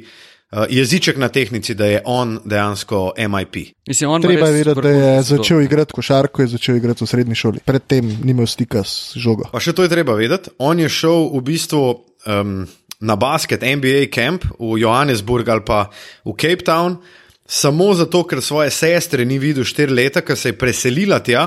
Uh, 0.50 0.66
jeziček 0.70 1.18
na 1.18 1.28
tehnici, 1.30 1.76
da 1.78 1.86
je 1.86 2.02
on 2.06 2.40
dejansko 2.46 3.14
MIP. 3.18 3.56
Mislim, 3.88 4.10
on 4.10 4.22
Treba 4.22 4.48
je 4.48 4.54
vedeti, 4.54 4.82
da 4.82 4.90
je 4.90 5.22
začel 5.22 5.62
igrati 5.62 5.94
košarko, 5.94 6.42
je 6.42 6.48
začel 6.48 6.76
igrati 6.76 7.04
v 7.04 7.08
srednji 7.08 7.36
šoli. 7.36 7.60
Predtem 7.66 8.08
ni 8.24 8.32
imel 8.32 8.48
stika 8.50 8.82
s 8.84 9.14
žogo. 9.14 9.46
Pa 9.52 9.62
še 9.62 9.76
to 9.78 9.86
je 9.86 9.92
treba 9.94 10.16
vedeti. 10.18 10.50
On 10.58 10.80
je 10.80 10.90
šel 10.90 11.30
v 11.36 11.42
bistvu 11.46 11.84
um, 12.26 12.66
na 13.00 13.16
basket 13.16 13.62
NBA 13.62 14.10
camp 14.10 14.48
v 14.58 14.80
Johannesburg 14.82 15.50
ali 15.50 15.62
pa 15.66 15.84
v 16.26 16.34
Cape 16.34 16.66
Town, 16.66 16.98
samo 17.46 17.94
zato, 17.94 18.24
ker 18.26 18.42
svoje 18.42 18.74
sestre 18.74 19.26
ni 19.26 19.38
videl 19.38 19.64
štiri 19.64 19.94
leta, 19.94 20.26
ker 20.26 20.38
se 20.38 20.50
je 20.50 20.58
preselila 20.58 21.20
tja. 21.22 21.46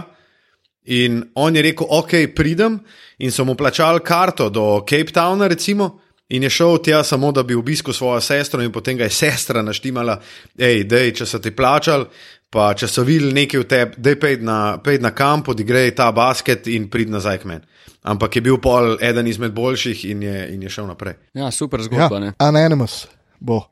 In 0.94 1.24
on 1.34 1.54
je 1.56 1.62
rekel, 1.62 1.86
ok, 1.90 2.14
pridem, 2.34 2.80
in 3.18 3.30
so 3.30 3.44
mu 3.46 3.54
plačali 3.54 4.02
karto 4.02 4.48
do 4.50 4.82
Cape 4.86 5.14
Towna, 5.14 5.46
recimo, 5.46 6.01
in 6.32 6.42
je 6.42 6.50
šel 6.50 6.78
tja 6.84 7.02
samo, 7.04 7.32
da 7.32 7.42
bi 7.42 7.54
obiskal 7.54 7.94
svojo 7.94 8.20
sestro, 8.20 8.62
in 8.62 8.72
potem 8.72 8.96
ga 8.96 9.04
je 9.04 9.16
sestra 9.16 9.62
naštimala, 9.62 10.18
hej, 10.58 10.84
dej, 10.88 11.12
če 11.20 11.26
so 11.28 11.38
ti 11.38 11.52
plačali, 11.54 12.08
Pa 12.52 12.74
če 12.76 12.84
so 12.84 13.00
videli 13.08 13.32
nekaj 13.32 13.62
v 13.62 13.64
tebi, 13.64 13.94
da 13.96 14.12
je 14.12 14.16
pej 14.20 14.34
na, 14.44 14.56
na 14.76 15.10
kamp, 15.16 15.46
odigrej 15.48 15.94
ta 15.96 16.10
basket 16.12 16.66
in 16.68 16.90
prid 16.92 17.08
nazaj 17.08 17.38
k 17.40 17.48
meni. 17.48 17.64
Ampak 18.04 18.36
je 18.36 18.42
bil 18.44 18.58
pol 18.60 18.98
eden 19.00 19.30
izmed 19.30 19.54
boljših 19.56 20.02
in 20.10 20.26
je, 20.26 20.36
in 20.52 20.66
je 20.66 20.72
šel 20.74 20.90
naprej. 20.90 21.14
Ja, 21.32 21.48
super 21.48 21.80
zgodba. 21.80 22.20
Ja, 22.20 22.32
Anonymous 22.44 23.06
bo. 23.40 23.62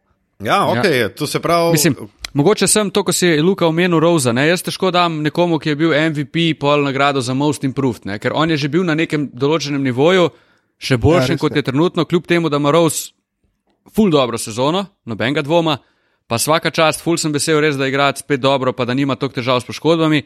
Ja, 0.41 0.65
ok, 0.67 0.85
ja. 0.85 1.09
to 1.09 1.27
se 1.27 1.41
pravi. 1.41 1.73
Mislim, 1.73 1.97
mogoče 2.33 2.67
sem 2.67 2.91
to, 2.91 3.05
ko 3.05 3.13
si 3.13 3.27
je 3.27 3.43
Luka 3.43 3.67
omenil 3.67 4.01
Rosa. 4.01 4.33
Ne? 4.33 4.47
Jaz 4.49 4.65
težko 4.65 4.91
dam 4.91 5.21
nekomu, 5.23 5.59
ki 5.61 5.75
je 5.75 5.77
bil 5.77 5.93
MVP, 5.93 6.55
pol 6.61 6.81
nagrado 6.87 7.21
za 7.21 7.35
Most 7.35 7.65
Improved, 7.69 8.09
ne? 8.09 8.19
ker 8.19 8.33
on 8.35 8.51
je 8.51 8.57
že 8.57 8.73
bil 8.73 8.87
na 8.87 8.97
nekem 8.97 9.29
določenem 9.29 9.85
nivoju, 9.85 10.31
še 10.81 10.97
boljšem 10.97 11.37
ja, 11.37 11.43
kot 11.43 11.57
je 11.57 11.63
trenutno, 11.63 12.07
kljub 12.09 12.27
temu, 12.27 12.49
da 12.49 12.57
ima 12.57 12.73
Rose 12.75 13.13
full 13.95 14.13
dobro 14.13 14.39
sezono, 14.39 14.87
nobenega 15.05 15.45
dvoma 15.45 15.79
pa 16.31 16.39
vsaka 16.39 16.71
čast, 16.71 17.03
ful 17.03 17.19
sem 17.19 17.35
vesel, 17.35 17.59
res, 17.59 17.75
da 17.75 17.89
igra 17.91 18.13
spet 18.15 18.39
dobro, 18.39 18.71
pa 18.73 18.87
da 18.87 18.95
nima 18.95 19.17
toliko 19.19 19.41
težav 19.41 19.65
s 19.65 19.67
poškodbami, 19.67 20.23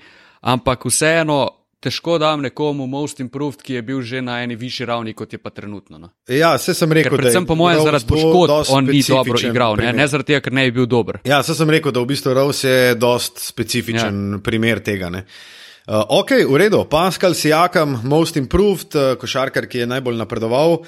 ampak 0.53 0.85
vseeno. 0.91 1.61
Težko 1.85 2.15
dam 2.17 2.41
nekomu 2.41 2.87
most 2.89 3.19
improved, 3.21 3.61
ki 3.61 3.75
je 3.75 3.81
bil 3.85 3.99
že 4.01 4.23
na 4.25 4.39
eni 4.41 4.55
višji 4.57 4.87
ravni, 4.89 5.13
kot 5.13 5.35
je 5.37 5.37
pa 5.37 5.51
trenutno. 5.53 5.99
No. 6.01 6.09
Ja, 6.33 6.55
se 6.57 6.73
sem 6.73 6.89
rekel, 6.89 7.13
ker 7.13 7.21
predvsem 7.21 7.45
po 7.45 7.59
mojem 7.61 7.83
zaradi 7.85 8.09
poškodb 8.09 8.71
on 8.73 8.89
ni 8.89 9.03
dobro 9.05 9.37
igral, 9.37 9.77
ne, 9.77 9.91
ne 9.93 10.07
zaradi 10.09 10.33
tega, 10.33 10.41
ker 10.47 10.57
ne 10.57 10.65
bi 10.65 10.73
bil 10.79 10.87
dober. 10.89 11.19
Ja, 11.29 11.43
se 11.45 11.53
sem 11.53 11.69
rekel, 11.69 11.93
da 11.93 12.01
v 12.01 12.09
bistvu 12.09 12.33
Rose 12.41 12.73
je 12.73 12.95
dost 12.97 13.45
specifičen 13.45 14.23
ja. 14.33 14.41
primer 14.41 14.81
tega. 14.81 15.13
Ne. 15.13 15.27
Uh, 15.85 16.01
ok, 16.09 16.31
v 16.49 16.57
redu, 16.57 16.79
Pascal 16.89 17.35
Sijakam, 17.37 17.99
most 18.09 18.39
improved, 18.41 18.95
uh, 18.97 19.19
košarkar, 19.21 19.67
ki 19.69 19.83
je 19.83 19.87
najbolj 19.91 20.17
napredoval 20.17 20.79
uh, 20.81 20.87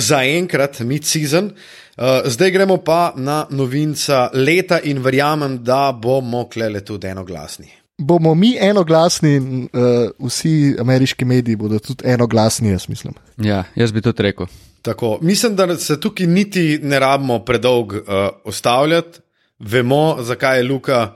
za 0.00 0.22
enkrat, 0.24 0.78
mid-season. 0.80 1.50
Uh, 1.52 2.24
zdaj 2.24 2.54
gremo 2.54 2.78
pa 2.80 3.12
na 3.20 3.42
novinca 3.52 4.30
leta 4.32 4.78
in 4.80 5.02
verjamem, 5.04 5.58
da 5.60 5.92
bomo 5.92 6.46
klele 6.48 6.80
tudi 6.80 7.10
enoglasni. 7.12 7.68
Bomo 8.00 8.32
mi 8.34 8.54
enoglasni, 8.56 9.34
uh, 9.36 10.08
vsi 10.24 10.76
ameriški 10.80 11.28
mediji 11.28 11.60
bodo 11.60 11.76
tudi 11.78 12.08
enoglasni, 12.08 12.72
jaz 12.72 12.88
mislim. 12.88 13.12
Ja, 13.36 13.66
jaz 13.76 13.92
bi 13.92 14.00
to 14.00 14.14
rekel. 14.16 14.48
Tako, 14.80 15.18
mislim, 15.20 15.56
da 15.56 15.76
se 15.76 16.00
tukaj 16.00 16.26
niti 16.26 16.78
ne 16.82 16.98
rabimo 16.98 17.42
predolgo 17.44 17.96
uh, 17.96 18.28
ostavljati. 18.44 19.20
Vemo, 19.58 20.16
zakaj 20.24 20.58
je 20.58 20.64
Luka 20.64 21.12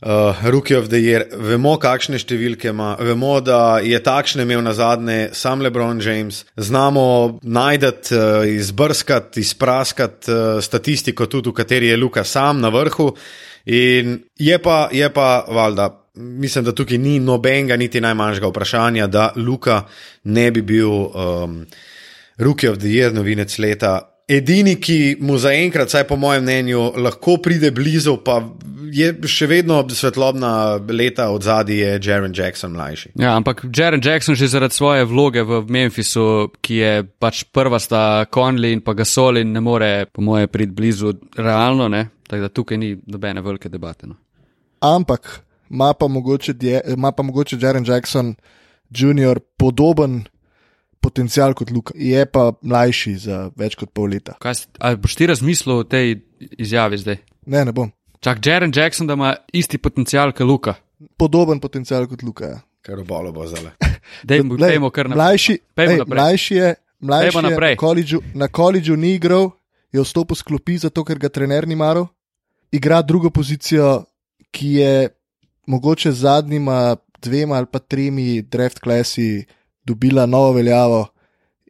uh, 0.00 0.34
Rookie 0.44 0.76
of 0.76 0.88
the 0.88 1.00
Year, 1.00 1.26
vemo, 1.36 1.76
kakšne 1.80 2.18
številke 2.20 2.70
ima, 2.72 2.94
vemo, 3.00 3.36
da 3.44 3.80
je 3.84 3.98
takšne 4.02 4.46
imel 4.46 4.62
na 4.64 4.72
zadnje 4.76 5.30
sam 5.36 5.62
LeBron 5.64 6.00
James, 6.02 6.44
znamo 6.56 7.40
najdete, 7.42 8.16
uh, 8.16 8.48
izbrskati, 8.48 9.40
izpraskati 9.40 10.32
uh, 10.32 10.58
statistiko, 10.64 11.26
tudi 11.26 11.52
v 11.52 11.58
kateri 11.60 11.92
je 11.92 12.00
Luka 12.00 12.24
sam 12.24 12.60
na 12.60 12.72
vrhu. 12.72 13.12
In 13.70 14.18
je 14.40 14.56
pa, 14.58 14.88
je 14.92 15.08
pa, 15.12 15.44
valjda. 15.48 15.90
Mislim, 16.14 16.64
da 16.64 16.72
tukaj 16.74 16.98
ni 16.98 17.18
nobenega, 17.22 17.76
niti 17.76 18.00
najmanjšega 18.00 18.48
vprašanja, 18.48 19.06
da 19.06 19.30
Luka 19.36 19.84
ne 20.24 20.50
bi 20.50 20.62
bil 20.62 20.90
um, 20.90 21.60
Rookie 22.40 22.70
of 22.70 22.80
the 22.80 22.88
Year, 22.88 23.12
novinec 23.14 23.58
leta. 23.58 24.00
Edini, 24.30 24.76
ki 24.78 25.16
mu 25.20 25.38
zaenkrat, 25.42 25.90
vsaj 25.90 26.04
po 26.06 26.16
mojem 26.16 26.44
mnenju, 26.46 26.92
lahko 27.02 27.34
pride 27.42 27.72
blizu, 27.74 28.14
pa 28.22 28.38
je 28.94 29.10
še 29.26 29.48
vedno 29.50 29.80
svetlobna 29.90 30.52
leta 30.86 31.28
od 31.34 31.42
zadaj, 31.42 31.76
je 31.76 31.96
Jaren 32.04 32.34
Jackson 32.36 32.74
mlajši. 32.76 33.12
Ja, 33.18 33.34
ampak 33.38 33.64
Jaren 33.76 34.02
Jackson 34.04 34.38
že 34.38 34.50
zaradi 34.50 34.74
svoje 34.74 35.04
vloge 35.10 35.42
v 35.42 35.64
Memphisu, 35.66 36.50
ki 36.62 36.78
je 36.78 36.92
pač 37.18 37.42
prva 37.50 37.82
sta 37.82 38.24
Conley 38.30 38.78
in 38.78 38.84
pa 38.86 38.94
Gasol 38.94 39.42
in 39.42 39.52
ne 39.54 39.62
more, 39.62 40.06
po 40.06 40.22
moje, 40.22 40.46
priti 40.46 40.74
blizu 40.78 41.14
realno, 41.36 41.88
ne? 41.90 42.06
tako 42.30 42.46
da 42.46 42.54
tukaj 42.54 42.78
ni 42.78 42.94
nobene 43.10 43.42
velike 43.42 43.68
debate. 43.68 44.06
No. 44.06 44.14
Ampak 44.86 45.40
ima 45.70 45.90
pa 45.94 46.06
mogoče, 46.06 46.54
ima 46.94 47.10
pa 47.12 47.22
mogoče 47.26 47.58
Jaren 47.60 47.82
Jackson 47.86 48.36
Jr. 48.90 49.42
podoben 49.58 50.22
potencial 51.00 51.54
kot 51.56 51.70
Luka, 51.70 51.94
je 51.96 52.24
pa 52.26 52.50
mlajši 52.62 53.14
za 53.16 53.38
več 53.56 53.76
kot 53.80 53.92
pol 53.96 54.12
leta. 54.14 54.36
Kaj, 54.42 54.66
ali 54.78 55.00
boš 55.00 55.16
ti 55.16 55.28
razmislil 55.30 55.82
o 55.82 55.86
tej 55.88 56.18
izjavi 56.60 57.00
zdaj? 57.00 57.20
Ne, 57.46 57.64
ne 57.64 57.74
bom. 57.76 57.90
Čak 58.20 58.46
Jaren 58.46 58.72
Jackson, 58.74 59.08
da 59.08 59.16
ima 59.16 59.34
isti 59.52 59.78
potencial 59.78 60.34
kot 60.36 60.46
Luka. 60.46 60.74
Podoben 61.16 61.60
potencial 61.60 62.04
kot 62.08 62.22
Luka. 62.22 62.52
Ja. 62.52 62.58
Kar 62.84 63.00
obalo 63.00 63.32
bo 63.32 63.46
zdaj. 63.48 63.72
Dajmo 64.28 64.90
kar 64.90 65.08
naprej. 65.08 65.16
Mlajši, 65.16 65.58
ej, 65.76 66.02
mlajši 66.06 66.54
je, 66.54 66.74
mlajši 67.00 67.38
je 67.38 67.42
na 67.42 67.76
koledžu, 67.76 68.20
na 68.34 68.48
koledžu 68.48 68.96
ni 68.96 69.14
igral, 69.16 69.50
je 69.92 70.04
vstopil 70.04 70.36
s 70.36 70.44
klopi, 70.44 70.78
zato 70.80 71.04
ker 71.04 71.20
ga 71.20 71.28
trener 71.32 71.68
ni 71.68 71.76
maral. 71.76 72.08
Igra 72.72 73.02
drugo 73.02 73.30
pozicijo, 73.30 74.04
ki 74.50 74.72
je 74.80 75.08
mogoče 75.66 76.12
z 76.12 76.24
zadnjima 76.24 76.96
dvema 77.22 77.56
ali 77.56 77.66
pa 77.66 77.78
tremi 77.78 78.42
draft 78.42 78.78
klasi 78.78 79.44
dobila 79.84 80.26
novo 80.26 80.52
veljavo. 80.52 81.06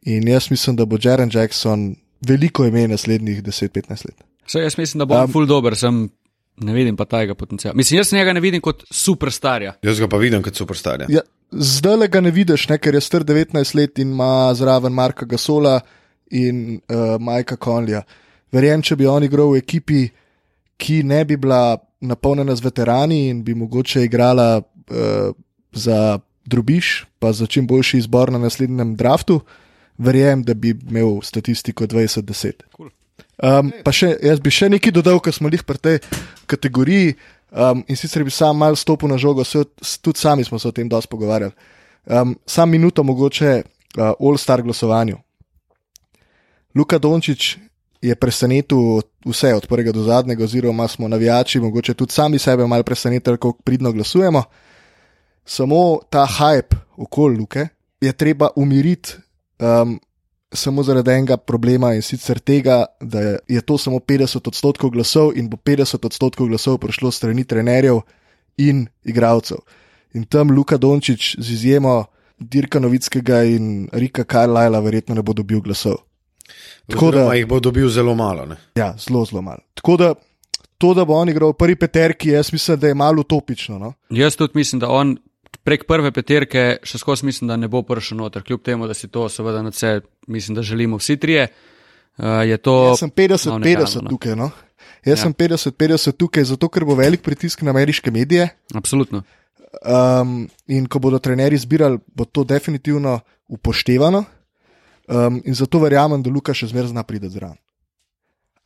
In 0.03 0.27
jaz 0.27 0.51
mislim, 0.51 0.75
da 0.75 0.85
bo 0.85 0.97
Jaren 1.03 1.29
Jackson 1.33 1.95
veliko 2.27 2.65
ime 2.65 2.87
naslednjih 2.87 3.43
10-15 3.43 3.89
let. 3.89 4.23
Vse 4.47 4.59
jaz 4.59 4.77
mislim, 4.77 4.99
da 4.99 5.05
bo 5.05 5.23
um, 5.23 5.31
full 5.31 5.45
dober, 5.45 5.75
sem 5.77 6.09
ne 6.57 6.73
vidim 6.73 6.97
pa 6.97 7.05
tega 7.05 7.35
potencijala. 7.35 7.75
Mislim, 7.77 7.97
jaz 7.97 8.13
njega 8.13 8.33
ne 8.33 8.39
vidim 8.39 8.61
kot 8.61 8.83
superstarja. 8.89 9.73
Jaz 9.83 9.99
ga 9.99 10.07
pa 10.07 10.17
vidim 10.17 10.43
kot 10.43 10.55
superstarja. 10.55 11.05
Ja, 11.09 11.21
zdaj 11.51 11.97
le 11.97 12.07
ga 12.07 12.21
ne 12.21 12.31
vidiš, 12.31 12.67
ne, 12.69 12.77
ker 12.77 12.95
je 12.95 13.01
star 13.01 13.23
19 13.23 13.75
let 13.75 13.99
in 13.99 14.11
ima 14.11 14.53
zraven 14.53 14.93
Marka 14.93 15.25
Gasola 15.25 15.79
in 16.31 16.79
uh, 16.89 17.15
Majka 17.19 17.55
Konlja. 17.55 18.01
Verjem, 18.51 18.81
če 18.81 18.95
bi 18.95 19.07
on 19.07 19.23
igral 19.23 19.53
v 19.53 19.61
ekipi, 19.61 20.01
ki 20.81 21.03
ne 21.07 21.23
bi 21.25 21.37
bila 21.37 21.77
napolnjena 22.01 22.55
z 22.55 22.65
veterani 22.65 23.27
in 23.29 23.43
bi 23.43 23.55
mogoče 23.55 24.03
igrala 24.03 24.57
uh, 24.57 25.31
za 25.71 26.19
drobiš, 26.51 27.05
pa 27.19 27.31
za 27.33 27.47
čim 27.47 27.67
boljši 27.67 28.03
izbor 28.03 28.31
na 28.31 28.39
naslednjem 28.41 28.95
draftu, 28.99 29.39
verjem, 29.97 30.43
da 30.43 30.53
bi 30.53 30.75
imel 30.75 31.21
statistiko 31.23 31.87
20-10. 31.87 32.65
Cool. 32.75 32.91
Um, 33.41 33.71
pa 33.81 33.93
še, 33.95 34.11
jaz 34.21 34.41
bi 34.43 34.53
še 34.53 34.69
nekaj 34.69 34.93
dodal, 34.93 35.17
ker 35.23 35.33
smo 35.33 35.49
jih 35.49 35.63
pri 35.65 35.79
tej 35.81 35.97
kategoriji. 36.49 37.15
Um, 37.51 37.81
in 37.89 37.97
sicer 37.99 38.23
bi 38.23 38.31
sam 38.31 38.59
mal 38.61 38.77
stopil 38.79 39.09
na 39.11 39.17
žogo, 39.19 39.43
se, 39.43 39.63
tudi 39.99 40.21
sami 40.21 40.45
smo 40.47 40.59
se 40.59 40.69
o 40.69 40.75
tem 40.75 40.87
dosti 40.87 41.09
pogovarjali. 41.11 41.51
Um, 42.05 42.35
sam 42.47 42.69
minuto 42.71 43.03
mogoče 43.03 43.51
uh, 43.61 44.13
all-star 44.13 44.63
glasovanju. 44.63 45.17
Luka 46.77 47.01
Dončić 47.01 47.57
je 48.01 48.15
presenetil 48.15 49.01
vse 49.25 49.51
od 49.57 49.67
prvega 49.67 49.91
do 49.91 50.05
zadnjega, 50.05 50.43
oziroma 50.43 50.87
smo 50.87 51.07
navijači, 51.07 51.59
mogoče 51.59 51.93
tudi 51.93 52.13
sami 52.13 52.39
sebe 52.39 52.67
malo 52.67 52.83
presenetili, 52.83 53.37
kako 53.37 53.59
pridno 53.65 53.91
glasujemo. 53.91 54.43
Samo 55.45 55.99
ta 56.09 56.27
hype 56.27 56.75
okoli 56.97 57.37
Luke 57.37 57.67
je 58.01 58.13
treba 58.13 58.49
umiriti. 58.55 59.13
Um, 59.59 59.99
samo 60.53 60.83
zaradi 60.83 61.11
enega 61.11 61.37
problema 61.37 61.93
in 61.93 62.01
sicer 62.01 62.39
tega, 62.39 62.85
da 62.99 63.19
je 63.47 63.61
to 63.61 63.77
samo 63.77 63.97
50 63.97 64.47
odstotkov 64.47 64.89
glasov 64.89 65.31
in 65.35 65.49
bo 65.49 65.57
50 65.57 66.05
odstotkov 66.05 66.47
glasov 66.47 66.77
prišlo 66.77 67.11
strani 67.11 67.43
trenerjev 67.43 68.01
in 68.57 68.87
igralcev. 69.03 69.57
In 70.13 70.23
tam 70.23 70.51
Luka 70.51 70.77
Dončić 70.77 71.35
z 71.39 71.51
izjemo 71.51 72.05
Dirka 72.39 72.79
Novickega 72.79 73.43
in 73.43 73.87
Rika 73.93 74.23
Karlajla 74.23 74.79
verjetno 74.79 75.15
ne 75.15 75.21
bo 75.21 75.33
dobil 75.33 75.61
glasov. 75.61 75.95
Tako 76.89 77.11
da 77.11 77.33
jih 77.33 77.47
bo 77.47 77.59
dobil 77.59 77.89
zelo 77.89 78.15
malo. 78.15 78.45
Ne? 78.45 78.55
Ja, 78.75 78.95
zelo, 78.99 79.25
zelo 79.25 79.41
malo. 79.41 79.61
Tako 79.73 79.97
da 79.97 80.13
to, 80.77 80.93
da 80.93 81.05
bo 81.05 81.13
on 81.13 81.29
igral 81.29 81.53
v 81.53 81.57
prvi 81.57 81.75
peterki, 81.75 82.29
jaz 82.29 82.49
mislim, 82.53 82.79
da 82.79 82.87
je 82.87 82.95
malo 82.95 83.21
utopično. 83.21 83.77
No? 83.79 83.93
Jaz 84.09 84.35
tudi 84.35 84.51
mislim, 84.55 84.79
da 84.79 84.89
on 84.89 85.17
prek 85.63 85.85
prve 85.89 86.11
peterke 86.15 86.65
še 86.87 87.01
skozi 87.01 87.27
mislim, 87.27 87.51
da 87.51 87.57
ne 87.59 87.69
bo 87.71 87.83
prišel 87.85 88.19
noter, 88.21 88.43
kljub 88.45 88.63
temu, 88.65 88.89
da 88.89 88.97
si 88.97 89.09
to 89.11 89.27
seveda 89.29 89.61
na 89.65 89.73
vse, 89.73 89.99
mislim, 90.27 90.57
da 90.57 90.65
želimo 90.65 90.99
vsi 91.01 91.17
trije. 91.21 91.47
Uh, 92.17 92.43
to, 92.61 92.75
Jaz 92.91 93.03
sem 93.05 93.11
50-50 93.11 94.03
no, 94.03 94.09
tukaj. 94.09 94.35
No? 94.35 94.51
Jaz 95.05 95.19
ja. 95.19 95.23
sem 95.23 95.33
50-50 95.33 96.17
tukaj, 96.19 96.49
zato 96.51 96.69
ker 96.69 96.85
bo 96.85 96.97
velik 96.99 97.23
pritisk 97.25 97.63
na 97.65 97.71
ameriške 97.73 98.11
medije. 98.11 98.49
Absolutno. 98.75 99.23
Um, 99.81 100.49
in 100.67 100.85
ko 100.91 100.99
bodo 100.99 101.21
trenerji 101.23 101.61
zbirali, 101.63 102.01
bo 102.13 102.25
to 102.25 102.43
definitivno 102.43 103.19
upoštevano. 103.47 104.25
Um, 105.07 105.41
in 105.45 105.55
zato 105.55 105.79
verjamem, 105.81 106.21
da 106.23 106.29
Luka 106.29 106.53
še 106.53 106.69
zmeraj 106.69 106.91
zna 106.91 107.03
priti 107.07 107.31
zraven. 107.31 107.57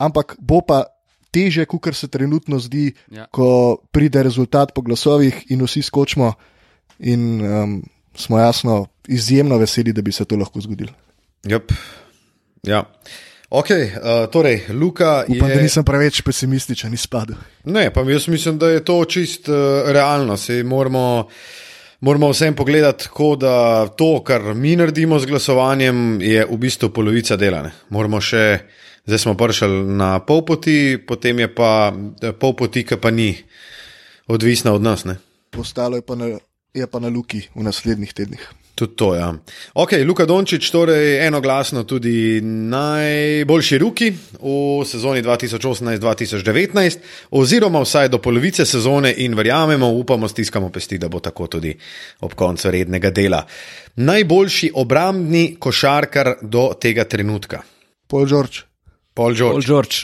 Ampak 0.02 0.36
bo 0.42 0.60
pa 0.66 0.84
teže, 1.32 1.64
kot 1.70 1.94
se 1.96 2.08
trenutno 2.12 2.60
zdi, 2.60 2.90
ja. 3.12 3.28
ko 3.32 3.78
pride 3.92 4.24
rezultat 4.24 4.74
po 4.76 4.84
glasovih 4.84 5.46
in 5.52 5.64
vsi 5.64 5.84
skočimo 5.84 6.34
in 7.00 7.42
um, 7.42 7.84
smo 8.16 8.40
jasno 8.40 8.86
izjemno 9.08 9.58
veseli, 9.58 9.94
da 9.94 10.02
bi 10.02 10.12
se 10.12 10.26
to 10.26 10.36
lahko 10.36 10.62
zgodilo. 10.62 10.92
Yep. 11.44 11.74
Ja. 12.64 12.84
Ok, 13.50 13.70
uh, 13.70 14.32
torej, 14.32 14.66
Luka. 14.70 15.24
Upam, 15.28 15.50
je... 15.50 15.56
da 15.56 15.62
nisem 15.62 15.86
preveč 15.86 16.22
pesimističen, 16.22 16.94
izpadel. 16.94 17.38
Ne, 17.64 17.94
pa 17.94 18.02
jaz 18.02 18.28
mislim, 18.28 18.58
da 18.58 18.70
je 18.70 18.84
to 18.86 19.06
čist 19.06 19.50
uh, 19.50 19.56
realno. 19.86 20.38
Moramo, 20.66 21.28
moramo 22.00 22.30
vsem 22.30 22.56
pogledati, 22.56 23.04
tako 23.04 23.36
da 23.36 23.88
to, 23.88 24.24
kar 24.24 24.42
mi 24.54 24.76
naredimo 24.76 25.20
z 25.20 25.26
glasovanjem, 25.26 26.22
je 26.22 26.46
v 26.50 26.58
bistvu 26.58 26.90
polovica 26.90 27.38
dela. 27.38 27.70
Moramo 27.90 28.22
še, 28.22 28.60
zdaj 29.06 29.20
smo 29.20 29.38
prišli 29.38 29.70
na 29.94 30.20
pol 30.20 30.42
poti, 30.46 30.98
potem 31.08 31.46
je 31.46 31.52
pa 31.56 31.94
pol 32.40 32.58
poti, 32.58 32.84
ki 32.84 32.98
pa 32.98 33.14
ni 33.14 33.36
odvisna 34.28 34.74
od 34.74 34.82
nas. 34.82 35.06
Ne? 35.06 35.20
Ostalo 35.58 36.02
je 36.02 36.02
pa, 36.02 36.18
na, 36.18 36.34
je 36.76 36.88
pa 36.88 37.00
na 37.00 37.10
Luki 37.10 37.48
v 37.56 37.64
naslednjih 37.64 38.14
tednih. 38.14 38.50
Tudi 38.76 38.96
to, 38.96 39.16
ja. 39.16 39.34
Ok, 39.74 39.92
Luka 40.06 40.26
Dončić, 40.26 40.72
torej 40.72 41.28
enoglasno 41.28 41.84
tudi 41.88 42.42
najboljši 42.44 43.78
ruki 43.78 44.12
v 44.42 44.86
sezoni 44.86 45.24
2018-2019, 45.24 46.98
oziroma 47.32 47.80
vsaj 47.80 48.10
do 48.12 48.20
polovice 48.20 48.66
sezone 48.66 49.14
in 49.18 49.36
verjamemo, 49.36 49.88
upamo, 49.88 50.28
stiskamo 50.28 50.70
pesti, 50.70 50.98
da 51.00 51.08
bo 51.08 51.20
tako 51.24 51.48
tudi 51.48 51.72
ob 52.20 52.34
koncu 52.36 52.72
rednega 52.72 53.10
dela. 53.16 53.46
Najboljši 53.96 54.72
obrambni 54.76 55.56
košarkar 55.60 56.36
do 56.42 56.74
tega 56.82 57.04
trenutka. 57.08 57.62
Paul 58.08 58.28
George. 58.28 58.60
Paul 59.14 59.34
George. 59.34 59.54
Paul 59.54 59.62
George. 59.62 59.96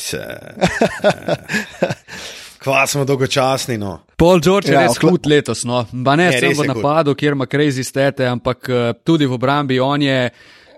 Kva 2.60 2.84
smo 2.86 3.04
dolgočasni. 3.04 3.78
No. 3.80 3.98
Paul 4.16 4.40
George 4.40 4.68
je 4.68 4.74
Ja, 4.76 4.82
res 4.84 4.98
okla- 4.98 5.10
hud 5.10 5.26
letos. 5.26 5.64
No. 5.64 5.86
Pa 6.04 6.16
ne 6.16 6.28
Ne, 6.28 6.32
samo 6.32 6.50
res 6.50 6.58
v 6.58 6.66
napadu, 6.68 7.14
kjer 7.14 7.32
ima 7.32 7.46
crazy 7.46 7.84
stete, 7.84 8.26
ampak 8.28 8.68
eh, 8.68 8.92
tudi 9.04 9.26
v 9.26 9.32
obrambi. 9.32 9.80
On 9.80 10.02
je, 10.02 10.30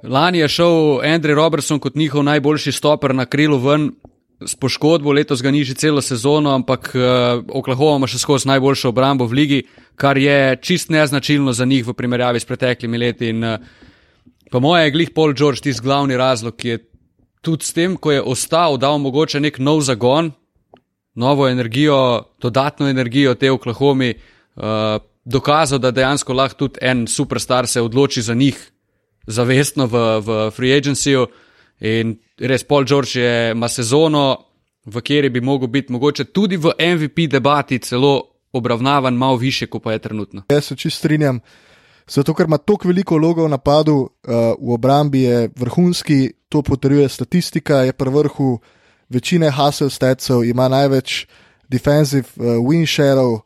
lani 0.03 0.39
je 0.39 0.49
šel 0.49 1.03
Andrej 1.03 1.35
Robertson 1.35 1.81
kot 1.83 1.95
njihov 1.99 2.23
najboljši 2.23 2.73
stoper 2.73 3.15
na 3.15 3.27
krilu 3.27 3.59
ven. 3.59 3.91
S 4.43 4.55
poškodbo 4.59 5.13
letos 5.13 5.43
ga 5.43 5.51
ni 5.51 5.63
že 5.65 5.75
celo 5.75 6.03
sezono, 6.03 6.51
ampak 6.51 6.91
uh, 6.99 7.03
Oklahoma 7.47 7.97
ima 8.03 8.07
še 8.11 8.19
skozi 8.19 8.49
najboljšo 8.51 8.89
obrambo 8.91 9.23
v 9.31 9.39
ligi, 9.39 9.61
kar 9.95 10.19
je 10.19 10.57
čist 10.59 10.91
neznačilno 10.91 11.53
za 11.55 11.63
njih 11.65 11.87
v 11.87 11.95
primerjavi 11.95 12.41
s 12.43 12.45
preteklimi 12.45 12.99
leti. 12.99 13.29
In, 13.31 13.45
uh, 13.45 13.63
po 14.51 14.59
mojem 14.61 14.85
je 14.85 14.91
glih 14.91 15.11
Paul 15.15 15.33
George 15.39 15.63
tisti 15.63 15.83
glavni 15.83 16.19
razlog, 16.19 16.57
ki 16.59 16.69
je 16.69 16.79
tudi 17.41 17.65
s 17.65 17.71
tem, 17.73 17.95
ko 17.95 18.11
je 18.11 18.23
ostal, 18.23 18.75
dal 18.83 18.99
mogoče 18.99 19.39
nek 19.39 19.63
nov 19.63 19.87
zagon, 19.87 20.33
novo 21.15 21.49
energijo, 21.49 22.23
dodatno 22.41 22.89
energijo 22.89 23.35
te 23.35 23.51
Oklahomi, 23.51 24.15
uh, 24.57 24.63
dokazal, 25.25 25.79
da 25.79 25.91
dejansko 25.91 26.33
lahko 26.33 26.57
tudi 26.57 26.79
en 26.83 27.07
superstar 27.07 27.67
se 27.67 27.81
odloči 27.81 28.23
za 28.23 28.35
njih 28.35 28.73
zavestno 29.27 29.87
v, 29.87 30.21
v 30.21 30.51
free 30.51 30.81
agencyju. 30.81 31.27
In 31.81 32.17
res 32.39 32.65
Paul 32.65 32.85
George 32.85 33.21
je, 33.21 33.51
ima 33.51 33.69
sezono, 33.69 34.39
v 34.87 35.01
kateri 35.01 35.31
bi 35.31 35.41
mogel 35.41 35.69
biti 35.69 35.93
mogoče 35.93 36.25
tudi 36.25 36.57
v 36.57 36.73
MVP 36.79 37.31
debati 37.31 37.79
celo 37.79 38.23
obravnavan 38.53 39.15
malo 39.15 39.37
više, 39.37 39.67
kot 39.67 39.83
pa 39.83 39.93
je 39.93 39.99
trenutno. 39.99 40.43
Jaz 40.51 40.65
se 40.65 40.77
čist 40.77 40.99
strinjam. 40.99 41.41
Zato, 42.09 42.35
ker 42.35 42.47
ima 42.47 42.59
tako 42.59 42.89
veliko 42.89 43.17
vlogo 43.17 43.45
v 43.45 43.51
napadu, 43.51 43.97
uh, 43.97 44.09
v 44.59 44.75
obrambi 44.75 45.23
je 45.23 45.49
vrhunski, 45.57 46.33
to 46.49 46.63
potrjuje 46.63 47.09
statistika, 47.09 47.77
je 47.77 47.93
pri 47.93 48.11
vrhu 48.11 48.59
večine 49.13 49.51
hustle 49.51 49.91
stetcev, 49.91 50.45
ima 50.45 50.69
največ 50.69 51.27
defensive 51.69 52.29
uh, 52.37 52.59
win 52.65 52.87
shareov. 52.87 53.41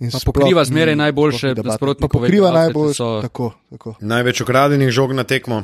in 0.00 0.10
Pa 0.14 0.18
sploh 0.18 0.34
pokriva 0.34 0.62
zmeraj 0.64 0.94
najboljše 0.96 1.46
ni 1.48 1.54
debate. 1.54 1.68
nasprotnikove 1.68 2.20
Pa 2.22 2.26
pokriva 2.26 2.50
najbolj, 2.54 2.92
so- 2.94 3.18
tako, 3.22 3.52
tako. 3.70 3.94
Največ 4.00 4.40
ukradenih 4.40 4.90
žog 4.90 5.12
na 5.12 5.24
tekmo. 5.24 5.62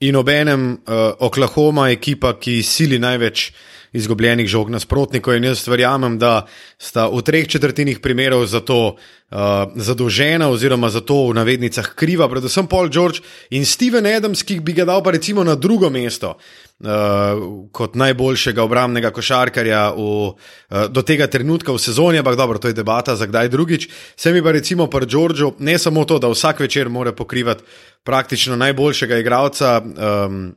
In 0.00 0.16
obenem 0.16 0.72
uh, 0.72 0.94
Oklahoma, 1.18 1.88
ekipa, 1.90 2.34
ki 2.38 2.62
sili 2.62 2.98
največ 2.98 3.52
izgubljenih 3.92 4.48
žog 4.48 4.70
nasprotnikov. 4.70 5.36
In 5.36 5.44
jaz 5.50 5.66
verjamem, 5.68 6.18
da 6.18 6.46
sta 6.78 7.06
v 7.12 7.22
treh 7.22 7.48
četrtinih 7.48 8.00
primerov 8.00 8.46
za 8.46 8.60
to 8.60 8.96
uh, 8.96 9.38
zadolžena, 9.76 10.48
oziroma 10.48 10.90
za 10.90 11.00
to 11.00 11.28
v 11.30 11.36
navednicah 11.38 11.94
kriva, 11.94 12.28
predvsem 12.28 12.66
Paul 12.66 12.88
George 12.88 13.22
in 13.50 13.66
Steven 13.66 14.06
Adams, 14.06 14.42
ki 14.42 14.60
bi 14.60 14.76
ga 14.76 14.84
dal 14.84 15.02
pa 15.02 15.14
recimo 15.14 15.44
na 15.44 15.54
drugo 15.54 15.90
mesto. 15.90 16.36
Uh, 16.76 17.68
kot 17.72 17.94
najboljšega 17.96 18.60
obrambnega 18.60 19.08
košarkarja 19.10 19.94
v, 19.96 20.02
uh, 20.02 20.84
do 20.92 21.00
tega 21.00 21.24
trenutka 21.26 21.72
v 21.72 21.80
sezoni, 21.80 22.20
ampak 22.20 22.36
dobro, 22.36 22.60
to 22.60 22.68
je 22.68 22.76
debata 22.76 23.16
za 23.16 23.24
kdaj 23.26 23.48
drugič. 23.48 23.88
Se 24.16 24.32
mi 24.32 24.44
pa 24.44 24.52
recimo 24.52 24.86
pri 24.92 25.08
Georgeu 25.08 25.54
ne 25.58 25.78
samo 25.78 26.04
to, 26.04 26.18
da 26.18 26.28
vsak 26.28 26.60
večer 26.60 26.88
mora 26.88 27.16
pokrivati 27.16 27.64
praktično 28.04 28.56
najboljšega 28.56 29.18
igralca. 29.18 29.80
Um, 29.80 30.54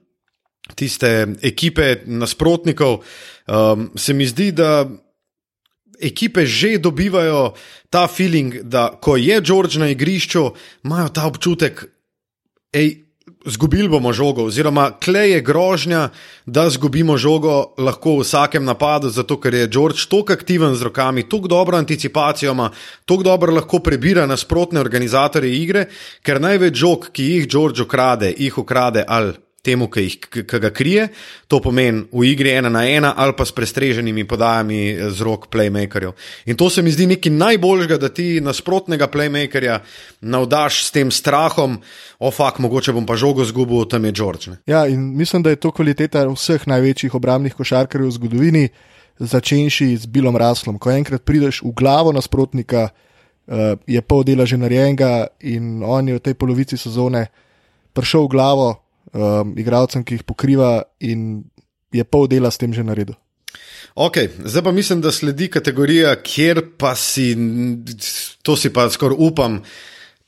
Tiste 0.76 1.28
ekipe 1.41 2.03
nasprotnikov, 2.05 2.99
um, 3.47 3.89
se 3.95 4.13
mi 4.13 4.28
zdi, 4.28 4.51
da 4.51 4.86
ekipe 5.99 6.45
že 6.45 6.78
dobivajo 6.78 7.53
ta 7.89 8.07
feeling, 8.07 8.63
da 8.63 8.89
ko 9.01 9.17
je 9.17 9.41
George 9.41 9.80
na 9.80 9.89
igrišču, 9.89 10.51
imajo 10.84 11.09
ta 11.09 11.28
občutek, 11.28 11.86
hej, 12.74 13.09
zgubili 13.45 13.89
bomo 13.89 14.13
žogo, 14.13 14.43
oziroma 14.43 14.91
klej 15.03 15.32
je 15.32 15.41
grožnja, 15.41 16.09
da 16.45 16.70
zgubimo 16.70 17.17
žogo 17.17 17.74
lahko 17.78 18.17
v 18.20 18.24
vsakem 18.24 18.65
napadu, 18.65 19.09
zato 19.09 19.39
ker 19.39 19.53
je 19.53 19.67
George 19.67 20.07
tako 20.09 20.34
aktiven 20.34 20.76
z 20.76 20.88
rokami, 20.88 21.30
tako 21.30 21.47
dobro 21.47 21.78
anticipacijo 21.78 22.51
ima, 22.51 22.72
tako 23.05 23.24
dobro 23.24 23.53
lahko 23.53 23.80
prebira 23.80 24.26
nasprotne 24.26 24.80
organizatorje 24.80 25.55
igre, 25.61 25.86
ker 26.24 26.41
največ 26.41 26.76
žog, 26.76 27.09
ki 27.13 27.24
jih 27.24 27.47
George 27.47 27.82
ukrade, 27.82 28.34
jih 28.38 28.57
ukrade 28.57 29.03
ali 29.07 29.34
temu, 29.64 29.89
ki, 29.91 30.03
jih, 30.05 30.18
ki, 30.24 30.43
ki 30.47 30.60
ga 30.64 30.72
krije, 30.76 31.07
to 31.51 31.60
pomeni 31.64 32.05
v 32.12 32.26
igri 32.32 32.53
ena 32.55 32.70
na 32.70 32.86
ena 32.88 33.14
ali 33.18 33.36
pa 33.38 33.45
s 33.45 33.55
prestreženimi 33.55 34.26
podajami 34.28 35.12
z 35.12 35.26
rok 35.26 35.49
playmakerjev. 35.51 36.14
In 36.45 36.55
to 36.55 36.70
se 36.70 36.82
mi 36.82 36.91
zdi 36.91 37.07
nekaj 37.16 37.32
najboljšega, 37.32 37.97
da 37.97 38.10
ti 38.10 38.39
nasprotnega 38.43 39.07
playmakerja 39.12 39.80
navdaš 40.22 40.86
s 40.88 40.95
tem 40.95 41.12
strahom, 41.12 41.80
o 42.20 42.32
fak, 42.32 42.60
mogoče 42.60 42.93
bom 42.95 43.05
pa 43.07 43.16
žogo 43.16 43.45
zgubil, 43.45 43.86
tam 43.88 44.05
je 44.05 44.12
George. 44.12 44.55
Ja, 44.68 44.86
in 44.88 45.16
mislim, 45.18 45.43
da 45.43 45.49
je 45.49 45.62
to 45.64 45.72
kvaliteta 45.72 46.28
vseh 46.28 46.68
največjih 46.68 47.16
obrambnih 47.16 47.55
košarkarjev 47.55 48.10
v 48.10 48.16
zgodovini, 48.16 48.66
začenši 49.20 49.97
z 49.97 50.07
Bilom 50.07 50.38
Raslom. 50.39 50.80
Ko 50.80 50.91
enkrat 50.91 51.24
prideš 51.28 51.62
v 51.64 51.74
glavo 51.76 52.12
nasprotnika, 52.16 52.89
uh, 52.89 53.76
je 53.88 54.01
pol 54.01 54.24
dela 54.24 54.45
že 54.45 54.57
narejenega 54.57 55.28
in 55.43 55.84
on 55.84 56.07
je 56.07 56.16
v 56.16 56.24
tej 56.24 56.36
polovici 56.39 56.78
sezone 56.78 57.28
prišel 57.93 58.28
v 58.28 58.32
glavo 58.32 58.68
um, 59.14 59.55
igralcem, 59.57 60.03
ki 60.03 60.20
jih 60.20 60.26
pokriva, 60.28 60.84
in 60.99 61.43
je 61.93 62.05
pol 62.05 62.28
dela 62.30 62.51
s 62.51 62.62
tem 62.62 62.74
že 62.74 62.84
naredil. 62.86 63.18
Ok, 63.99 64.18
zdaj 64.45 64.64
pa 64.64 64.72
mislim, 64.72 65.01
da 65.01 65.12
sledi 65.12 65.49
kategorija, 65.51 66.14
kjer 66.24 66.62
pa 66.78 66.93
si, 66.95 67.34
to 68.45 68.55
si 68.55 68.74
pa 68.74 68.89
skoraj 68.89 69.18
upam. 69.20 69.62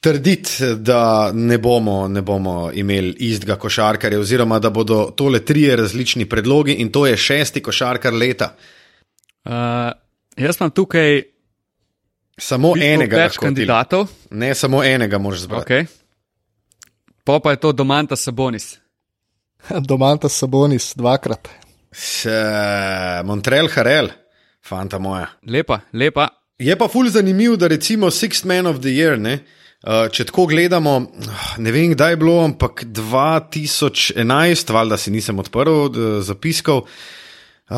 Trditi, 0.01 0.65
da 0.81 1.29
ne 1.29 1.59
bomo, 1.61 2.07
ne 2.09 2.23
bomo 2.25 2.71
imeli 2.73 3.13
istega 3.29 3.53
košarkarja, 3.61 4.17
oziroma 4.19 4.57
da 4.59 4.71
bodo 4.73 5.11
tole 5.15 5.43
trije 5.45 5.75
različni 5.75 6.25
predlogi, 6.25 6.73
in 6.81 6.89
to 6.89 7.05
je 7.05 7.17
šesti 7.17 7.61
košarkar 7.61 8.13
leta. 8.13 8.55
Uh, 9.45 9.93
jaz 10.37 10.57
imam 10.57 10.73
tukaj 10.73 11.21
Samo 12.41 12.73
enega, 12.77 13.17
več 13.17 13.37
kandidatov. 13.37 14.07
ne 14.31 14.55
samo 14.55 14.81
enega, 14.83 15.19
moraš 15.21 15.45
zbrati. 15.45 15.73
Okay. 15.73 16.00
Po 17.23 17.39
pa 17.39 17.51
je 17.51 17.59
to 17.61 17.71
Domanta 17.71 18.15
Sabonis. 18.15 18.77
Domanta 19.89 20.29
Sabonis 20.29 20.93
dvakrat. 20.95 21.49
Se, 21.91 22.31
Montreal 23.25 23.67
Harel, 23.75 24.09
fanta 24.63 24.99
moja. 24.99 25.27
Lepa, 25.47 25.81
lepa. 25.93 26.29
Je 26.61 26.75
pa 26.77 26.87
ful 26.87 27.09
zanimiv, 27.09 27.57
da 27.57 27.67
recimo 27.67 28.11
Sixth 28.11 28.45
Man 28.45 28.67
of 28.67 28.79
the 28.79 28.89
Year, 28.93 29.17
ne, 29.19 29.39
uh, 29.83 30.05
če 30.13 30.27
tako 30.29 30.45
gledamo, 30.45 30.93
ne 31.57 31.71
vem 31.73 31.95
kdaj 31.95 32.13
je 32.13 32.19
bilo, 32.21 32.35
ampak 32.45 32.83
2011, 32.85 34.73
valjda 34.73 34.97
si 34.97 35.11
nisem 35.11 35.39
odprl 35.41 35.89
d- 35.89 36.21
zapiskov. 36.21 36.85
Uh, 37.71 37.77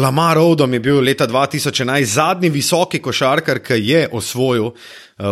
Lamar 0.00 0.38
Odom 0.40 0.72
je 0.72 0.80
bil 0.80 1.00
leta 1.04 1.26
2011 1.28 2.04
zadnji 2.04 2.50
visoki 2.50 2.98
košarkar, 2.98 3.60
ki 3.62 3.76
je 3.84 4.08
osvojil 4.12 4.72
uh, 4.72 4.76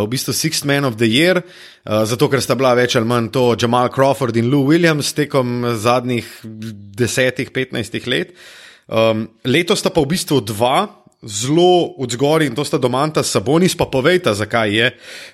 v 0.03 0.07
bistvu 0.07 0.33
Sixth 0.33 0.65
Man 0.65 0.85
of 0.85 0.95
the 1.01 1.09
Year, 1.09 1.41
uh, 1.41 1.43
zato 1.85 2.29
ker 2.29 2.41
sta 2.43 2.55
bila 2.55 2.73
več 2.77 2.95
ali 2.95 3.09
manj 3.09 3.31
to 3.33 3.45
Jamal 3.57 3.89
Crawford 3.93 4.37
in 4.37 4.49
Lou 4.51 4.67
Williams 4.69 5.13
tekom 5.17 5.63
zadnjih 5.75 6.27
10-15 6.45 8.09
let. 8.11 8.35
Um, 8.91 9.29
letos 9.47 9.79
sta 9.79 9.89
pa 9.93 10.03
v 10.03 10.11
bistvu 10.11 10.41
dva, 10.43 11.01
zelo 11.21 11.93
odzgori 12.01 12.45
in 12.49 12.55
to 12.55 12.65
sta 12.65 12.77
Domanta 12.81 13.23
Sabonis, 13.23 13.75
pa 13.77 13.85
povejta, 13.85 14.33
zakaj 14.33 14.73
je 14.73 14.89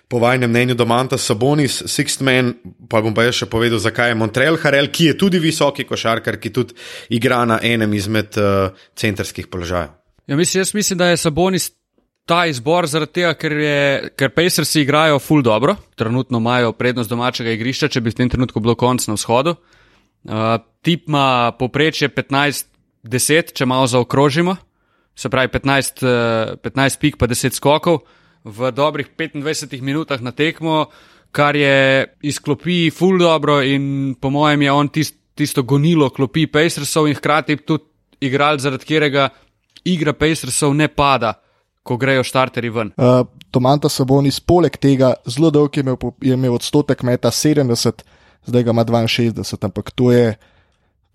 po 0.07 0.19
vajnem 0.19 0.51
mnenju 0.51 0.75
Domanta 0.75 1.17
Sabonis, 1.17 1.79
Sixth 1.87 2.21
Man, 2.21 2.53
pa 2.89 3.01
bom 3.01 3.15
pa 3.15 3.23
jaz 3.27 3.39
še 3.41 3.47
povedal, 3.49 3.79
zakaj 3.79 4.11
je 4.11 4.19
Montreal 4.19 4.59
Harel, 4.63 4.91
ki 4.91 5.11
je 5.11 5.17
tudi 5.17 5.39
visoki 5.39 5.87
košarkar, 5.87 6.39
ki 6.43 6.51
tudi 6.51 6.75
igra 7.15 7.45
na 7.47 7.61
enem 7.63 7.93
izmed 7.95 8.35
uh, 8.37 8.75
centrskih 8.95 9.47
položajev. 9.47 9.95
Ja, 10.27 10.35
mislim, 10.35 10.59
jaz 10.61 10.73
mislim, 10.75 10.99
da 10.99 11.07
je 11.07 11.17
Sabonis 11.17 11.71
ta 12.27 12.43
izbor 12.51 12.85
zaradi 12.91 13.21
tega, 13.21 13.31
ker, 13.39 13.53
je, 13.55 14.09
ker 14.19 14.33
Pacersi 14.35 14.83
igrajo 14.83 15.19
full 15.23 15.41
dobro, 15.45 15.77
trenutno 15.95 16.41
imajo 16.43 16.73
prednost 16.75 17.09
domačega 17.09 17.53
igrišča, 17.55 17.87
če 17.93 18.03
bi 18.03 18.11
v 18.11 18.19
tem 18.19 18.31
trenutku 18.31 18.59
bilo 18.63 18.75
konc 18.75 19.07
na 19.07 19.15
vzhodu. 19.15 19.55
Uh, 20.27 20.57
tip 20.83 21.07
ima 21.07 21.53
poprečje 21.55 22.09
15-10, 22.11 23.53
če 23.55 23.67
malo 23.69 23.87
zaokrožimo, 23.87 24.57
se 25.15 25.31
pravi 25.31 25.53
15, 25.55 26.03
uh, 26.03 26.57
15 26.63 26.99
pik 26.99 27.19
pa 27.21 27.31
10 27.31 27.55
skokov. 27.55 28.03
V 28.47 28.71
dobrih 28.71 29.07
25 29.15 29.81
minutah 29.83 30.21
na 30.23 30.31
tekmo, 30.35 30.85
kar 31.31 31.55
je 31.55 32.07
iz 32.27 32.39
klopi 32.43 32.91
full 32.91 33.19
dobro 33.19 33.61
in 33.63 34.15
po 34.19 34.31
mojem 34.31 34.67
je 34.67 34.71
on 34.71 34.91
tist, 34.91 35.15
tisto 35.35 35.63
gonilo 35.63 36.09
klopi 36.09 36.47
Pacersov 36.47 37.07
in 37.07 37.15
hkrati 37.15 37.59
tudi 37.63 37.87
igral, 38.27 38.59
zaradi 38.59 38.83
katerega 38.83 39.29
igra 39.87 40.13
Pacersov 40.13 40.75
ne 40.75 40.87
pada, 40.87 41.37
ko 41.87 41.97
grejo 41.97 42.25
štarteri 42.27 42.71
ven. 42.73 42.91
Uh, 42.99 43.23
Tomanta 43.51 43.89
Sabonis, 43.89 44.41
poleg 44.43 44.75
tega, 44.81 45.13
zelo 45.29 45.51
dolg 45.53 45.77
je 45.77 45.85
imel, 45.85 45.97
je 46.21 46.35
imel 46.35 46.57
odstotek 46.57 47.03
meta 47.07 47.31
70, 47.31 48.03
zdaj 48.47 48.67
ga 48.67 48.75
ima 48.75 48.85
62, 48.85 49.57
ampak 49.65 49.91
to 49.95 50.11
je, 50.11 50.35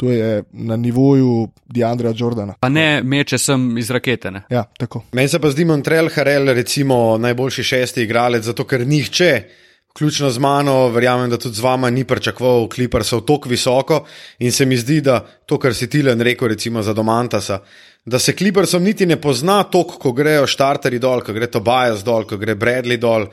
to 0.01 0.11
je 0.11 0.43
na 0.53 0.77
nivoju 0.77 1.49
Deandra 1.67 2.15
Jordana. 2.17 2.57
Pa 2.61 2.69
ne 2.73 3.03
meče 3.05 3.39
sem 3.39 3.67
iz 3.79 3.91
rakete. 3.91 4.31
Ne? 4.31 4.45
Ja, 4.51 4.65
tako. 4.79 5.05
Meni 5.13 5.29
se 5.29 5.41
pa 5.41 5.51
zdi 5.53 5.69
Montreal 5.69 6.09
Harel, 6.15 6.55
recimo, 6.55 7.19
najboljši 7.19 7.69
šesti 7.75 8.07
igralec, 8.09 8.49
zato 8.49 8.65
ker 8.69 8.87
nihče, 8.89 9.33
vključno 9.93 10.31
z 10.31 10.41
mano, 10.41 10.89
verjamem, 10.89 11.31
da 11.31 11.37
tudi 11.37 11.61
z 11.61 11.61
vama 11.61 11.91
ni 11.91 12.05
pričakoval 12.09 12.69
kliparsov 12.73 13.27
tako 13.29 13.49
visoko. 13.49 14.05
In 14.39 14.53
se 14.53 14.67
mi 14.67 14.77
zdi, 14.77 15.01
da 15.01 15.21
to, 15.47 15.59
kar 15.59 15.75
si 15.75 15.91
Tilen 15.91 16.21
rekel, 16.21 16.49
recimo 16.49 16.83
za 16.83 16.95
Domantasa, 16.97 17.61
da 18.05 18.19
se 18.19 18.35
kliparsom 18.35 18.83
niti 18.83 19.07
ne 19.07 19.21
pozna 19.21 19.63
toliko, 19.63 19.99
ko 19.99 20.13
grejo 20.13 20.47
štarteri 20.51 20.99
dol, 20.99 21.23
ko 21.23 21.33
gre 21.33 21.47
Tobias 21.47 22.03
dol, 22.03 22.27
ko 22.27 22.37
gre 22.37 22.57
Bradley 22.59 22.99
dol. 22.99 23.29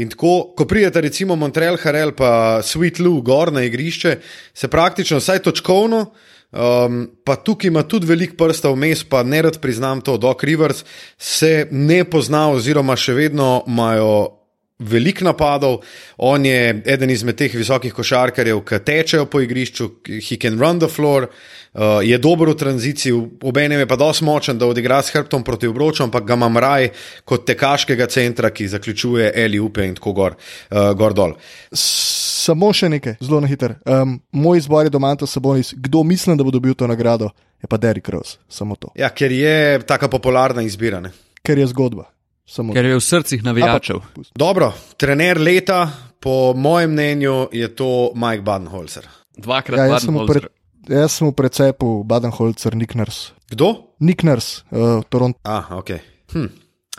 In 0.00 0.08
tako, 0.12 0.54
ko 0.56 0.66
pridete 0.68 1.02
recimo 1.04 1.36
Montreal 1.36 1.76
Harel 1.82 2.14
pa 2.16 2.62
Sweet 2.64 3.02
Lou 3.04 3.20
gor 3.22 3.52
na 3.52 3.64
igrišče, 3.68 4.16
se 4.54 4.68
praktično 4.68 5.20
vsaj 5.20 5.44
točkovno. 5.44 6.06
Um, 6.54 7.00
pa 7.26 7.34
tukaj 7.36 7.68
ima 7.68 7.82
tudi 7.82 8.06
veliko 8.06 8.36
prstov 8.38 8.76
vmes, 8.76 9.02
pa 9.10 9.24
ne 9.26 9.40
rad 9.42 9.58
priznam 9.60 10.00
to, 10.00 10.14
Doc 10.22 10.44
Rivers 10.46 10.84
se 11.18 11.66
ne 11.70 12.04
pozna, 12.06 12.46
oziroma 12.54 12.94
še 12.96 13.16
vedno 13.16 13.64
imajo 13.66 14.43
veliko 14.78 15.24
napadov. 15.24 15.78
On 16.16 16.46
je 16.46 16.82
eden 16.86 17.10
izmed 17.10 17.36
teh 17.38 17.54
visokih 17.54 17.94
košarkarjev, 17.94 18.60
ki 18.66 18.80
tečejo 18.84 19.26
po 19.30 19.40
igrišču, 19.40 19.88
he 20.28 20.38
can 20.40 20.58
run 20.58 20.80
the 20.80 20.88
floor, 20.88 21.28
uh, 21.28 22.00
je 22.02 22.18
dober 22.18 22.50
v 22.50 22.56
tranziciji, 22.58 23.14
obenem 23.42 23.84
je 23.84 23.86
pa 23.86 23.96
dosti 23.96 24.24
močen, 24.24 24.58
da 24.58 24.66
odigra 24.66 25.02
s 25.02 25.14
hrbtom 25.14 25.44
proti 25.44 25.70
obroču, 25.70 26.02
ampak 26.02 26.26
ga 26.26 26.34
imam 26.34 26.58
raj 26.58 26.90
kot 27.24 27.46
tekaškega 27.46 28.06
centra, 28.06 28.50
ki 28.50 28.68
zaključuje 28.68 29.32
Eli 29.34 29.60
Upe 29.62 29.86
in 29.86 29.94
tako 29.94 30.12
gor, 30.12 30.38
uh, 30.70 30.90
gor 30.98 31.14
dol. 31.14 31.36
Samo 31.74 32.72
še 32.76 32.90
nekaj, 32.92 33.18
zelo 33.24 33.40
na 33.40 33.48
hiter. 33.48 33.78
Um, 33.86 34.18
moj 34.32 34.58
izbor 34.58 34.84
je 34.84 34.92
Domanta 34.92 35.26
Sabonis, 35.26 35.72
kdo 35.76 36.02
mislim, 36.02 36.36
da 36.36 36.44
bo 36.44 36.50
dobil 36.50 36.74
to 36.74 36.86
nagrado, 36.90 37.30
je 37.62 37.70
pa 37.70 37.78
Derek 37.78 38.08
Rose. 38.08 38.36
Samo 38.48 38.76
to, 38.76 38.90
Ja, 38.98 39.08
ker 39.14 39.32
je 39.32 39.80
taka 39.86 40.10
popularna 40.12 40.66
izbira. 40.66 41.00
Ne? 41.00 41.14
ker 41.44 41.58
je 41.60 41.66
zgodba. 41.68 42.08
Samo 42.46 42.74
Ker 42.76 42.84
je 42.84 42.96
v 42.96 43.00
srcih 43.00 43.44
navijačev. 43.44 44.02
Dobro, 44.36 44.72
trener 44.96 45.40
leta, 45.40 45.88
po 46.20 46.52
mojem 46.56 46.92
mnenju, 46.92 47.48
je 47.52 47.68
to 47.76 48.12
Mike 48.14 48.42
Badenholzer. 48.42 49.08
Dvakrat 49.36 49.78
ja, 49.78 49.84
ja, 49.84 49.92
jaz, 49.96 50.04
sem 50.04 50.18
pre, 50.28 50.40
jaz 50.88 51.16
sem 51.16 51.28
v 51.28 51.32
precepu 51.32 52.04
Badenholzer, 52.04 52.76
Nick 52.76 52.94
Nurse. 52.94 53.32
Kdo? 53.50 53.96
Nick 54.00 54.22
Nurse, 54.22 54.62
uh, 54.70 55.00
Toronto. 55.08 55.40
Ah, 55.42 55.72
ok. 55.78 55.90
Hm. 56.32 56.52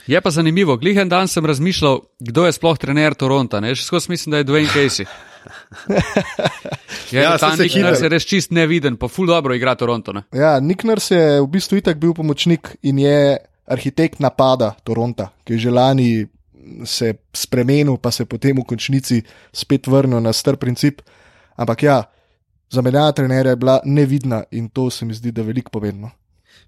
Je 0.08 0.22
pa 0.22 0.32
zanimivo, 0.32 0.78
glihen 0.78 1.10
dan 1.10 1.28
sem 1.28 1.46
razmišljal, 1.46 2.02
kdo 2.20 2.46
je 2.46 2.52
sploh 2.52 2.78
trener 2.78 3.14
Toronta. 3.14 3.62
Ne? 3.62 3.74
Še 3.78 3.86
skozi 3.86 4.12
mislim, 4.12 4.36
da 4.36 4.42
je 4.42 4.50
Dwayne 4.50 4.70
Casey. 4.74 5.06
Je, 7.12 7.22
Ja, 7.22 7.22
ja, 7.22 7.38
ta 7.38 7.52
Nurse 7.54 8.06
je 8.06 8.10
res 8.10 8.26
čist 8.26 8.50
neviden, 8.52 8.98
pa 8.98 9.06
ful 9.08 9.30
dobro 9.30 9.54
igra 9.54 9.76
Toronto. 9.78 10.14
Ne? 10.14 10.24
Ja, 10.34 10.58
Nick 10.60 10.84
Nurse 10.84 11.16
je 11.16 11.42
v 11.42 11.48
bistvu 11.54 11.78
itak 11.78 12.00
bil 12.02 12.16
pomočnik 12.18 12.76
in 12.82 12.98
je 13.00 13.38
arhitekt 13.66 14.20
napada 14.20 14.76
Toronta, 14.84 15.32
ki 15.44 15.54
je 15.54 15.60
že 15.60 15.72
lani 15.72 16.10
se 16.86 17.14
spremenil, 17.34 17.98
pa 17.98 18.12
se 18.12 18.26
potem 18.26 18.58
v 18.58 18.66
končnici 18.66 19.22
spet 19.54 19.88
vrnil 19.88 20.22
na 20.22 20.34
star 20.34 20.58
princip. 20.58 21.02
Ampak 21.58 21.84
ja, 21.84 22.04
zamenjava 22.70 23.12
trenerja 23.12 23.54
je 23.54 23.56
bila 23.56 23.80
nevidna 23.86 24.44
in 24.52 24.70
to 24.70 24.90
se 24.90 25.06
mi 25.06 25.14
zdi, 25.14 25.32
da 25.32 25.42
je 25.42 25.48
veliko 25.48 25.70
povedno. 25.70 26.12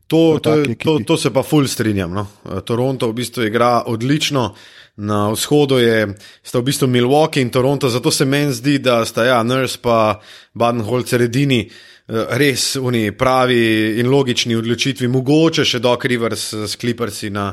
To, 0.07 0.39
to, 0.39 0.63
to, 0.79 0.99
to 1.03 1.17
se 1.17 1.33
pa 1.33 1.43
ful 1.43 1.67
strinjam. 1.67 2.13
No. 2.13 2.27
Toronto 2.63 3.09
v 3.09 3.13
bistvu 3.13 3.43
igra 3.43 3.83
odlično, 3.85 4.53
na 4.97 5.29
vzhodu 5.29 5.77
je, 5.77 6.15
sta 6.43 6.61
v 6.61 6.63
bistvu 6.63 6.87
Milwaukee 6.87 7.41
in 7.41 7.49
Toronto, 7.49 7.89
zato 7.89 8.11
se 8.11 8.25
meni 8.25 8.53
zdi, 8.53 8.79
da 8.79 9.05
sta 9.05 9.25
ja, 9.25 9.43
Nurse 9.43 9.77
pa 9.81 10.21
Badenholzer 10.53 11.21
edini. 11.21 11.67
eh, 11.67 11.96
Res 12.07 12.77
oni 12.79 13.11
pravi 13.11 13.99
in 13.99 14.07
logični 14.07 14.55
odločitvi, 14.55 15.09
mogoče 15.11 15.65
še 15.67 15.81
Doc 15.83 16.05
Rivers 16.07 16.45
s 16.55 16.77
Clippersi 16.79 17.27
na, 17.35 17.49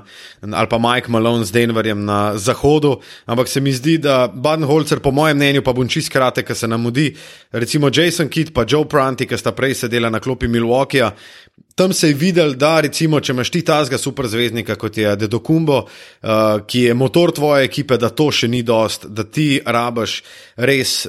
ali 0.46 0.70
pa 0.70 0.78
Mike 0.78 1.10
Malone 1.10 1.42
z 1.42 1.56
Denverjem 1.56 2.04
na 2.06 2.36
zahodu, 2.38 2.92
ampak 3.26 3.50
se 3.50 3.58
mi 3.60 3.72
zdi, 3.74 3.96
da 3.98 4.28
Badenholzer, 4.30 5.02
po 5.02 5.10
mojem 5.10 5.40
mnenju, 5.42 5.64
pa 5.66 5.74
bom 5.74 5.90
čist 5.90 6.12
kratek, 6.14 6.46
ker 6.46 6.58
se 6.58 6.70
nam 6.70 6.86
mudi, 6.86 7.08
recimo 7.50 7.90
Jason 7.90 8.30
Kidd 8.30 8.54
pa 8.54 8.62
Joe 8.62 8.86
Pranti, 8.86 9.26
ki 9.26 9.40
sta 9.42 9.50
prej 9.50 9.74
sedela 9.82 10.12
na 10.12 10.22
klopi 10.22 10.46
Milwaukeeja, 10.46 11.10
Tam 11.74 11.92
se 11.92 12.08
je 12.08 12.14
videl, 12.14 12.52
da 12.54 12.76
recimo, 12.86 13.18
če 13.18 13.32
imaš 13.34 13.50
ti 13.50 13.64
tazga 13.66 13.98
superzvezdnika, 13.98 14.76
kot 14.78 14.94
je 14.94 15.16
Dedokumbo, 15.18 15.80
uh, 15.82 16.60
ki 16.70 16.84
je 16.84 16.94
motor 16.94 17.32
tvoje 17.34 17.66
ekipe, 17.66 17.98
da 17.98 18.12
to 18.14 18.28
še 18.30 18.46
ni 18.48 18.62
dost, 18.62 19.08
da 19.10 19.24
ti 19.26 19.58
rabaš 19.58 20.20
res 20.54 21.00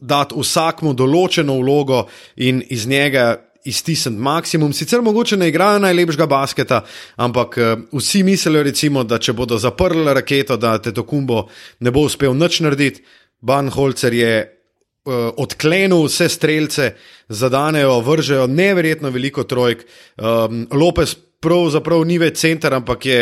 dati 0.00 0.34
vsakmu 0.38 0.94
določeno 0.94 1.56
vlogo 1.60 2.06
in 2.36 2.62
iz 2.68 2.86
njega 2.86 3.36
iztisniti 3.64 4.20
maksimum. 4.20 4.72
Sicer 4.72 5.02
mogoče 5.02 5.36
ne 5.36 5.48
igrajo 5.48 5.78
najlepšega 5.84 6.26
basketa, 6.26 6.82
ampak 7.16 7.58
uh, 7.58 7.82
vsi 7.92 8.22
mislijo, 8.22 8.62
recimo, 8.62 9.04
da 9.04 9.18
če 9.18 9.32
bodo 9.32 9.58
zaprli 9.58 10.14
raketo, 10.14 10.56
da 10.56 10.78
Dedokumbo 10.78 11.46
ne 11.80 11.90
bo 11.90 12.06
uspel 12.08 12.36
nič 12.36 12.60
narediti. 12.64 13.04
Banholzer 13.40 14.14
je 14.14 14.34
uh, 14.44 15.30
odklenil 15.36 16.04
vse 16.06 16.28
streljce, 16.28 16.94
zadanejo, 17.28 18.00
vržejo 18.04 18.46
neverjetno 18.46 19.10
veliko 19.10 19.44
trojk. 19.44 19.84
Um, 20.16 20.66
Lopez 20.72 21.16
pravzaprav 21.40 22.04
ni 22.04 22.18
več 22.20 22.38
center, 22.42 22.74
ampak 22.76 23.06
je 23.08 23.20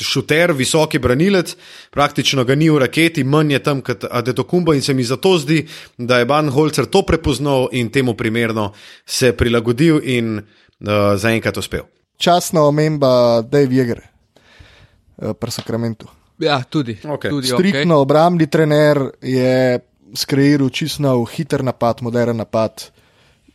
šuter, 0.00 0.54
visoki 0.56 0.98
branilec, 1.02 1.52
praktično 1.92 2.46
ga 2.48 2.56
ni 2.56 2.70
v 2.72 2.80
raketi, 2.80 3.24
manj 3.24 3.52
je 3.52 3.60
tam 3.64 3.82
kot 3.84 4.06
Adetokumbo 4.10 4.72
in 4.74 4.82
se 4.82 4.94
mi 4.94 5.04
zato 5.04 5.36
zdi, 5.38 5.60
da 5.98 6.22
je 6.22 6.28
Banholzer 6.28 6.88
to 6.88 7.04
prepoznal 7.04 7.68
in 7.72 7.92
temu 7.92 8.16
primerno 8.16 8.72
se 9.06 9.34
prilagodil 9.36 10.00
in 10.02 10.38
uh, 10.38 11.14
zaenkrat 11.20 11.60
uspel. 11.60 11.84
Časna 12.16 12.64
omemba 12.64 13.42
Dave 13.42 13.74
Jeger, 13.74 14.00
uh, 14.00 15.34
pri 15.36 15.50
Sakramentu. 15.50 16.08
Ja, 16.40 16.62
tudi. 16.64 16.96
Okej. 17.04 17.30
tudi 17.30 17.52
Striktno 17.52 18.00
okay. 18.00 18.02
obrambni 18.02 18.46
trener 18.50 18.98
je 19.22 19.78
skreiral 20.16 20.70
čisto 20.70 21.04
nov, 21.04 21.28
hiter 21.30 21.62
napad, 21.62 22.00
moderen 22.02 22.40
napad. 22.40 22.88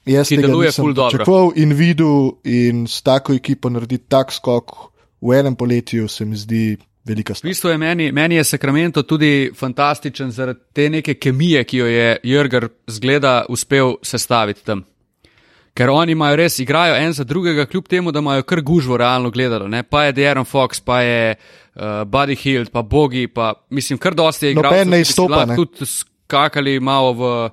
Jaz 0.10 0.30
Ki 0.32 0.38
deluje 0.42 0.72
ful 0.74 0.94
dobro. 0.94 1.10
pričakoval 1.14 1.52
in 1.56 1.74
videl, 1.78 2.32
in 2.44 2.88
s 2.88 3.02
tako 3.06 3.34
ekipo 3.38 3.70
narediti 3.70 4.08
tak 4.10 4.34
skok 4.34 4.76
v 5.22 5.40
enem 5.40 5.56
poletju, 5.56 6.08
se 6.08 6.26
mi 6.26 6.38
zdi 6.38 6.78
velika 7.06 7.34
V 7.34 7.38
stvar. 7.38 7.50
bistvu 7.50 7.70
je 7.70 7.78
meni, 7.78 8.12
meni 8.12 8.36
je 8.36 8.44
Sacramento 8.44 9.04
tudi 9.04 9.52
fantastičen 9.56 10.32
zaradi 10.32 10.60
te 10.74 10.90
neke 10.90 11.14
kemije, 11.14 11.64
ki 11.64 11.78
jo 11.78 11.86
je 11.86 12.18
Jurger 12.24 12.68
zgleda 12.88 13.46
uspel 13.50 13.96
sestaviti 14.02 14.66
tam. 14.66 14.84
Ker 15.74 15.90
oni 15.90 16.12
imajo 16.12 16.36
res, 16.36 16.60
igrajo 16.60 16.96
en 16.96 17.14
za 17.14 17.24
drugega, 17.24 17.66
kljub 17.66 17.88
temu, 17.88 18.12
da 18.12 18.20
imajo 18.20 18.44
kar 18.44 18.62
gužvo 18.62 18.98
realno 18.98 19.30
gledano. 19.32 19.68
Ne? 19.68 19.84
Pa 19.84 20.04
je 20.04 20.14
De'Aaron 20.14 20.46
Fox, 20.46 20.82
pa 20.84 21.02
je 21.02 21.36
uh, 21.36 21.82
Buddy 22.06 22.36
Hield, 22.36 22.70
pa 22.70 22.82
Bogi, 22.82 23.28
pa 23.28 23.54
mislim, 23.70 24.00
kar 24.00 24.14
dosti 24.14 24.46
je 24.46 24.52
igralcev. 24.52 24.78
Noben 24.78 24.90
ne 24.90 24.98
ki 24.98 25.00
bi 25.00 25.06
si 25.06 25.12
izstopa, 25.12 25.46
ne. 25.46 25.56
Tudi 25.56 25.86
skakali 25.86 26.80
malo 26.80 27.14
v, 27.14 27.22
v 27.22 27.50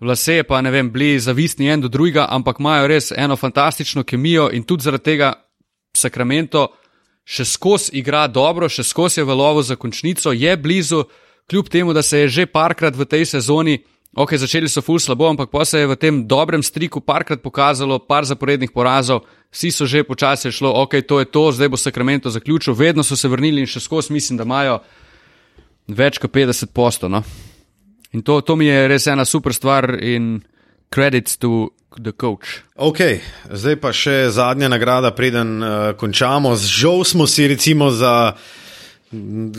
lase, 0.00 0.42
pa 0.48 0.60
ne 0.60 0.70
vem, 0.70 0.90
bili 0.90 1.20
zavisni 1.20 1.68
en 1.68 1.80
do 1.80 1.88
drugega, 1.88 2.26
ampak 2.30 2.60
imajo 2.60 2.86
res 2.88 3.12
eno 3.16 3.36
fantastično 3.36 4.04
kemijo 4.04 4.48
in 4.52 4.64
tudi 4.64 4.88
zaradi 4.88 5.04
tega 5.04 5.32
Sacramento 5.96 6.68
še 7.30 7.44
skozi 7.44 7.94
igra 8.00 8.26
dobro, 8.26 8.68
še 8.68 8.84
skozi 8.86 9.20
je 9.20 9.26
v 9.28 9.36
lovu 9.36 9.62
za 9.62 9.76
končnico, 9.76 10.32
je 10.32 10.56
blizu, 10.56 11.04
kljub 11.50 11.68
temu, 11.68 11.92
da 11.92 12.02
se 12.02 12.24
je 12.24 12.28
že 12.28 12.46
parkrat 12.46 12.96
v 12.96 13.06
tej 13.06 13.26
sezoni, 13.26 13.78
ok, 14.14 14.34
začeli 14.38 14.68
so 14.70 14.82
ful 14.82 14.98
slabo, 14.98 15.28
ampak 15.28 15.50
pa 15.50 15.64
se 15.64 15.82
je 15.82 15.90
v 15.90 15.98
tem 15.98 16.22
dobrem 16.26 16.62
striku 16.62 17.00
parkrat 17.00 17.42
pokazalo, 17.42 17.98
par 17.98 18.26
zaporednih 18.26 18.72
porazov, 18.74 19.26
vsi 19.50 19.70
so 19.70 19.86
že 19.86 20.06
počasi 20.06 20.50
šlo, 20.50 20.72
ok, 20.82 21.02
to 21.06 21.20
je 21.20 21.26
to, 21.26 21.44
zdaj 21.52 21.68
bo 21.68 21.76
Sacramento 21.76 22.30
zaključil, 22.30 22.74
vedno 22.74 23.02
so 23.02 23.16
se 23.16 23.28
vrnili 23.28 23.62
in 23.62 23.70
še 23.70 23.82
skozi 23.82 24.12
mislim, 24.12 24.38
da 24.38 24.46
imajo 24.46 24.80
več 25.86 26.18
kot 26.18 26.30
50 26.30 26.70
posto. 26.74 27.10
No? 27.10 27.22
In 28.12 28.22
to, 28.22 28.40
to 28.40 28.56
mi 28.56 28.66
je 28.66 28.88
res 28.88 29.06
ena 29.06 29.24
super 29.24 29.54
stvar 29.54 29.94
in 30.02 30.40
credits 30.90 31.36
to 31.38 31.70
the 32.02 32.12
coach. 32.12 32.62
Ok, 32.76 32.98
zdaj 33.50 33.76
pa 33.78 33.92
še 33.94 34.30
zadnja 34.34 34.68
nagrada, 34.70 35.10
preden 35.14 35.62
uh, 35.62 35.92
končamo. 35.98 36.56
Žal 36.56 37.04
smo 37.04 37.26
si 37.26 37.46
recimo 37.50 37.90
za 37.90 38.32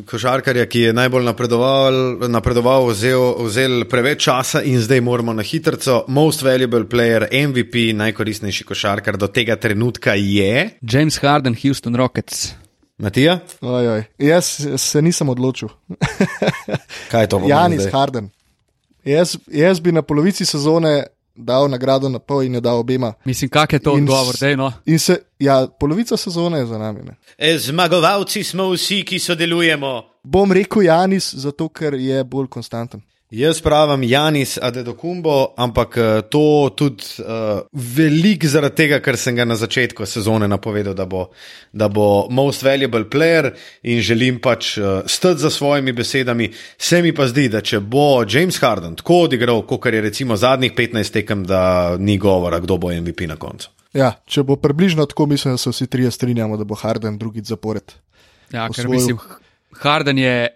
košarkarja, 0.07 0.65
ki 0.65 0.79
je 0.79 0.93
najbolj 0.95 1.25
napredoval, 1.27 1.95
napredoval 2.31 2.85
vzel, 2.87 3.35
vzel 3.47 3.83
preveč 3.91 4.23
časa 4.29 4.61
in 4.63 4.79
zdaj 4.79 5.01
moramo 5.03 5.33
na 5.35 5.43
hitrco. 5.43 6.05
Most 6.07 6.43
valuable 6.43 6.85
player, 6.87 7.27
MVP, 7.27 7.91
najkoristnejši 7.99 8.63
košarkar 8.63 9.19
do 9.19 9.27
tega 9.27 9.55
trenutka 9.59 10.15
je. 10.15 10.69
James 10.81 11.19
Harden, 11.19 11.55
Houston 11.63 11.95
Rockets. 11.99 12.53
Matija, 13.01 13.39
Oj, 13.65 13.87
oj. 13.89 14.03
Jaz 14.21 14.45
se 14.77 15.01
nisem 15.01 15.29
odločil. 15.29 15.71
kaj 17.11 17.23
je 17.23 17.27
to? 17.27 17.39
pomeni 17.39 17.49
Janis 17.51 17.81
zdaj? 17.81 17.91
Harden. 17.91 18.29
Jaz, 19.05 19.37
jaz 19.47 19.79
bi 19.79 19.91
na 19.91 20.01
polovici 20.01 20.45
sezone 20.45 21.03
dal 21.35 21.69
nagrado 21.69 22.09
na 22.09 22.19
pol 22.19 22.43
in 22.43 22.53
jo 22.53 22.61
dal 22.61 22.77
obema. 22.77 23.13
Mislim, 23.25 23.49
kak 23.49 23.73
je 23.73 23.79
to 23.79 23.97
In 23.97 24.03
odgovor, 24.03 24.35
s- 24.35 24.39
dej 24.39 24.55
no. 24.55 24.73
In 24.85 24.99
se, 24.99 25.17
ja, 25.39 25.67
polovica 25.69 26.17
sezone 26.17 26.57
je 26.57 26.65
za 26.65 26.77
nami. 26.77 26.99
Ne. 27.03 27.15
E, 27.37 27.57
Zmagovalci 27.57 28.43
smo 28.43 28.69
vsi, 28.69 29.03
ki 29.03 29.19
sodelujemo. 29.19 30.03
Bom 30.23 30.51
rekel 30.51 30.83
Janis, 30.83 31.33
zato 31.35 31.69
ker 31.69 31.93
je 31.93 32.23
bolj 32.23 32.47
konstanten. 32.47 33.01
Jaz 33.31 33.61
pravim 33.61 34.03
Janis 34.03 34.57
Adedokumbo, 34.61 35.53
ampak 35.57 35.97
eh, 35.97 36.21
to 36.29 36.69
tudi 36.75 37.03
uh, 37.23 37.61
veliko 37.71 38.47
zaradi 38.47 38.75
tega, 38.75 38.99
ker 38.99 39.15
sem 39.15 39.37
ga 39.39 39.45
na 39.47 39.55
začetku 39.55 40.03
sezone 40.05 40.49
napovedal, 40.51 40.91
da 40.93 41.05
bo, 41.07 41.29
da 41.71 41.87
bo 41.87 42.27
most 42.27 42.65
valuable 42.67 43.07
player 43.07 43.53
in 43.87 44.03
želim 44.03 44.41
pač 44.43 44.73
uh, 44.77 45.07
stati 45.07 45.39
za 45.39 45.49
svojimi 45.49 45.95
besedami. 45.95 46.49
Se 46.77 47.01
mi 47.01 47.15
pa 47.15 47.29
zdi, 47.31 47.47
da 47.47 47.63
če 47.63 47.79
bo 47.79 48.25
James 48.27 48.59
Harden 48.59 48.99
tako 48.99 49.23
odigral, 49.29 49.63
kot 49.63 49.87
je 49.87 50.01
recimo 50.01 50.35
zadnjih 50.35 50.75
15 50.75 51.13
tekem, 51.21 51.47
da 51.47 51.95
ni 51.97 52.17
govora, 52.17 52.59
kdo 52.59 52.77
bo 52.77 52.91
MVP 52.91 53.31
na 53.31 53.39
koncu. 53.39 53.71
Ja, 53.95 54.11
če 54.27 54.43
bo 54.43 54.59
približno 54.59 55.07
tako, 55.07 55.31
mislim, 55.31 55.55
da 55.55 55.57
se 55.57 55.71
vsi 55.71 55.87
trije 55.87 56.11
strinjamo, 56.11 56.59
da 56.59 56.67
bo 56.67 56.75
Harden 56.75 57.15
drugič 57.17 57.47
zapored. 57.47 57.95
Ja, 58.51 58.67
ker 58.67 58.83
osvojil. 58.83 58.91
mislim, 58.91 59.19
Harden 59.79 60.19
je 60.19 60.49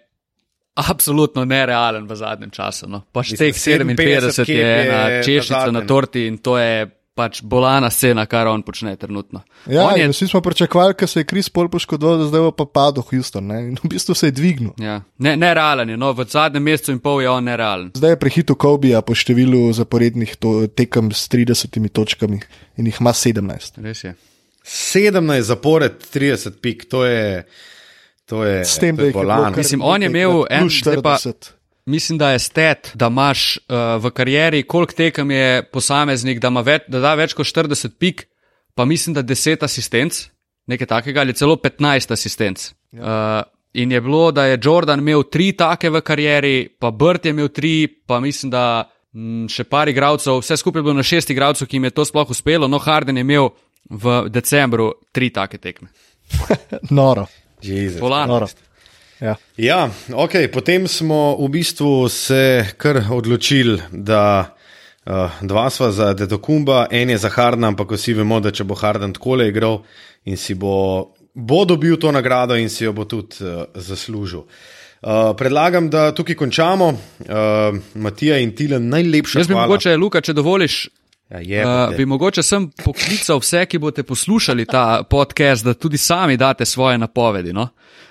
absolutno 0.76 1.44
nerealen 1.44 2.06
v 2.06 2.16
zadnjem 2.16 2.52
času. 2.52 2.88
No. 2.88 3.02
Pač 3.12 3.32
Mislim, 3.32 3.52
teh 3.52 3.56
57 3.56 4.44
kep 4.44 4.54
je 4.54 4.68
ena 4.84 5.00
na 5.02 5.22
češnjica 5.24 5.70
na 5.72 5.82
torti 5.88 6.26
in 6.28 6.38
to 6.38 6.58
je 6.60 6.86
pač 7.16 7.40
bolana 7.40 7.88
scena, 7.88 8.26
kar 8.28 8.50
on 8.50 8.60
počne 8.62 8.92
trenutno. 9.00 9.40
Ja, 9.72 9.86
on 9.88 9.96
je, 9.96 10.08
vsi 10.12 10.28
smo 10.28 10.42
pričakovali, 10.44 10.94
ker 11.00 11.08
se 11.08 11.22
je 11.22 11.28
Kris 11.28 11.48
Paul 11.48 11.70
poškodoval, 11.72 12.18
da 12.20 12.26
zdaj 12.28 12.44
bo 12.44 12.50
pa 12.52 12.66
padel 12.68 13.06
Houston. 13.08 13.48
Ne? 13.48 13.60
In 13.70 13.78
v 13.80 13.88
bistvu 13.88 14.14
se 14.14 14.28
je 14.28 14.34
dvignil. 14.36 14.74
ja, 14.82 15.00
ne, 15.24 15.32
nerealen 15.40 15.94
je, 15.94 15.96
no, 15.96 16.12
v 16.12 16.26
zadnjem 16.28 16.68
mesecu 16.68 16.92
in 16.92 17.00
pol 17.00 17.22
je 17.24 17.30
on 17.32 17.48
nerealen. 17.48 17.88
Zdaj 17.96 18.12
je 18.12 18.20
prehitil 18.20 18.58
Kobija 18.60 19.00
po 19.00 19.16
številu 19.16 19.64
zaporednih 19.72 20.36
to, 20.36 20.58
tekem 20.68 21.08
s 21.16 21.24
30 21.32 21.80
točkami 21.88 22.42
in 22.76 22.92
jih 22.92 23.00
ima 23.00 23.16
17. 23.16 23.80
Res 23.80 24.04
je. 24.04 24.12
17 24.66 25.48
zapored, 25.48 26.04
30 26.12 26.60
pik, 26.60 26.84
to 26.92 27.06
je. 27.08 27.46
To 28.26 28.44
je, 28.44 28.64
S 28.64 28.78
tem, 28.78 28.96
to 28.96 29.00
da 29.00 29.06
je 29.06 29.08
je 29.08 29.12
bolan. 29.12 29.54
Mislim, 29.56 29.82
on 29.82 30.02
je 30.02 30.06
imel 30.06 30.44
en- 30.50 30.68
pa- 31.02 31.18
40. 31.18 31.52
Mislim, 31.86 32.18
da 32.18 32.30
je 32.30 32.38
stet, 32.38 32.90
da 32.94 33.06
imaš 33.06 33.56
uh, 33.56 34.02
v 34.02 34.10
karieri, 34.10 34.62
koliko 34.62 34.92
tekem 34.92 35.30
je 35.30 35.62
posameznik, 35.70 36.40
da, 36.42 36.48
več, 36.48 36.82
da 36.90 37.00
da 37.00 37.14
več 37.14 37.34
kot 37.38 37.46
40 37.46 37.94
pik, 37.98 38.24
pa 38.74 38.84
mislim, 38.84 39.14
da 39.14 39.22
10 39.22 39.62
asistenc, 39.62 40.18
nekaj 40.66 40.86
takega, 40.86 41.22
ali 41.22 41.36
celo 41.38 41.54
15 41.56 42.10
asistenc. 42.12 42.72
Ja. 42.90 43.02
Uh, 43.02 43.52
in 43.72 43.92
je 43.92 44.00
bilo, 44.00 44.32
da 44.32 44.48
je 44.50 44.58
Jordan 44.62 44.98
imel 44.98 45.22
tri 45.30 45.52
take 45.52 45.90
v 45.90 46.02
karieri, 46.02 46.56
pa 46.80 46.90
Brt 46.90 47.24
je 47.24 47.30
imel 47.30 47.48
tri, 47.54 47.86
pa 47.86 48.18
mislim, 48.20 48.50
da 48.50 48.90
m, 49.14 49.46
še 49.48 49.64
par 49.70 49.86
igralcev, 49.88 50.40
vse 50.42 50.58
skupaj 50.58 50.80
je 50.82 50.88
bilo 50.90 50.98
na 50.98 51.06
šest 51.06 51.30
igralcev, 51.30 51.70
ki 51.70 51.78
jim 51.78 51.86
je 51.86 51.94
to 51.94 52.04
sploh 52.04 52.30
uspelo, 52.34 52.66
no 52.66 52.82
Harden 52.82 53.16
je 53.16 53.22
imel 53.22 53.52
v 53.90 54.24
decembru 54.28 54.90
tri 55.14 55.30
take 55.30 55.62
tekme. 55.62 55.92
Noro. 56.90 57.28
Jezus. 57.62 58.00
Bolan. 58.00 58.28
noro. 58.28 58.48
Ja. 59.20 59.36
Ja, 59.56 59.90
okay, 60.12 60.48
potem 60.52 60.88
smo 60.88 61.36
v 61.40 61.48
bistvu 61.48 62.08
se 62.12 62.66
kar 62.76 63.00
odločili, 63.10 63.80
da 63.90 64.52
uh, 65.06 65.30
dva 65.40 65.70
sva 65.70 65.88
za 65.92 66.12
Dedokumba, 66.14 66.86
en 66.90 67.10
je 67.10 67.18
za 67.18 67.30
Hardna, 67.32 67.72
ampak 67.72 67.96
vsi 67.96 68.12
vemo, 68.18 68.40
da 68.44 68.52
če 68.52 68.64
bo 68.68 68.76
Harden 68.76 69.16
takole 69.16 69.48
igral 69.48 69.80
in 70.28 70.36
si 70.36 70.54
bo, 70.54 71.14
bo 71.32 71.64
dobil 71.64 71.96
to 71.96 72.12
nagrado 72.12 72.58
in 72.60 72.68
si 72.68 72.84
jo 72.84 72.92
bo 72.92 73.08
tudi 73.08 73.40
uh, 73.40 73.64
zaslužil. 73.74 74.44
Uh, 75.00 75.32
predlagam, 75.38 75.88
da 75.90 76.10
tukaj 76.12 76.36
končamo. 76.36 76.92
Uh, 76.92 77.80
Matija 77.94 78.36
in 78.42 78.52
Tilen, 78.56 78.88
najlepša 78.92 79.38
Jaz 79.38 79.48
bi 79.48 79.54
hvala. 79.54 79.66
mogoče, 79.66 79.96
Luka, 79.96 80.20
če 80.20 80.36
dovoliš, 80.36 80.88
Ja, 81.30 81.38
je, 81.38 81.66
Uh, 81.66 81.96
bi 81.96 82.06
mogoče 82.06 82.42
sem 82.42 82.70
poklical 82.84 83.40
vse, 83.42 83.64
ki 83.66 83.78
boste 83.78 84.02
poslušali 84.02 84.66
ta 84.66 85.02
podcast, 85.10 85.64
da 85.64 85.74
tudi 85.74 85.98
sami 85.98 86.36
date 86.36 86.64
svoje 86.64 86.98
napovedi. 86.98 87.52
No? 87.52 87.68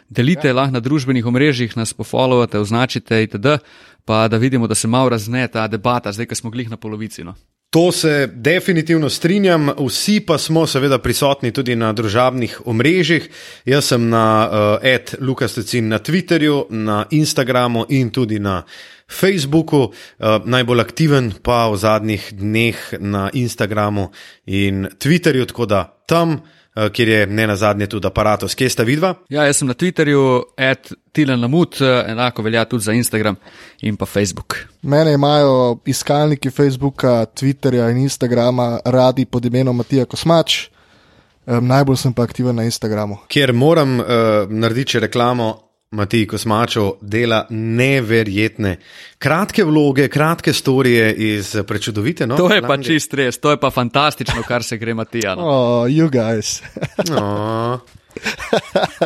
Delite 0.09 0.47
ja. 0.47 0.53
lahko 0.53 0.73
na 0.73 0.79
družbenih 0.79 1.25
omrežjih, 1.25 1.77
nas 1.77 1.93
pofollowate, 1.93 2.59
označite 2.59 3.23
itd., 3.23 3.57
pa 4.05 4.27
da 4.27 4.37
vidimo, 4.37 4.67
da 4.67 4.75
se 4.75 4.87
malo 4.87 5.09
razne 5.09 5.47
ta 5.47 5.67
debata, 5.67 6.11
zdaj, 6.11 6.25
ko 6.25 6.35
smo 6.35 6.49
glih 6.49 6.69
na 6.69 6.77
polovici. 6.77 7.23
No? 7.23 7.35
To 7.69 7.91
se 7.91 8.29
definitivno 8.33 9.09
strinjam, 9.09 9.69
vsi 9.87 10.19
pa 10.19 10.37
smo 10.37 10.67
seveda 10.67 10.97
prisotni 10.97 11.51
tudi 11.51 11.75
na 11.75 11.93
družabnih 11.93 12.61
omrežjih. 12.65 13.29
Jaz 13.65 13.89
sem 13.91 14.09
na 14.09 14.25
uh, 14.47 14.87
Ed 14.87 15.15
Lukas 15.19 15.53
Tecin 15.53 15.87
na 15.87 15.99
Twitterju, 15.99 16.65
na 16.69 17.05
Instagramu 17.11 17.85
in 17.89 18.09
tudi 18.09 18.39
na 18.39 18.63
Facebooku, 19.11 19.77
uh, 19.77 20.41
najbolj 20.45 20.81
aktiven 20.81 21.31
pa 21.43 21.69
v 21.69 21.77
zadnjih 21.77 22.33
dneh 22.33 22.75
na 22.99 23.29
Instagramu 23.33 24.09
in 24.45 24.87
Twitterju, 24.99 25.45
tako 25.45 25.65
da 25.65 25.83
tam, 26.07 26.39
uh, 26.75 26.89
kjer 26.89 27.07
je 27.07 27.27
ne 27.27 27.47
na 27.47 27.55
zadnje 27.55 27.87
tudi 27.87 28.07
aparatus, 28.07 28.55
kje 28.55 28.69
sta 28.69 28.83
vidva. 28.83 29.13
Ja, 29.29 29.45
jaz 29.45 29.61
sem 29.61 29.67
na 29.67 29.73
Twitterju, 29.73 30.41
at 30.57 30.91
Tilen 31.13 31.41
Lamut, 31.41 31.81
eh, 31.81 32.05
enako 32.11 32.41
velja 32.41 32.65
tudi 32.65 32.83
za 32.83 32.93
Instagram 32.93 33.35
in 33.81 33.95
pa 33.95 34.05
Facebook. 34.05 34.55
Mene 34.81 35.13
imajo 35.13 35.77
iskalniki 35.85 36.49
Facebooka, 36.49 37.25
Twitterja 37.25 37.89
in 37.91 37.97
Instagrama 37.97 38.79
radi 38.85 39.25
pod 39.25 39.45
imenom 39.45 39.75
Matija 39.75 40.05
Kosmač. 40.05 40.67
Um, 41.45 41.67
najbolj 41.67 41.97
sem 41.97 42.13
pa 42.13 42.23
aktiven 42.23 42.55
na 42.55 42.63
Instagramu. 42.63 43.17
kjer 43.27 43.53
moram 43.53 43.99
uh, 43.99 44.05
narediti 44.49 44.99
reklamo. 44.99 45.64
Matij 45.91 46.25
Kosmačov 46.27 46.91
dela 47.01 47.45
neverjetne, 47.49 48.77
kratke 49.17 49.63
vloge, 49.63 50.07
kratke 50.07 50.53
storije 50.53 51.13
iz 51.13 51.55
prečudovite. 51.67 52.27
No, 52.27 52.37
To 52.37 52.53
je 52.53 52.61
pa 52.61 52.73
Anglije. 52.73 52.99
čist 52.99 53.13
res, 53.13 53.37
to 53.37 53.51
je 53.51 53.57
pa 53.57 53.69
fantastično, 53.69 54.43
kar 54.43 54.63
se 54.63 54.77
gre 54.77 54.93
Matija. 54.93 55.35
No. 55.35 55.45
Oh, 55.55 55.87
you 55.87 56.09
guys. 56.09 56.61
No. 57.09 57.79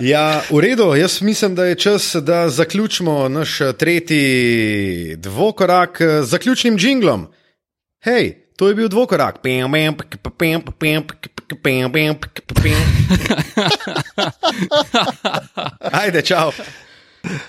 Ja, 0.01 0.41
v 0.51 0.59
redu, 0.59 0.95
jaz 0.95 1.21
mislim, 1.21 1.55
da 1.55 1.65
je 1.65 1.75
čas, 1.75 2.15
da 2.15 2.49
zaključimo 2.49 3.29
naš 3.29 3.61
eh, 3.61 3.73
tretji 3.73 5.15
dvokorak 5.17 6.01
eh, 6.01 6.23
z 6.23 6.25
zaključnim 6.25 6.77
jinglom. 6.79 7.27
Hej, 8.03 8.33
to 8.57 8.67
je 8.67 8.75
bil 8.75 8.87
dvokorak. 8.87 9.39
Ajde, 15.91 16.21
čau. 16.21 16.51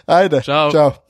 Ajde, 0.06 0.42
Čau. 0.42 0.70
čau. 0.72 1.09